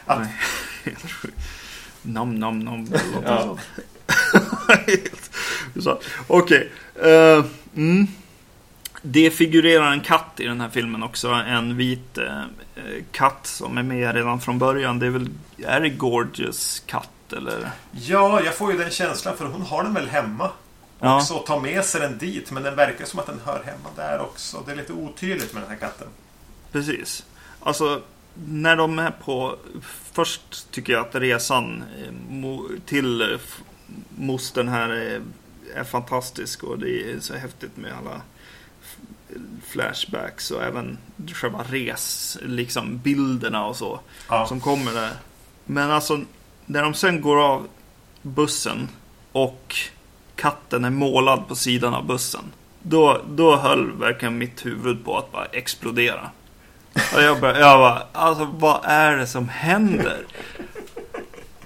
Att- 0.06 0.20
Nej, 0.20 0.36
helt 0.84 1.12
sjukt. 1.12 1.38
Nam, 2.02 2.36
nam, 2.40 2.60
nam. 2.60 2.88
Ja. 3.26 3.58
Helt- 4.88 5.32
så. 5.84 6.00
Okej. 6.28 6.72
eh, 7.04 7.46
mm. 7.76 8.08
Det 9.02 9.32
figurerar 9.32 9.92
en 9.92 10.02
katt 10.02 10.32
i 10.40 10.44
den 10.46 10.62
här 10.62 10.70
filmen 10.70 11.04
också. 11.04 11.30
En 11.30 11.78
vit 11.78 12.18
eh, 12.18 12.42
katt 13.12 13.48
som 13.48 13.78
är 13.78 13.84
med 13.84 14.16
redan 14.16 14.42
från 14.42 14.60
början. 14.60 15.00
Det 15.00 15.06
är 15.06 15.10
väl, 15.10 15.30
är 15.66 15.80
det 15.82 15.90
Gorgeous 15.90 16.84
katt 16.86 17.34
eller? 17.38 17.72
Ja, 17.92 18.42
jag 18.46 18.56
får 18.56 18.72
ju 18.72 18.78
den 18.78 18.92
känslan 18.92 19.38
för 19.38 19.46
hon 19.46 19.62
har 19.62 19.84
den 19.84 19.94
väl 19.94 20.08
hemma. 20.10 20.52
Ja. 21.00 21.26
Och 21.34 21.46
tar 21.46 21.60
med 21.60 21.86
sig 21.86 22.02
den 22.02 22.18
dit 22.18 22.52
men 22.52 22.64
den 22.64 22.76
verkar 22.76 23.06
som 23.06 23.20
att 23.20 23.26
den 23.26 23.40
hör 23.46 23.64
hemma 23.66 23.90
där 23.96 24.20
också. 24.22 24.64
Det 24.66 24.72
är 24.72 24.76
lite 24.76 24.94
otydligt 24.94 25.54
med 25.54 25.64
den 25.64 25.70
här 25.70 25.78
katten. 25.78 26.08
Precis. 26.72 27.26
Alltså, 27.60 28.02
när 28.48 28.76
de 28.76 29.00
är 29.00 29.12
på... 29.12 29.56
Först 30.14 30.72
tycker 30.72 30.94
jag 30.94 31.06
att 31.08 31.16
resan 31.16 31.84
eh, 31.98 32.80
till 32.86 33.22
eh, 33.22 33.28
mostern 34.18 34.68
här 34.68 34.90
är, 34.90 35.22
är 35.76 35.84
fantastisk 35.84 36.64
och 36.64 36.80
det 36.80 37.12
är 37.12 37.20
så 37.20 37.34
häftigt 37.34 37.78
med 37.78 37.92
alla 37.94 38.22
flashbacks 39.68 40.52
och 40.52 40.64
även 40.64 40.98
själva 41.34 41.64
res, 41.70 42.38
liksom 42.42 42.98
bilderna 42.98 43.66
och 43.66 43.76
så 43.76 44.00
Ja. 44.30 44.46
som 44.48 44.60
kommer 44.60 44.94
där. 44.94 45.12
Men 45.66 45.92
alltså, 45.92 46.20
när 46.66 46.84
de 46.84 46.94
sen 46.94 47.22
går 47.22 47.44
av 47.44 47.68
bussen 48.22 48.90
och 49.32 49.76
katten 50.36 50.86
är 50.86 50.90
målad 50.90 51.48
på 51.48 51.56
sidan 51.56 51.94
av 51.94 52.06
bussen. 52.06 52.44
Då, 52.82 53.22
då 53.30 53.56
höll 53.56 53.92
verkligen 53.92 54.38
mitt 54.38 54.66
huvud 54.66 55.06
på 55.06 55.18
att 55.18 55.32
bara 55.32 55.46
explodera. 55.46 56.30
Och 57.16 57.22
jag 57.22 57.40
bara, 57.40 57.60
jag 57.60 57.80
bara, 57.80 58.04
alltså 58.12 58.46
vad 58.46 58.82
är 58.84 59.18
det 59.18 59.28
som 59.28 59.50
händer? 59.50 60.26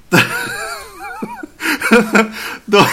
då, 2.65 2.85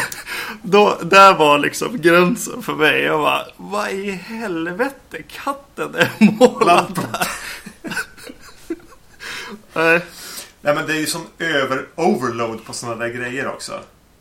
då, 0.63 0.99
där 1.03 1.35
var 1.35 1.59
liksom 1.59 2.01
gränsen 2.01 2.63
för 2.63 2.75
mig. 2.75 3.03
Jag 3.03 3.21
bara, 3.21 3.47
vad 3.57 3.91
i 3.91 4.11
helvete? 4.11 5.23
Katten 5.29 5.95
är 5.95 6.11
målad 6.19 7.01
där. 7.13 7.29
Nej. 9.73 10.01
Nej 10.61 10.75
men 10.75 10.87
det 10.87 10.93
är 10.93 11.01
ju 11.01 11.07
som 11.07 11.27
över 11.39 11.87
overload 11.95 12.65
på 12.65 12.73
sådana 12.73 12.97
där 12.97 13.09
grejer 13.09 13.49
också. 13.49 13.81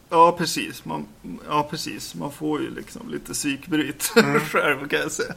Ja, 0.09 0.35
precis. 0.37 0.85
Man, 0.85 1.07
ja, 1.47 1.67
precis. 1.69 2.15
Man 2.15 2.31
får 2.31 2.61
ju 2.61 2.75
liksom 2.75 3.09
lite 3.09 3.33
psykbryt 3.33 4.03
själv 4.51 4.87
kan 4.87 4.99
jag 4.99 5.11
säga. 5.11 5.33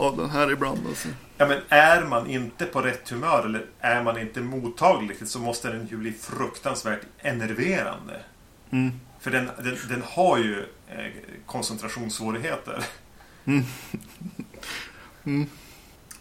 Av 0.00 0.16
den 0.16 0.30
här 0.30 0.50
ibland 0.50 0.80
alltså. 0.88 1.08
Ja 1.36 1.46
men 1.46 1.60
är 1.68 2.04
man 2.04 2.26
inte 2.30 2.66
på 2.66 2.80
rätt 2.80 3.08
humör 3.08 3.44
eller 3.46 3.66
är 3.80 4.02
man 4.02 4.18
inte 4.18 4.40
mottaglig 4.40 5.28
så 5.28 5.38
måste 5.38 5.68
den 5.68 5.86
ju 5.86 5.96
bli 5.96 6.12
fruktansvärt 6.12 7.00
enerverande. 7.18 8.20
Mm. 8.70 8.92
För 9.20 9.30
den, 9.30 9.50
den, 9.56 9.76
den 9.88 10.02
har 10.06 10.38
ju 10.38 10.64
eh, 10.88 11.12
koncentrationssvårigheter. 11.46 12.84
Mm. 13.44 13.64
Mm. 15.24 15.46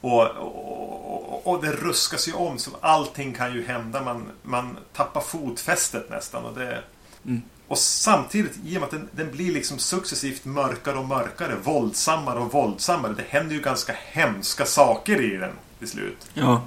Och, 0.01 0.27
och, 0.27 1.33
och, 1.33 1.47
och 1.47 1.63
det 1.63 1.71
ruskas 1.71 2.27
ju 2.27 2.33
om 2.33 2.57
så 2.57 2.71
allting 2.81 3.33
kan 3.33 3.53
ju 3.53 3.65
hända. 3.65 4.03
Man, 4.03 4.31
man 4.43 4.77
tappar 4.93 5.21
fotfästet 5.21 6.09
nästan. 6.09 6.45
Och, 6.45 6.59
det, 6.59 6.83
Mm. 7.25 7.41
Och 7.69 7.77
samtidigt, 7.77 8.51
i 8.65 8.77
och 8.77 8.81
med 8.81 8.83
att 8.83 8.91
den, 8.91 9.09
den 9.11 9.31
blir 9.31 9.51
liksom 9.53 9.79
successivt 9.79 10.45
mörkare 10.45 10.97
och 10.97 11.05
mörkare, 11.05 11.55
våldsammare 11.63 12.39
och 12.39 12.53
våldsammare. 12.53 13.13
Det 13.17 13.25
händer 13.29 13.55
ju 13.55 13.61
ganska 13.61 13.93
hemska 14.11 14.65
saker 14.65 15.21
i 15.21 15.37
den 15.37 15.51
till 15.79 15.87
slut. 15.89 16.29
Ja. 16.33 16.61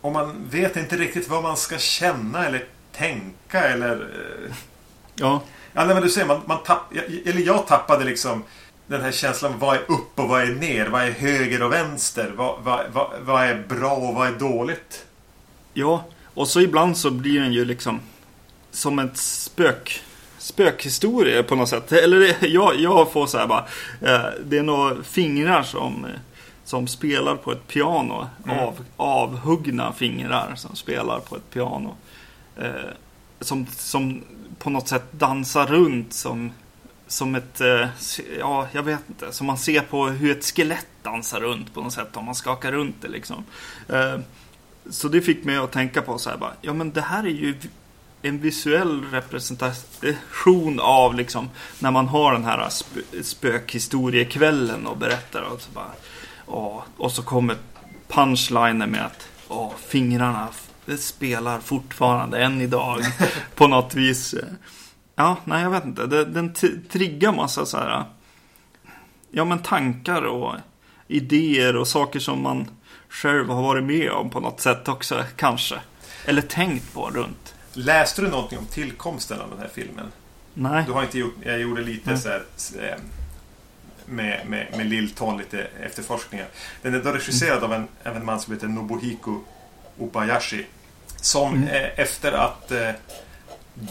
Och 0.00 0.12
man 0.12 0.44
vet 0.50 0.76
inte 0.76 0.96
riktigt 0.96 1.28
vad 1.28 1.42
man 1.42 1.56
ska 1.56 1.78
känna 1.78 2.46
eller 2.46 2.64
tänka 2.92 3.60
eller... 3.60 3.96
eh, 3.96 4.54
Ja. 5.14 5.42
Ja, 5.72 5.84
nej, 5.84 5.94
men 5.94 6.02
du 6.02 6.08
säger, 6.08 6.26
man, 6.26 6.40
man 6.46 6.62
tapp, 6.62 6.92
eller 7.26 7.40
jag 7.40 7.66
tappade 7.66 8.04
liksom 8.04 8.44
den 8.86 9.00
här 9.00 9.12
känslan. 9.12 9.58
Vad 9.58 9.76
är 9.76 9.80
upp 9.90 10.18
och 10.20 10.28
vad 10.28 10.42
är 10.42 10.46
ner? 10.54 10.86
Vad 10.86 11.02
är 11.02 11.10
höger 11.10 11.62
och 11.62 11.72
vänster? 11.72 12.32
Vad, 12.36 12.62
vad, 12.62 12.80
vad, 12.92 13.10
vad 13.20 13.44
är 13.44 13.64
bra 13.68 13.92
och 13.92 14.14
vad 14.14 14.26
är 14.28 14.32
dåligt? 14.38 15.04
Ja. 15.74 16.04
Och 16.34 16.48
så 16.48 16.60
ibland 16.60 16.96
så 16.96 17.10
blir 17.10 17.40
den 17.40 17.52
ju 17.52 17.64
liksom 17.64 18.00
som 18.70 18.98
ett 18.98 19.16
spök. 19.16 20.02
Spökhistoria 20.40 21.42
på 21.42 21.54
något 21.54 21.68
sätt. 21.68 21.92
Eller 21.92 22.46
jag, 22.46 22.80
jag 22.80 23.12
får 23.12 23.26
så 23.26 23.38
här 23.38 23.46
bara. 23.46 23.64
Eh, 24.00 24.30
det 24.44 24.58
är 24.58 24.62
några 24.62 25.02
fingrar 25.02 25.62
som, 25.62 26.06
som 26.64 26.86
spelar 26.86 27.36
på 27.36 27.52
ett 27.52 27.68
piano. 27.68 28.26
Mm. 28.44 28.58
Av, 28.58 28.84
avhuggna 28.96 29.92
fingrar 29.92 30.52
som 30.56 30.76
spelar 30.76 31.20
på 31.20 31.36
ett 31.36 31.50
piano. 31.50 31.96
Eh, 32.56 32.90
som, 33.40 33.66
som 33.66 34.22
på 34.58 34.70
något 34.70 34.88
sätt 34.88 35.12
dansar 35.12 35.66
runt 35.66 36.12
som, 36.12 36.52
som 37.06 37.34
ett, 37.34 37.60
eh, 37.60 37.88
ja 38.38 38.68
jag 38.72 38.82
vet 38.82 39.00
inte, 39.08 39.32
som 39.32 39.46
man 39.46 39.58
ser 39.58 39.80
på 39.80 40.06
hur 40.06 40.30
ett 40.38 40.44
skelett 40.44 40.86
dansar 41.02 41.40
runt 41.40 41.74
på 41.74 41.80
något 41.80 41.92
sätt 41.92 42.16
om 42.16 42.24
man 42.24 42.34
skakar 42.34 42.72
runt 42.72 42.96
det 43.00 43.08
liksom. 43.08 43.44
Eh, 43.88 44.18
så 44.90 45.08
det 45.08 45.20
fick 45.20 45.44
mig 45.44 45.56
att 45.56 45.72
tänka 45.72 46.02
på 46.02 46.18
så 46.18 46.30
här 46.30 46.36
bara, 46.36 46.52
ja 46.60 46.72
men 46.72 46.90
det 46.90 47.00
här 47.00 47.22
är 47.22 47.30
ju 47.30 47.54
en 48.22 48.40
visuell 48.40 49.04
representation 49.04 50.80
av 50.80 51.14
liksom 51.14 51.50
när 51.78 51.90
man 51.90 52.08
har 52.08 52.32
den 52.32 52.44
här 52.44 52.58
sp- 52.68 53.22
spökhistoriekvällen 53.22 54.86
och 54.86 54.96
berättar 54.96 55.42
och 55.42 55.60
så 55.60 55.70
bara, 55.70 55.92
åh, 56.46 56.82
och 56.96 57.12
så 57.12 57.22
kommer 57.22 57.56
punchlinen 58.08 58.90
med 58.90 59.06
att 59.06 59.28
åh, 59.48 59.72
fingrarna 59.88 60.48
spelar 60.98 61.60
fortfarande 61.60 62.42
än 62.44 62.60
idag 62.60 63.00
på 63.54 63.66
något 63.68 63.94
vis. 63.94 64.34
Ja, 65.16 65.36
nej 65.44 65.62
jag 65.62 65.70
vet 65.70 65.84
inte. 65.84 66.06
Den 66.06 66.54
triggar 66.90 67.32
massa 67.32 67.66
så 67.66 67.76
här, 67.76 68.04
ja 69.30 69.44
men 69.44 69.58
tankar 69.62 70.22
och 70.22 70.54
idéer 71.08 71.76
och 71.76 71.88
saker 71.88 72.20
som 72.20 72.42
man 72.42 72.68
själv 73.08 73.48
har 73.48 73.62
varit 73.62 73.84
med 73.84 74.10
om 74.10 74.30
på 74.30 74.40
något 74.40 74.60
sätt 74.60 74.88
också 74.88 75.24
kanske. 75.36 75.74
Eller 76.24 76.42
tänkt 76.42 76.94
på 76.94 77.10
runt. 77.10 77.54
Läste 77.72 78.22
du 78.22 78.28
någonting 78.28 78.58
om 78.58 78.66
tillkomsten 78.66 79.40
av 79.40 79.50
den 79.50 79.58
här 79.58 79.68
filmen? 79.74 80.12
Nej. 80.54 80.84
Du 80.86 80.92
har 80.92 81.02
inte 81.02 81.18
gjort, 81.18 81.34
jag 81.42 81.60
gjorde 81.60 81.82
lite 81.82 82.10
Nej. 82.10 82.18
så 82.18 82.28
här, 82.28 82.44
eh, 82.78 82.94
med, 84.06 84.46
med, 84.48 84.66
med 84.76 84.86
lilltån 84.86 85.38
lite 85.38 85.66
efterforskningar. 85.82 86.46
Den 86.82 86.94
är 86.94 86.98
då 87.02 87.10
regisserad 87.12 87.64
av 87.64 87.72
en, 87.72 87.88
av 88.04 88.16
en 88.16 88.24
man 88.24 88.40
som 88.40 88.52
heter 88.54 88.68
Nobuhiko 88.68 89.40
Obayashi. 89.98 90.66
Som 91.16 91.54
Mm. 91.54 91.68
eh, 91.68 91.98
efter 92.00 92.32
att 92.32 92.70
eh, 92.72 92.90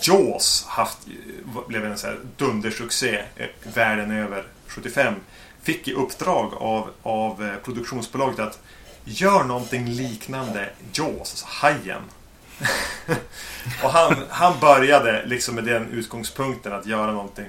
Jaws 0.02 0.66
haft, 0.68 0.98
blev 1.68 1.86
en 1.86 1.98
så 1.98 2.08
här 2.08 2.20
dundersuccé 2.38 3.22
eh, 3.36 3.48
världen 3.74 4.12
över 4.12 4.44
75 4.68 5.14
fick 5.62 5.88
i 5.88 5.94
uppdrag 5.94 6.54
av, 6.54 6.90
av 7.04 7.56
produktionsbolaget 7.64 8.40
att 8.40 8.60
gör 9.04 9.44
någonting 9.44 9.86
liknande 9.86 10.70
Jaws, 10.94 11.20
alltså 11.20 11.46
Hajen. 11.50 12.02
och 13.84 13.90
han, 13.90 14.16
han 14.30 14.60
började 14.60 15.26
liksom 15.26 15.56
med 15.56 15.64
den 15.64 15.90
utgångspunkten 15.92 16.74
att 16.74 16.86
göra 16.86 17.12
någonting. 17.12 17.46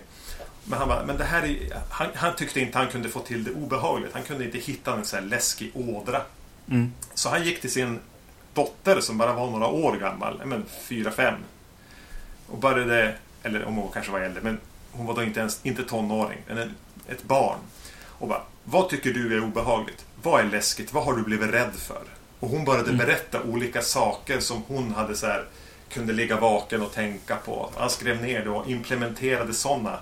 Men 0.64 0.78
han, 0.78 0.88
bara, 0.88 1.04
men 1.04 1.16
det 1.16 1.24
här 1.24 1.42
är, 1.42 1.56
han, 1.90 2.08
han 2.14 2.36
tyckte 2.36 2.60
inte 2.60 2.78
han 2.78 2.88
kunde 2.88 3.08
få 3.08 3.20
till 3.20 3.44
det 3.44 3.50
obehagligt. 3.50 4.12
Han 4.12 4.22
kunde 4.22 4.44
inte 4.44 4.58
hitta 4.58 4.94
en 4.94 5.04
så 5.04 5.16
här 5.16 5.22
läskig 5.22 5.70
ådra. 5.74 6.22
Mm. 6.70 6.92
Så 7.14 7.28
han 7.28 7.44
gick 7.44 7.60
till 7.60 7.72
sin 7.72 8.00
dotter 8.54 9.00
som 9.00 9.18
bara 9.18 9.32
var 9.32 9.50
några 9.50 9.66
år 9.66 9.96
gammal, 9.96 10.42
men 10.44 10.64
fyra, 10.88 11.10
fem. 11.10 11.34
Och 12.46 12.58
började, 12.58 13.14
eller 13.42 13.64
om 13.64 13.76
hon 13.76 13.92
kanske 13.92 14.12
var 14.12 14.20
äldre, 14.20 14.42
men 14.42 14.58
hon 14.92 15.06
var 15.06 15.14
då 15.14 15.22
inte 15.22 15.40
ens 15.40 15.60
inte 15.62 15.84
tonåring, 15.84 16.38
men 16.48 16.58
en, 16.58 16.74
ett 17.08 17.22
barn. 17.22 17.58
Och 18.06 18.28
bara, 18.28 18.42
vad 18.64 18.88
tycker 18.88 19.12
du 19.12 19.36
är 19.36 19.44
obehagligt? 19.44 20.04
Vad 20.22 20.40
är 20.40 20.44
läskigt? 20.44 20.92
Vad 20.92 21.04
har 21.04 21.12
du 21.16 21.22
blivit 21.22 21.50
rädd 21.50 21.74
för? 21.74 22.02
Och 22.40 22.48
hon 22.48 22.64
började 22.64 22.90
Mm. 22.90 23.06
berätta 23.06 23.42
olika 23.42 23.82
saker 23.82 24.40
som 24.40 24.62
hon 24.68 24.94
hade 24.94 25.16
så 25.16 25.26
här, 25.26 25.44
kunde 25.88 26.12
ligga 26.12 26.36
vaken 26.40 26.82
och 26.82 26.92
tänka 26.92 27.36
på. 27.36 27.70
Han 27.76 27.90
skrev 27.90 28.22
ner 28.22 28.44
det 28.44 28.50
och 28.50 28.70
implementerade 28.70 29.54
sådana 29.54 29.98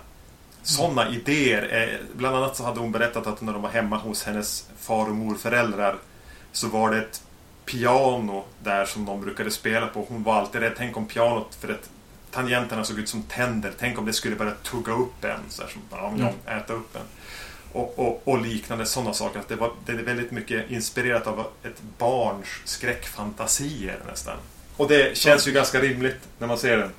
sådana 0.62 1.10
idéer. 1.10 1.68
Eh, 1.82 2.06
Bland 2.16 2.36
annat 2.36 2.56
så 2.56 2.64
hade 2.64 2.80
hon 2.80 2.92
berättat 2.92 3.26
att 3.26 3.40
när 3.40 3.52
de 3.52 3.62
var 3.62 3.70
hemma 3.70 3.96
hos 3.98 4.24
hennes 4.24 4.68
far 4.78 5.08
och 5.08 5.14
morföräldrar 5.16 5.96
så 6.52 6.68
var 6.68 6.90
det 6.90 6.98
ett 6.98 7.22
piano 7.64 8.44
där 8.62 8.84
som 8.84 9.04
de 9.04 9.20
brukade 9.20 9.50
spela 9.50 9.86
på. 9.86 10.06
Hon 10.08 10.22
var 10.22 10.34
alltid 10.34 10.60
rädd. 10.60 10.72
Tänk 10.76 10.96
om 10.96 11.06
pianot, 11.06 11.54
för 11.60 11.68
att 11.72 11.90
tangenterna 12.30 12.84
såg 12.84 12.98
ut 12.98 13.08
som 13.08 13.22
tänder. 13.22 13.72
Tänk 13.78 13.98
om 13.98 14.06
det 14.06 14.12
skulle 14.12 14.36
börja 14.36 14.52
tugga 14.52 14.92
upp 14.92 15.24
en. 15.24 15.40
Så 15.48 15.62
här, 15.62 15.68
som, 15.70 15.82
ja, 15.90 16.08
Mm. 16.08 16.20
ja, 16.46 16.52
äta 16.52 16.72
upp 16.72 16.96
en. 16.96 17.02
Och, 17.72 17.98
och, 17.98 18.22
och 18.24 18.42
liknande 18.42 18.86
sådana 18.86 19.14
saker. 19.14 19.40
Att 19.40 19.48
det, 19.48 19.56
var, 19.56 19.72
det 19.86 19.92
är 19.92 19.96
väldigt 19.96 20.30
mycket 20.30 20.70
inspirerat 20.70 21.26
av 21.26 21.46
ett 21.62 21.82
barns 21.98 22.46
skräckfantasier 22.64 23.98
nästan. 24.06 24.36
Och 24.76 24.88
det 24.88 25.16
känns 25.16 25.48
ju 25.48 25.52
ganska 25.52 25.80
rimligt 25.80 26.28
när 26.38 26.46
man 26.46 26.58
ser 26.58 26.76
den. 26.76 26.90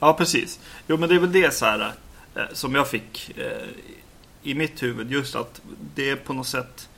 Ja, 0.00 0.14
precis. 0.14 0.60
Jo, 0.86 0.96
men 0.96 1.08
det 1.08 1.14
är 1.14 1.18
väl 1.18 1.32
det 1.32 1.54
så 1.54 1.64
här 1.64 1.92
eh, 2.34 2.42
som 2.52 2.74
jag 2.74 2.88
fick 2.88 3.38
eh, 3.38 3.68
i 4.42 4.54
mitt 4.54 4.82
huvud. 4.82 5.12
Just 5.12 5.34
att 5.34 5.60
det 5.94 6.10
är 6.10 6.16
på 6.16 6.32
något 6.32 6.48
sätt 6.48 6.88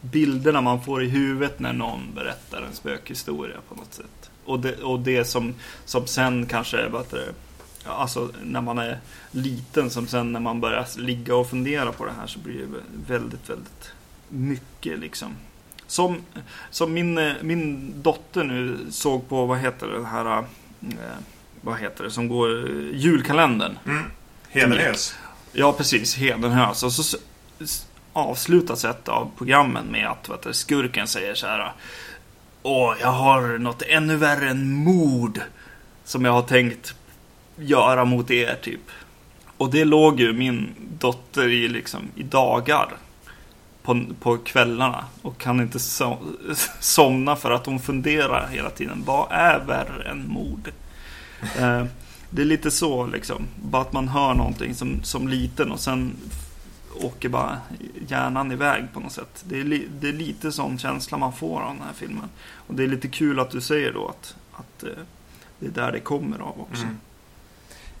bilderna 0.00 0.60
man 0.60 0.84
får 0.84 1.02
i 1.02 1.08
huvudet 1.08 1.58
när 1.58 1.72
någon 1.72 2.14
berättar 2.14 2.62
en 2.62 2.74
spökhistoria 2.74 3.56
på 3.68 3.74
något 3.74 3.94
sätt. 3.94 4.30
Och 4.44 4.60
det, 4.60 4.82
och 4.82 5.00
det 5.00 5.24
som, 5.24 5.54
som 5.84 6.06
sen 6.06 6.46
kanske, 6.46 6.88
vad 6.88 7.02
heter 7.02 7.16
det, 7.16 7.32
alltså 7.88 8.30
när 8.42 8.60
man 8.60 8.78
är 8.78 8.98
liten, 9.30 9.90
som 9.90 10.06
sen 10.06 10.32
när 10.32 10.40
man 10.40 10.60
börjar 10.60 10.86
ligga 10.98 11.36
och 11.36 11.50
fundera 11.50 11.92
på 11.92 12.04
det 12.04 12.12
här 12.20 12.26
så 12.26 12.38
blir 12.38 12.58
det 12.58 12.66
väldigt, 13.06 13.50
väldigt 13.50 13.92
mycket 14.28 14.98
liksom. 14.98 15.36
Som, 15.86 16.22
som 16.70 16.92
min, 16.92 17.18
eh, 17.18 17.32
min 17.42 17.92
dotter 18.02 18.44
nu 18.44 18.78
såg 18.90 19.28
på, 19.28 19.46
vad 19.46 19.58
heter 19.58 19.86
det 19.86 20.06
här, 20.06 20.38
eh, 20.38 20.44
vad 21.60 21.78
heter 21.78 22.04
det, 22.04 22.10
som 22.10 22.28
går, 22.28 22.70
eh, 22.70 22.96
julkalendern. 22.96 23.78
Mm. 23.86 24.02
Hedenhös. 24.48 25.14
Ja, 25.52 25.72
precis. 25.72 26.14
Hedenhös. 26.14 26.82
Och 26.82 26.92
så 26.92 27.18
avslutas 28.12 28.84
ett 28.84 29.08
av 29.08 29.30
programmen 29.38 29.86
med 29.86 30.08
att 30.08 30.28
vet 30.28 30.42
du, 30.42 30.52
skurken 30.52 31.06
säger 31.06 31.34
så 31.34 31.46
här. 31.46 31.72
Åh, 32.62 32.94
jag 33.00 33.12
har 33.12 33.58
något 33.58 33.82
ännu 33.82 34.16
värre 34.16 34.48
än 34.50 34.72
mord. 34.72 35.40
Som 36.04 36.24
jag 36.24 36.32
har 36.32 36.42
tänkt 36.42 36.94
göra 37.58 38.04
mot 38.04 38.30
er, 38.30 38.58
typ. 38.62 38.90
Och 39.56 39.70
det 39.70 39.84
låg 39.84 40.20
ju 40.20 40.32
min 40.32 40.74
dotter 40.98 41.48
i 41.48 41.68
liksom 41.68 42.00
i 42.14 42.22
dagar. 42.22 42.88
På, 43.82 44.04
på 44.20 44.38
kvällarna. 44.38 45.04
Och 45.22 45.38
kan 45.38 45.60
inte 45.60 45.78
so 45.78 46.16
somna 46.80 47.36
för 47.36 47.50
att 47.50 47.66
hon 47.66 47.80
funderar 47.80 48.48
hela 48.48 48.70
tiden. 48.70 49.02
Vad 49.06 49.26
är 49.30 49.58
värre 49.58 50.10
än 50.10 50.28
mord? 50.28 50.70
Eh, 51.58 51.84
det 52.30 52.42
är 52.42 52.46
lite 52.46 52.70
så 52.70 53.06
liksom. 53.06 53.46
Bara 53.62 53.82
att 53.82 53.92
man 53.92 54.08
hör 54.08 54.34
någonting 54.34 54.74
som, 54.74 55.02
som 55.02 55.28
liten 55.28 55.72
och 55.72 55.80
sen 55.80 56.16
åker 57.00 57.28
bara 57.28 57.58
hjärnan 58.08 58.52
iväg 58.52 58.84
på 58.92 59.00
något 59.00 59.12
sätt. 59.12 59.44
Det 59.48 59.60
är, 59.60 59.64
li, 59.64 59.88
det 60.00 60.08
är 60.08 60.12
lite 60.12 60.52
sån 60.52 60.78
känsla 60.78 61.18
man 61.18 61.32
får 61.32 61.60
av 61.60 61.74
den 61.74 61.86
här 61.86 61.94
filmen. 61.94 62.28
Och 62.54 62.74
det 62.74 62.82
är 62.82 62.88
lite 62.88 63.08
kul 63.08 63.40
att 63.40 63.50
du 63.50 63.60
säger 63.60 63.92
då 63.92 64.08
att, 64.08 64.36
att 64.52 64.82
eh, 64.82 64.90
det 65.58 65.66
är 65.66 65.70
där 65.70 65.92
det 65.92 66.00
kommer 66.00 66.38
av 66.38 66.60
också. 66.60 66.82
Mm. 66.82 66.98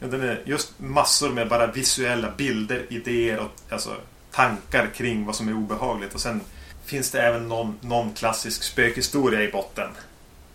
Ja, 0.00 0.06
den 0.06 0.20
är 0.20 0.42
just 0.44 0.72
massor 0.78 1.30
med 1.30 1.48
bara 1.48 1.66
visuella 1.66 2.30
bilder, 2.36 2.86
idéer 2.88 3.38
och 3.38 3.50
alltså, 3.70 3.96
tankar 4.30 4.90
kring 4.94 5.26
vad 5.26 5.34
som 5.34 5.48
är 5.48 5.54
obehagligt. 5.54 6.14
Och 6.14 6.20
sen 6.20 6.40
finns 6.84 7.10
det 7.10 7.22
även 7.22 7.48
någon, 7.48 7.78
någon 7.80 8.12
klassisk 8.12 8.62
spökhistoria 8.62 9.42
i 9.42 9.52
botten. 9.52 9.88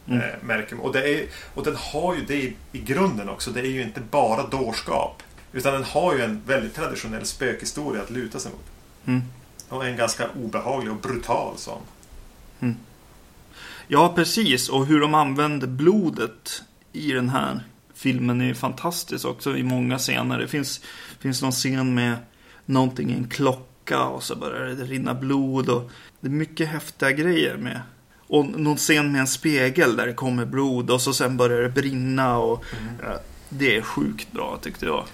Mm. 0.07 0.21
Eh, 0.21 0.35
märker 0.41 0.75
man. 0.75 0.85
Och, 0.85 0.93
det 0.93 1.09
är, 1.09 1.27
och 1.53 1.63
den 1.63 1.75
har 1.75 2.15
ju 2.15 2.25
det 2.25 2.35
i, 2.35 2.55
i 2.71 2.79
grunden 2.79 3.29
också. 3.29 3.51
Det 3.51 3.59
är 3.59 3.71
ju 3.71 3.81
inte 3.81 4.01
bara 4.01 4.47
dårskap. 4.47 5.23
Utan 5.51 5.73
den 5.73 5.83
har 5.83 6.15
ju 6.15 6.21
en 6.21 6.41
väldigt 6.45 6.75
traditionell 6.75 7.25
spökhistoria 7.25 8.01
att 8.01 8.09
luta 8.09 8.39
sig 8.39 8.51
mot. 8.51 8.65
Mm. 9.05 9.21
Och 9.69 9.85
en 9.85 9.97
ganska 9.97 10.29
obehaglig 10.43 10.91
och 10.91 11.01
brutal 11.01 11.57
sån. 11.57 11.81
Ja, 13.87 14.13
precis. 14.15 14.69
Och 14.69 14.85
hur 14.85 14.99
de 14.99 15.13
använder 15.13 15.67
blodet 15.67 16.63
i 16.91 17.11
den 17.11 17.29
här 17.29 17.63
filmen 17.93 18.41
är 18.41 18.53
fantastiskt 18.53 19.25
också 19.25 19.57
i 19.57 19.63
många 19.63 19.97
scener. 19.97 20.39
Det 20.39 20.47
finns, 20.47 20.81
finns 21.19 21.41
någon 21.41 21.51
scen 21.51 21.93
med 21.93 22.15
någonting 22.65 23.09
i 23.09 23.13
en 23.13 23.29
klocka 23.29 24.03
och 24.03 24.23
så 24.23 24.35
börjar 24.35 24.65
det 24.65 24.83
rinna 24.83 25.13
blod. 25.13 25.69
Och 25.69 25.91
det 26.19 26.27
är 26.27 26.31
mycket 26.31 26.67
häftiga 26.67 27.11
grejer 27.11 27.57
med. 27.57 27.81
Och 28.27 28.45
någon 28.45 28.77
scen 28.77 29.11
med 29.11 29.21
en 29.21 29.27
spegel 29.27 29.95
där 29.95 30.07
det 30.07 30.13
kommer 30.13 30.45
blod 30.45 30.89
och 30.89 31.01
så 31.01 31.13
sen 31.13 31.37
börjar 31.37 31.61
det 31.61 31.69
brinna. 31.69 32.37
Och, 32.37 32.65
ja, 33.01 33.19
det 33.49 33.77
är 33.77 33.81
sjukt 33.81 34.31
bra 34.31 34.59
tyckte 34.61 34.85
jag. 34.85 35.05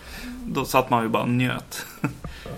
Då 0.46 0.66
satt 0.66 0.90
man 0.90 1.04
ju 1.04 1.10
bara 1.10 1.24
och 1.24 1.30
njöt. 1.30 1.86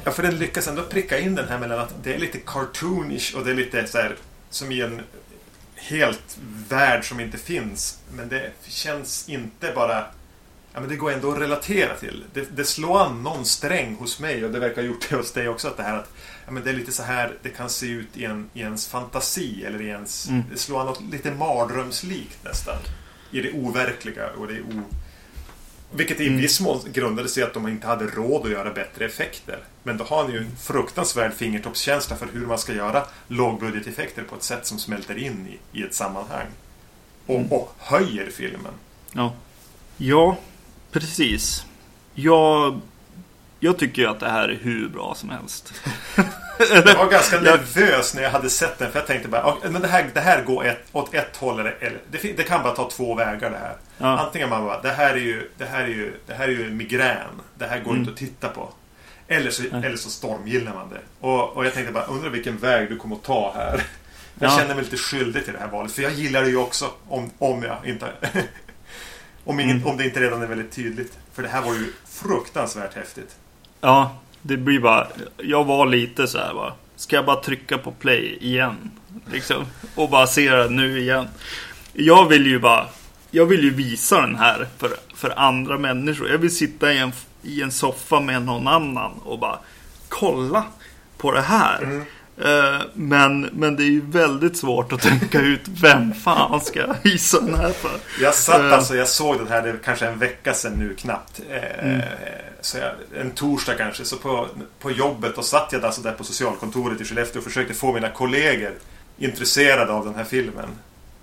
Ja, 0.04 0.12
för 0.12 0.24
den 0.24 0.38
lyckas 0.38 0.68
ändå 0.68 0.82
pricka 0.82 1.20
in 1.20 1.36
den 1.36 1.48
här 1.48 1.60
mellan 1.60 1.80
att 1.80 2.04
det 2.04 2.14
är 2.14 2.20
lite 2.20 2.38
cartoonish 2.38 3.36
och 3.36 3.46
det 3.46 3.52
är 3.52 3.56
lite 3.56 3.88
så 3.88 3.98
här 3.98 4.16
som 4.50 4.72
i 4.72 4.82
en 4.82 5.02
helt 5.82 6.38
värld 6.70 7.10
som 7.10 7.20
inte 7.20 7.38
finns. 7.38 8.00
Men 8.14 8.30
det 8.30 8.52
känns 8.68 9.30
inte 9.30 9.72
bara... 9.76 10.06
Ja, 10.74 10.80
men 10.80 10.90
det 10.90 10.96
går 10.96 11.12
ändå 11.12 11.32
att 11.32 11.40
relatera 11.40 11.96
till. 11.96 12.24
Det, 12.34 12.58
det 12.58 12.66
slår 12.66 13.02
an 13.02 13.24
någon 13.24 13.46
sträng 13.46 13.96
hos 13.96 14.20
mig 14.20 14.46
och 14.46 14.52
det 14.52 14.60
verkar 14.60 14.82
ha 14.82 14.88
gjort 14.88 15.10
det 15.10 15.16
hos 15.16 15.32
dig 15.32 15.50
också. 15.50 15.68
Att 15.68 15.78
det 15.78 15.84
här 15.84 15.98
att 15.98 16.10
ja, 16.46 16.52
men 16.52 16.64
det 16.64 16.70
är 16.70 16.74
lite 16.74 16.92
så 16.92 17.04
här 17.04 17.38
det 17.42 17.50
kan 17.50 17.70
se 17.70 17.88
ut 17.88 18.18
i, 18.18 18.26
en, 18.26 18.50
i 18.54 18.60
ens 18.60 18.88
fantasi 18.88 19.66
eller 19.66 19.82
i 19.82 19.88
ens... 19.88 20.30
Mm. 20.30 20.44
Det 20.52 20.58
slår 20.58 20.80
an 20.80 20.86
något 20.86 21.02
lite 21.12 21.32
mardrömslikt 21.32 22.44
nästan. 22.44 22.78
I 23.32 23.42
det 23.42 23.52
overkliga 23.52 24.30
och 24.30 24.48
det 24.48 24.62
o... 24.62 24.84
Vilket 25.94 26.20
i 26.20 26.28
Mm. 26.28 26.42
viss 26.42 26.60
mån 26.62 26.80
grundade 26.94 27.30
sig 27.30 27.44
i 27.44 27.46
att 27.46 27.54
de 27.54 27.68
inte 27.68 27.88
hade 27.88 28.06
råd 28.06 28.46
att 28.46 28.52
göra 28.52 28.74
bättre 28.74 29.06
effekter. 29.06 29.60
Men 29.84 29.98
då 29.98 30.04
har 30.04 30.28
ni 30.28 30.34
ju 30.34 30.38
en 30.40 30.56
fruktansvärd 30.62 31.34
fingertoppskänsla 31.34 32.16
för 32.16 32.28
hur 32.34 32.46
man 32.46 32.58
ska 32.58 32.74
göra 32.74 33.04
lågbudgeteffekter 33.28 34.24
på 34.24 34.36
ett 34.36 34.44
sätt 34.44 34.66
som 34.66 34.80
smälter 34.80 35.18
in 35.18 35.48
i, 35.74 35.80
i 35.80 35.84
ett 35.84 35.94
sammanhang. 35.94 36.46
Och, 37.26 37.36
Mm. 37.36 37.52
och 37.52 37.76
höjer 37.78 38.30
filmen. 38.32 38.74
Ja, 39.14 39.34
ja 39.98 40.38
precis. 40.92 41.66
Jag, 42.14 42.80
jag 43.60 43.78
tycker 43.78 44.08
att 44.08 44.20
det 44.20 44.30
här 44.30 44.50
är 44.50 44.60
hur 44.62 44.90
bra 44.90 45.16
som 45.16 45.30
helst. 45.30 45.74
Jag 46.70 46.96
var 46.98 47.10
ganska 47.12 47.40
nervös 47.40 48.14
när 48.16 48.24
jag 48.24 48.30
hade 48.30 48.50
sett 48.50 48.78
den 48.80 48.92
för 48.92 49.00
jag 49.00 49.08
tänkte 49.08 49.30
bara 49.30 49.42
"Ja, 49.42 49.70
men 49.70 49.82
det 49.82 49.88
här, 49.88 50.10
det 50.14 50.20
här 50.20 50.44
går 50.44 50.66
ett, 50.66 50.80
åt 50.92 51.14
ett 51.14 51.38
håll 51.38 51.60
eller, 51.60 51.76
eller 51.80 52.00
det, 52.12 52.38
det 52.38 52.44
kan 52.44 52.64
bara 52.64 52.76
ta 52.76 52.90
två 52.90 53.16
vägar 53.16 53.50
det 53.50 53.58
här. 53.58 53.76
Ja. 53.98 54.20
Antingen 54.20 54.50
man 54.50 54.66
bara, 54.66 54.82
det 54.82 54.90
här 54.92 55.10
är 55.14 55.16
ju, 55.20 55.50
det 55.58 55.66
här 55.66 55.84
är 55.84 55.88
ju, 55.88 56.14
det 56.28 56.34
här 56.34 56.44
är 56.48 56.52
ju 56.52 56.70
migrän. 56.70 57.42
Det 57.56 57.66
här 57.68 57.80
går 57.80 57.90
Mm. 57.92 58.00
inte 58.00 58.12
att 58.12 58.18
titta 58.18 58.48
på. 58.50 58.70
Eller 59.28 59.52
så, 59.52 59.64
eller 59.64 59.98
så 59.98 60.10
stormgillar 60.10 60.74
man 60.74 60.90
det. 60.90 61.00
Och, 61.28 61.58
och 61.58 61.66
jag 61.66 61.74
tänkte 61.74 61.94
bara, 61.94 62.06
undrar 62.06 62.30
vilken 62.30 62.58
väg 62.58 62.90
du 62.90 62.98
kommer 62.98 63.16
att 63.16 63.24
ta 63.24 63.54
här. 63.56 63.84
Jag 64.40 64.52
Ja. 64.52 64.58
känner 64.58 64.76
mig 64.76 64.84
lite 64.84 64.98
skyldig 64.98 65.44
till 65.46 65.54
det 65.54 65.60
här 65.60 65.68
valet. 65.68 65.92
För 65.92 66.02
jag 66.02 66.12
gillar 66.12 66.42
det 66.42 66.50
ju 66.50 66.58
också 66.58 66.92
om, 67.10 67.32
om 67.38 67.64
jag 67.64 67.78
inte... 67.86 68.08
om, 69.46 69.60
inget, 69.60 69.76
Mm. 69.76 69.88
om 69.88 69.98
det 69.98 70.04
inte 70.04 70.20
redan 70.20 70.42
är 70.42 70.48
väldigt 70.48 70.72
tydligt. 70.72 71.18
För 71.34 71.44
det 71.44 71.50
här 71.50 71.62
var 71.62 71.74
ju 71.74 71.94
fruktansvärt 72.10 72.96
häftigt. 72.96 73.36
Ja, 73.82 74.16
det 74.42 74.58
blir 74.58 74.80
bara... 74.80 75.08
Jag 75.38 75.64
var 75.64 75.86
lite 75.86 76.28
så 76.28 76.38
här 76.38 76.54
bara. 76.54 76.74
Ska 76.96 77.16
jag 77.16 77.26
bara 77.26 77.42
trycka 77.42 77.78
på 77.78 77.92
play 77.92 78.38
igen? 78.42 78.92
Liksom. 79.32 79.66
Och 79.96 80.10
bara 80.10 80.28
se 80.28 80.50
det 80.50 80.70
nu 80.70 81.00
igen. 81.00 81.28
Jag 81.94 82.30
vill 82.30 82.48
ju 82.48 82.60
bara... 82.60 82.86
Jag 83.32 83.46
vill 83.46 83.64
ju 83.64 83.70
visa 83.70 84.22
den 84.22 84.36
här 84.36 84.68
för, 84.78 84.92
för 85.16 85.40
andra 85.40 85.78
människor. 85.78 86.30
Jag 86.30 86.38
vill 86.38 86.56
sitta 86.56 86.94
i 86.94 86.98
en, 86.98 87.12
i 87.44 87.62
en 87.62 87.72
soffa 87.72 88.20
med 88.20 88.42
någon 88.42 88.68
annan 88.68 89.12
och 89.24 89.40
bara 89.40 89.60
kolla 90.10 90.64
på 91.18 91.32
det 91.32 91.42
här. 91.42 91.84
Mm. 91.84 92.06
Eh, 92.38 92.82
Men, 92.94 93.42
men 93.42 93.76
det 93.76 93.84
är 93.84 93.90
ju 93.90 94.02
väldigt 94.06 94.58
svårt 94.58 94.94
att 94.94 95.02
tänka 95.02 95.40
ut 95.42 95.62
vem 95.82 96.14
fan 96.14 96.62
ska 96.62 96.80
jag 96.80 96.96
hissa 97.12 97.42
den 97.42 97.56
här 97.56 97.70
för. 97.72 97.92
Jag 98.22 98.34
satt 98.34 98.62
Eh. 98.62 98.74
alltså, 98.74 98.96
jag 98.96 99.08
såg 99.08 99.38
den 99.38 99.48
här, 99.48 99.62
det 99.62 99.70
är 99.70 99.78
kanske 99.84 100.08
en 100.08 100.20
vecka 100.20 100.54
sedan 100.54 100.74
nu 100.74 100.96
knappt. 100.96 101.42
Eh, 101.50 101.86
Mm. 101.86 102.02
så 102.62 102.78
jag, 102.78 102.92
en 103.22 103.32
torsdag 103.32 103.74
kanske. 103.74 104.06
Så 104.06 104.18
på, 104.18 104.48
på 104.80 104.92
jobbet 104.92 105.38
och 105.38 105.46
satt 105.46 105.70
jag 105.72 105.86
alltså 105.86 106.02
där 106.02 106.12
på 106.12 106.24
socialkontoret 106.24 107.02
i 107.02 107.06
Skellefteå 107.06 107.40
och 107.40 107.44
försökte 107.46 107.74
få 107.74 107.94
mina 107.94 108.10
kollegor 108.10 108.72
intresserade 109.18 109.92
av 109.94 110.06
den 110.06 110.16
här 110.16 110.24
filmen. 110.24 110.70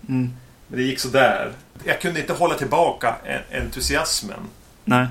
Mm. 0.08 0.32
Men 0.68 0.78
det 0.78 0.82
gick 0.84 1.00
så 1.00 1.08
där. 1.08 1.52
Jag 1.84 2.00
kunde 2.00 2.20
inte 2.20 2.32
hålla 2.32 2.54
tillbaka 2.54 3.14
en, 3.24 3.62
entusiasmen. 3.62 4.40
Nej. 4.84 5.06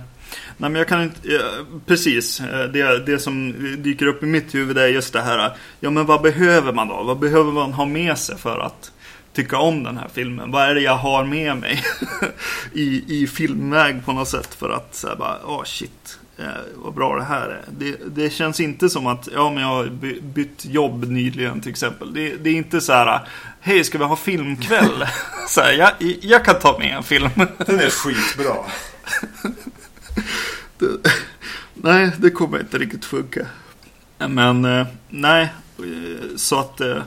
Nej 0.57 0.69
men 0.69 0.75
jag 0.75 0.87
kan 0.87 1.03
inte, 1.03 1.19
ja, 1.27 1.39
precis. 1.85 2.39
Eh, 2.39 2.63
Det, 2.63 3.05
det 3.05 3.19
som 3.19 3.53
dyker 3.83 4.05
upp 4.07 4.23
i 4.23 4.25
mitt 4.25 4.55
huvud 4.55 4.77
är 4.77 4.87
just 4.87 5.13
det 5.13 5.21
här. 5.21 5.55
Ja 5.79 5.89
men 5.89 6.05
vad 6.05 6.21
behöver 6.21 6.73
man 6.73 6.87
då? 6.87 7.03
Vad 7.03 7.19
behöver 7.19 7.51
man 7.51 7.73
ha 7.73 7.85
med 7.85 8.17
sig 8.17 8.37
för 8.37 8.59
att 8.59 8.91
tycka 9.33 9.57
om 9.57 9.83
den 9.83 9.97
här 9.97 10.07
filmen? 10.13 10.51
Vad 10.51 10.63
är 10.69 10.75
det 10.75 10.81
jag 10.81 10.97
har 10.97 11.23
med 11.23 11.57
mig 11.57 11.83
i, 12.73 13.03
i 13.23 13.27
filmväg 13.27 14.05
på 14.05 14.13
något 14.13 14.27
sätt 14.27 14.53
för 14.55 14.69
att 14.69 14.95
säga 14.95 15.15
bara, 15.15 15.37
åh 15.45 15.63
shit. 15.63 16.19
Eh, 16.39 16.45
vad 16.75 16.93
bra 16.93 17.15
det 17.15 17.23
här 17.23 17.47
är. 17.49 17.61
Det, 17.77 17.95
det 18.15 18.29
känns 18.29 18.59
inte 18.59 18.89
som 18.89 19.07
att, 19.07 19.27
ja 19.33 19.51
men 19.53 19.63
jag 19.63 19.69
har 19.69 19.85
by- 19.85 20.21
bytt 20.21 20.65
jobb 20.65 21.07
nyligen 21.07 21.61
till 21.61 21.71
exempel. 21.71 22.13
Det, 22.13 22.35
det 22.35 22.49
är 22.49 22.53
inte 22.53 22.81
så 22.81 22.93
här, 22.93 23.27
hej 23.61 23.83
ska 23.83 23.97
vi 23.97 24.03
ha 24.03 24.15
filmkväll? 24.15 25.05
så 25.47 25.61
här, 25.61 25.71
jag, 25.73 25.91
jag 26.21 26.45
kan 26.45 26.59
ta 26.59 26.79
med 26.79 26.95
en 26.97 27.03
film. 27.03 27.29
Den 27.65 27.79
är 27.79 27.89
skitbra. 27.89 28.53
det, 30.77 30.97
nej, 31.73 32.11
det 32.17 32.29
kommer 32.31 32.59
inte 32.59 32.77
riktigt 32.77 33.05
funka. 33.05 33.47
Men 34.17 34.65
eh, 34.65 34.87
nej, 35.09 35.53
eh, 35.79 36.27
så 36.35 36.59
att 36.59 36.81
eh, 36.81 37.01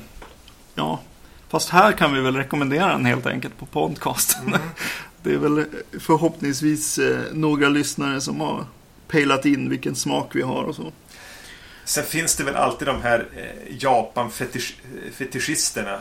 ja. 0.74 1.00
Fast 1.48 1.68
här 1.68 1.92
kan 1.92 2.14
vi 2.14 2.20
väl 2.20 2.36
rekommendera 2.36 2.92
den 2.92 3.04
helt 3.04 3.26
enkelt 3.26 3.58
på 3.58 3.66
podcasten. 3.66 4.56
Det 5.22 5.32
är 5.34 5.38
väl 5.38 5.64
förhoppningsvis 6.00 6.98
eh, 6.98 7.20
några 7.32 7.68
lyssnare 7.68 8.20
som 8.20 8.40
har 8.40 8.64
pejlat 9.08 9.46
in 9.46 9.70
vilken 9.70 9.94
smak 9.94 10.30
vi 10.36 10.42
har 10.42 10.64
och 10.64 10.74
så. 10.74 10.92
Sen 11.84 12.04
finns 12.04 12.36
det 12.36 12.44
väl 12.44 12.54
alltid 12.56 12.88
de 12.88 13.02
här 13.02 13.26
eh, 13.36 13.76
Japan-fetischisterna. 13.78 16.00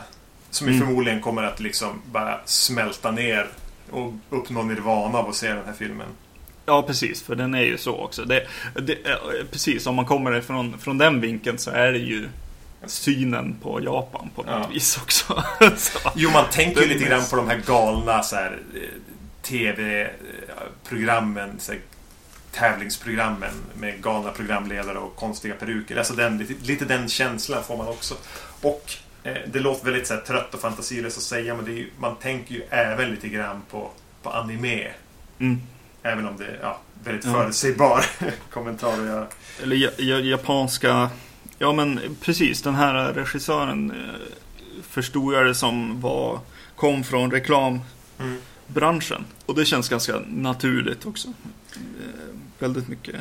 Som 0.49 0.67
ju 0.67 0.73
Mm. 0.73 0.87
förmodligen 0.87 1.21
kommer 1.21 1.43
att 1.43 1.59
liksom 1.59 2.01
bara 2.11 2.39
smälta 2.45 3.11
ner 3.11 3.47
och 3.89 4.13
uppnå 4.29 4.63
nirvana 4.63 5.17
av 5.17 5.29
att 5.29 5.35
se 5.35 5.47
den 5.47 5.65
här 5.65 5.73
filmen. 5.73 6.07
Ja, 6.69 6.83
precis. 6.83 7.23
För 7.23 7.35
den 7.35 7.53
är 7.53 7.63
ju 7.63 7.77
så 7.77 7.95
också. 7.97 8.25
Det, 8.25 8.47
det, 8.73 8.93
eh, 8.93 9.15
precis, 9.51 9.87
om 9.87 9.95
man 9.95 10.05
kommer 10.05 10.37
ifrån 10.37 10.79
från 10.79 10.97
den 10.97 11.21
vinkeln 11.21 11.57
så 11.57 11.71
är 11.71 11.91
det 11.91 11.97
ju 11.97 12.29
synen 12.85 13.55
på 13.61 13.81
Japan 13.83 14.29
på 14.35 14.41
något 14.43 14.51
Ja. 14.51 14.67
vis 14.73 14.97
också. 15.03 15.43
så. 15.77 15.99
Jo, 16.15 16.29
man 16.29 16.45
tänker 16.51 16.81
ju 16.81 16.87
lite 16.87 17.05
grann 17.09 17.23
på 17.29 17.35
de 17.35 17.47
här 17.47 17.61
galna 17.67 18.23
så 18.23 18.35
här, 18.35 18.59
eh, 18.75 18.81
TV-programmen. 19.41 21.49
Så 21.59 21.71
här, 21.71 21.81
tävlingsprogrammen 22.51 23.51
med 23.79 24.01
galna 24.03 24.31
programledare 24.31 24.97
och 24.97 25.15
konstiga 25.15 25.55
peruker. 25.55 25.97
Alltså 25.97 26.13
den, 26.13 26.37
lite, 26.37 26.53
lite 26.65 26.85
den 26.85 27.09
känslan 27.09 27.63
får 27.63 27.77
man 27.77 27.87
också. 27.87 28.15
Och 28.61 28.91
eh, 29.23 29.33
det 29.47 29.59
låter 29.59 29.85
väldigt 29.85 30.07
så 30.07 30.13
här, 30.13 30.21
trött 30.21 30.53
och 30.53 30.61
fantasilöst 30.61 31.17
att 31.17 31.23
säga 31.23 31.55
men 31.55 31.65
det 31.65 31.71
är 31.71 31.75
ju, 31.75 31.89
man 31.99 32.15
tänker 32.15 32.55
ju 32.55 32.61
även 32.69 33.09
lite 33.11 33.27
grann 33.27 33.61
på, 33.71 33.91
på 34.23 34.29
anime. 34.29 34.87
Mm. 35.39 35.61
Även 36.03 36.27
om 36.27 36.37
det 36.37 36.45
är 36.45 36.59
ja, 36.61 36.79
väldigt 37.03 37.25
Ja. 37.25 37.33
förutsägbar 37.33 38.05
kommentar 38.51 38.93
att 38.93 39.05
göra. 39.05 39.27
Eller 39.63 39.75
ja, 39.75 39.89
ja, 39.97 40.19
japanska... 40.19 41.09
Ja 41.61 41.73
men 41.73 41.99
precis, 42.21 42.61
den 42.61 42.75
här 42.75 43.13
regissören 43.13 43.91
eh, 43.91 43.97
förstod 44.83 45.33
jag 45.33 45.45
det 45.45 45.55
som 45.55 46.01
var, 46.01 46.39
kom 46.75 47.03
från 47.03 47.31
reklambranschen. 47.31 49.25
Och 49.45 49.55
det 49.55 49.65
känns 49.65 49.89
ganska 49.89 50.19
naturligt 50.27 51.05
också. 51.05 51.27
Eh, 51.73 52.35
väldigt 52.59 52.87
mycket 52.87 53.15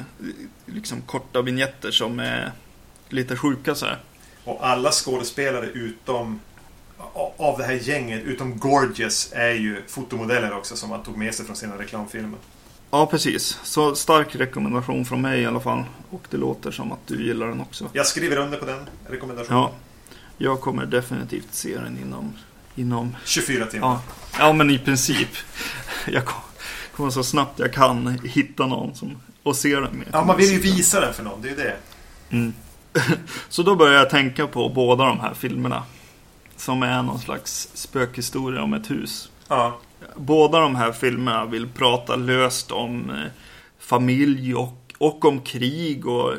liksom 0.66 1.02
korta 1.02 1.42
vignetter 1.42 1.90
som 1.90 2.18
är 2.18 2.52
lite 3.08 3.36
sjuka 3.36 3.74
så 3.74 3.86
här. 3.86 3.98
Och 4.44 4.66
alla 4.66 4.90
skådespelare 4.90 5.66
utom 5.66 6.40
av 7.36 7.58
det 7.58 7.64
här 7.64 7.72
gänget, 7.72 8.22
utom 8.24 8.58
Gorgeous, 8.58 9.32
är 9.32 9.50
ju 9.52 9.82
fotomodeller 9.86 10.56
också 10.56 10.76
som 10.76 10.90
man 10.90 11.02
tog 11.02 11.16
med 11.16 11.34
sig 11.34 11.46
från 11.46 11.56
sina 11.56 11.78
reklamfilmer. 11.78 12.38
Ja 12.90 13.06
precis, 13.06 13.58
så 13.62 13.94
stark 13.94 14.36
rekommendation 14.36 15.04
från 15.04 15.20
mig 15.22 15.40
i 15.40 15.46
alla 15.46 15.60
fall. 15.60 15.84
Och 16.10 16.22
det 16.30 16.36
låter 16.36 16.70
som 16.70 16.92
att 16.92 17.06
du 17.06 17.26
gillar 17.26 17.46
den 17.46 17.60
också. 17.60 17.90
Jag 17.92 18.06
skriver 18.06 18.36
under 18.36 18.58
på 18.58 18.66
den 18.66 18.88
rekommendationen. 19.08 19.60
Ja, 19.62 19.72
jag 20.38 20.60
kommer 20.60 20.86
definitivt 20.86 21.48
se 21.50 21.78
den 21.78 21.98
inom, 21.98 22.32
inom 22.74 23.16
24 23.24 23.66
timmar. 23.66 23.88
Ja, 23.88 24.00
ja 24.38 24.52
men 24.52 24.70
i 24.70 24.78
princip. 24.78 25.28
Jag 26.06 26.24
kom- 26.24 26.40
kommer 26.96 27.10
så 27.10 27.22
snabbt 27.24 27.58
jag 27.58 27.72
kan 27.72 28.18
hitta 28.24 28.66
någon 28.66 28.94
som, 28.94 29.16
och 29.42 29.56
se 29.56 29.74
den 29.74 29.92
med. 29.96 30.08
Ja, 30.12 30.24
man 30.24 30.36
vill 30.36 30.50
ju 30.52 30.58
visa 30.60 31.00
den 31.00 31.14
för 31.14 31.22
någon, 31.22 31.42
det 31.42 31.48
är 31.48 31.50
ju 31.50 31.56
det. 31.56 31.76
Mm. 32.30 32.52
Så 33.48 33.62
då 33.62 33.74
börjar 33.74 33.94
jag 33.98 34.10
tänka 34.10 34.46
på 34.46 34.68
båda 34.68 35.04
de 35.04 35.20
här 35.20 35.34
filmerna. 35.34 35.82
Som 36.56 36.82
är 36.82 37.02
någon 37.02 37.18
slags 37.18 37.68
spökhistoria 37.74 38.62
om 38.62 38.74
ett 38.74 38.90
hus. 38.90 39.30
Ja. 39.48 39.78
Båda 40.16 40.60
de 40.60 40.76
här 40.76 40.92
filmerna 40.92 41.44
vill 41.46 41.68
prata 41.68 42.16
löst 42.16 42.70
om 42.70 43.10
eh, 43.10 43.30
familj 43.78 44.54
och, 44.54 44.94
och 44.98 45.24
om 45.24 45.40
krig 45.40 46.06
och, 46.06 46.34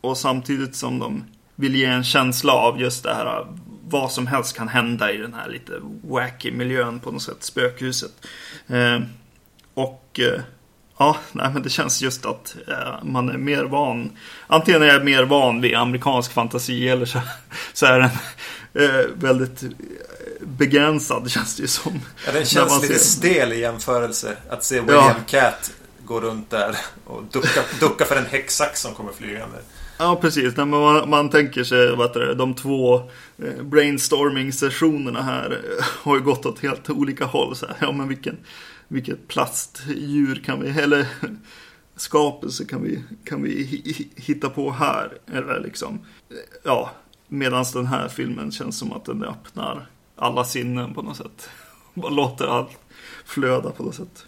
och 0.00 0.18
samtidigt 0.18 0.76
som 0.76 0.98
de 0.98 1.24
vill 1.54 1.76
ge 1.76 1.84
en 1.84 2.04
känsla 2.04 2.52
av 2.52 2.80
just 2.80 3.02
det 3.02 3.14
här 3.14 3.26
eh, 3.26 3.46
vad 3.88 4.12
som 4.12 4.26
helst 4.26 4.56
kan 4.56 4.68
hända 4.68 5.12
i 5.12 5.16
den 5.16 5.34
här 5.34 5.48
lite 5.48 5.72
wacky 6.04 6.52
miljön 6.52 7.00
på 7.00 7.10
något 7.10 7.22
sätt, 7.22 7.42
spökhuset. 7.42 8.12
Eh, 8.66 9.00
och 9.74 10.20
eh, 10.20 10.40
ja, 10.98 11.16
nej, 11.32 11.50
men 11.52 11.62
det 11.62 11.70
känns 11.70 12.02
just 12.02 12.26
att 12.26 12.56
eh, 12.68 13.04
man 13.04 13.28
är 13.28 13.38
mer 13.38 13.64
van. 13.64 14.10
Antingen 14.46 14.82
är 14.82 14.86
jag 14.86 15.04
mer 15.04 15.24
van 15.24 15.60
vid 15.60 15.74
amerikansk 15.74 16.32
fantasi 16.32 16.88
eller 16.88 17.06
så, 17.06 17.20
så 17.72 17.86
är 17.86 18.00
den 18.00 18.10
eh, 18.84 19.06
väldigt 19.14 19.62
begränsad 20.46 21.30
känns 21.30 21.56
det 21.56 21.62
ju 21.62 21.68
som. 21.68 22.00
ja 22.26 22.32
den 22.32 22.44
känns 22.44 22.82
lite 22.82 22.94
ser- 22.98 23.04
stel 23.04 23.52
i 23.52 23.60
jämförelse. 23.60 24.36
Att 24.50 24.64
se 24.64 24.80
William 24.80 25.24
Cat 25.26 25.72
gå 26.04 26.20
runt 26.20 26.50
där 26.50 26.76
och 27.04 27.22
ducka, 27.24 27.60
ducka 27.80 28.04
för 28.04 28.16
en 28.16 28.26
häcksax 28.26 28.80
som 28.80 28.94
kommer 28.94 29.12
flygande. 29.12 29.58
Ja, 29.98 30.16
precis. 30.20 30.56
Nej, 30.56 30.66
man, 30.66 31.10
man 31.10 31.30
tänker 31.30 31.64
sig 31.64 31.96
vad 31.96 32.12
det, 32.14 32.34
de 32.34 32.54
två 32.54 32.94
eh, 33.38 33.62
brainstorming-sessionerna 33.62 35.22
här 35.22 35.50
eh, 35.78 35.84
har 35.88 36.16
ju 36.16 36.22
gått 36.22 36.46
åt 36.46 36.58
helt 36.62 36.90
olika 36.90 37.24
håll. 37.24 37.56
Så 37.56 37.66
här. 37.66 37.76
Ja, 37.80 37.92
men 37.92 38.08
vilken, 38.08 38.36
vilket 38.88 39.28
plastdjur 39.28 40.42
kan 40.44 40.60
vi, 40.62 40.68
eller 40.82 41.06
skapelse 41.96 42.64
kan 42.64 42.82
vi, 42.82 43.02
kan 43.24 43.42
vi 43.42 43.50
hi- 43.50 43.92
hi- 43.94 44.08
hitta 44.16 44.48
på 44.50 44.70
här? 44.70 45.12
Eller 45.32 45.60
liksom, 45.60 46.00
ja, 46.62 46.90
medan 47.28 47.64
den 47.74 47.86
här 47.86 48.08
filmen 48.08 48.52
känns 48.52 48.78
som 48.78 48.92
att 48.92 49.04
den 49.04 49.24
öppnar 49.24 49.88
alla 50.22 50.44
sinnen 50.44 50.94
på 50.94 51.02
något 51.02 51.16
sätt. 51.16 51.48
Bara 51.94 52.10
låter 52.10 52.46
allt 52.46 52.70
flöda 53.24 53.70
på 53.70 53.82
något 53.82 53.94
sätt. 53.94 54.24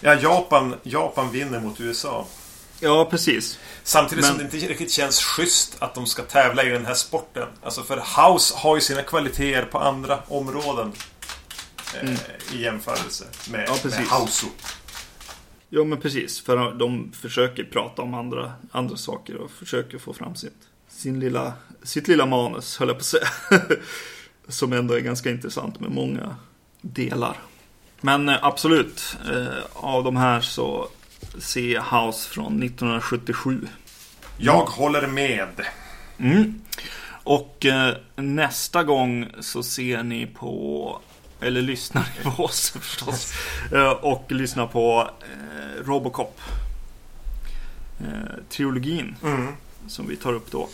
Ja, 0.00 0.14
Japan, 0.14 0.74
Japan 0.82 1.30
vinner 1.32 1.60
mot 1.60 1.80
USA. 1.80 2.26
Ja, 2.80 3.04
precis. 3.10 3.58
Samtidigt 3.82 4.24
som 4.24 4.36
Men- 4.36 4.48
det 4.50 4.56
inte 4.56 4.68
riktigt 4.68 4.90
känns 4.90 5.20
schysst 5.22 5.76
att 5.78 5.94
de 5.94 6.06
ska 6.06 6.22
tävla 6.22 6.64
i 6.64 6.68
den 6.68 6.86
här 6.86 6.94
sporten. 6.94 7.48
Alltså 7.62 7.82
för 7.82 7.96
House 7.96 8.54
har 8.56 8.74
ju 8.74 8.80
sina 8.80 9.02
kvaliteter 9.02 9.64
på 9.64 9.78
andra 9.78 10.18
områden. 10.28 10.92
Eh, 12.02 12.10
I 12.54 12.62
jämförelse 12.62 13.24
med, 13.50 13.60
Mm. 13.60 13.64
Ja, 13.68 13.72
med 13.72 13.82
precis. 13.82 14.12
House. 14.12 14.46
Ja 15.68 15.84
men 15.84 16.00
precis, 16.00 16.40
för 16.40 16.70
de 16.74 17.12
försöker 17.20 17.64
prata 17.64 18.02
om 18.02 18.14
andra, 18.14 18.52
andra 18.72 18.96
saker 18.96 19.36
och 19.36 19.50
försöker 19.50 19.98
få 19.98 20.12
fram 20.12 20.34
sitt, 20.34 20.58
sin 20.88 21.20
lilla, 21.20 21.52
sitt 21.82 22.08
lilla 22.08 22.26
manus, 22.26 22.78
höll 22.78 22.88
jag 22.88 22.96
på 22.96 23.00
att 23.00 23.06
säga. 23.06 23.28
Som 24.48 24.72
ändå 24.72 24.94
är 24.94 25.00
ganska 25.00 25.30
intressant 25.30 25.80
med 25.80 25.90
många 25.90 26.36
delar. 26.80 27.36
Men 28.00 28.28
eh, 28.28 28.38
absolut, 28.42 29.16
eh, 29.32 29.64
av 29.72 30.04
de 30.04 30.16
här 30.16 30.40
så 30.40 30.88
ser 31.38 31.72
jag 31.72 31.82
House 31.82 32.28
från 32.30 32.62
1977. 32.62 33.68
Jag 34.36 34.64
håller 34.64 35.06
med. 35.06 35.66
Mm. 36.18 36.60
Och 37.24 37.66
eh, 37.66 37.94
nästa 38.16 38.84
gång 38.84 39.28
så 39.40 39.62
ser 39.62 40.02
ni 40.02 40.26
på, 40.26 41.00
eller 41.40 41.62
lyssnar 41.62 42.02
ni 42.18 42.30
på 42.30 42.44
oss 42.44 42.70
förstås. 42.80 43.32
Och 44.00 44.32
lyssnar 44.32 44.66
på 44.66 45.10
Robocop. 45.84 46.40
Trilogin 48.50 49.16
Mm. 49.22 49.52
som 49.88 50.08
vi 50.08 50.16
tar 50.16 50.32
upp 50.32 50.50
då. 50.50 50.68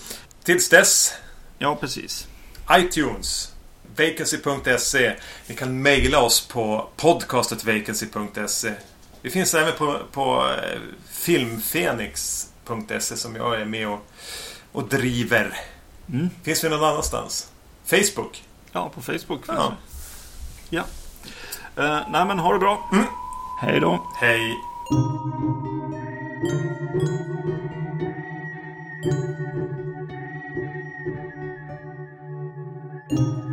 Tills 0.45 0.69
dess, 0.69 1.15
Ja, 1.59 1.77
precis. 1.77 2.29
iTunes, 2.73 3.53
vacancy.se. 3.99 5.15
Ni 5.47 5.55
kan 5.55 5.83
mejla 5.83 6.21
oss 6.23 6.49
på 6.49 6.89
podcastetvacancy.se. 6.97 8.73
Vi 9.23 9.31
finns 9.31 9.55
även 9.55 9.73
på, 9.79 9.99
på 10.13 10.47
eh, 10.51 10.79
filmfenix.se 11.11 13.17
som 13.17 13.37
jag 13.37 13.61
är 13.61 13.65
med 13.65 13.89
och 13.89 14.01
och 14.73 14.89
driver. 14.89 15.57
Mm. 16.13 16.31
Finns 16.43 16.65
vi 16.65 16.69
någon 16.69 16.85
annanstans? 16.85 17.49
Facebook? 17.87 18.45
Ja, 18.73 18.89
på 18.95 19.03
Facebook 19.03 19.47
finns 19.47 19.59
Ja. 19.59 19.73
det. 20.71 20.77
Ja. 20.77 20.85
Eh, 21.85 22.01
nej, 22.11 22.25
men 22.27 22.39
ha 22.39 22.53
det 22.53 22.59
bra. 22.59 22.89
Mm. 22.93 23.05
Hej 23.61 23.81
då. 23.81 24.13
Hej! 24.21 24.55
thank 33.11 33.48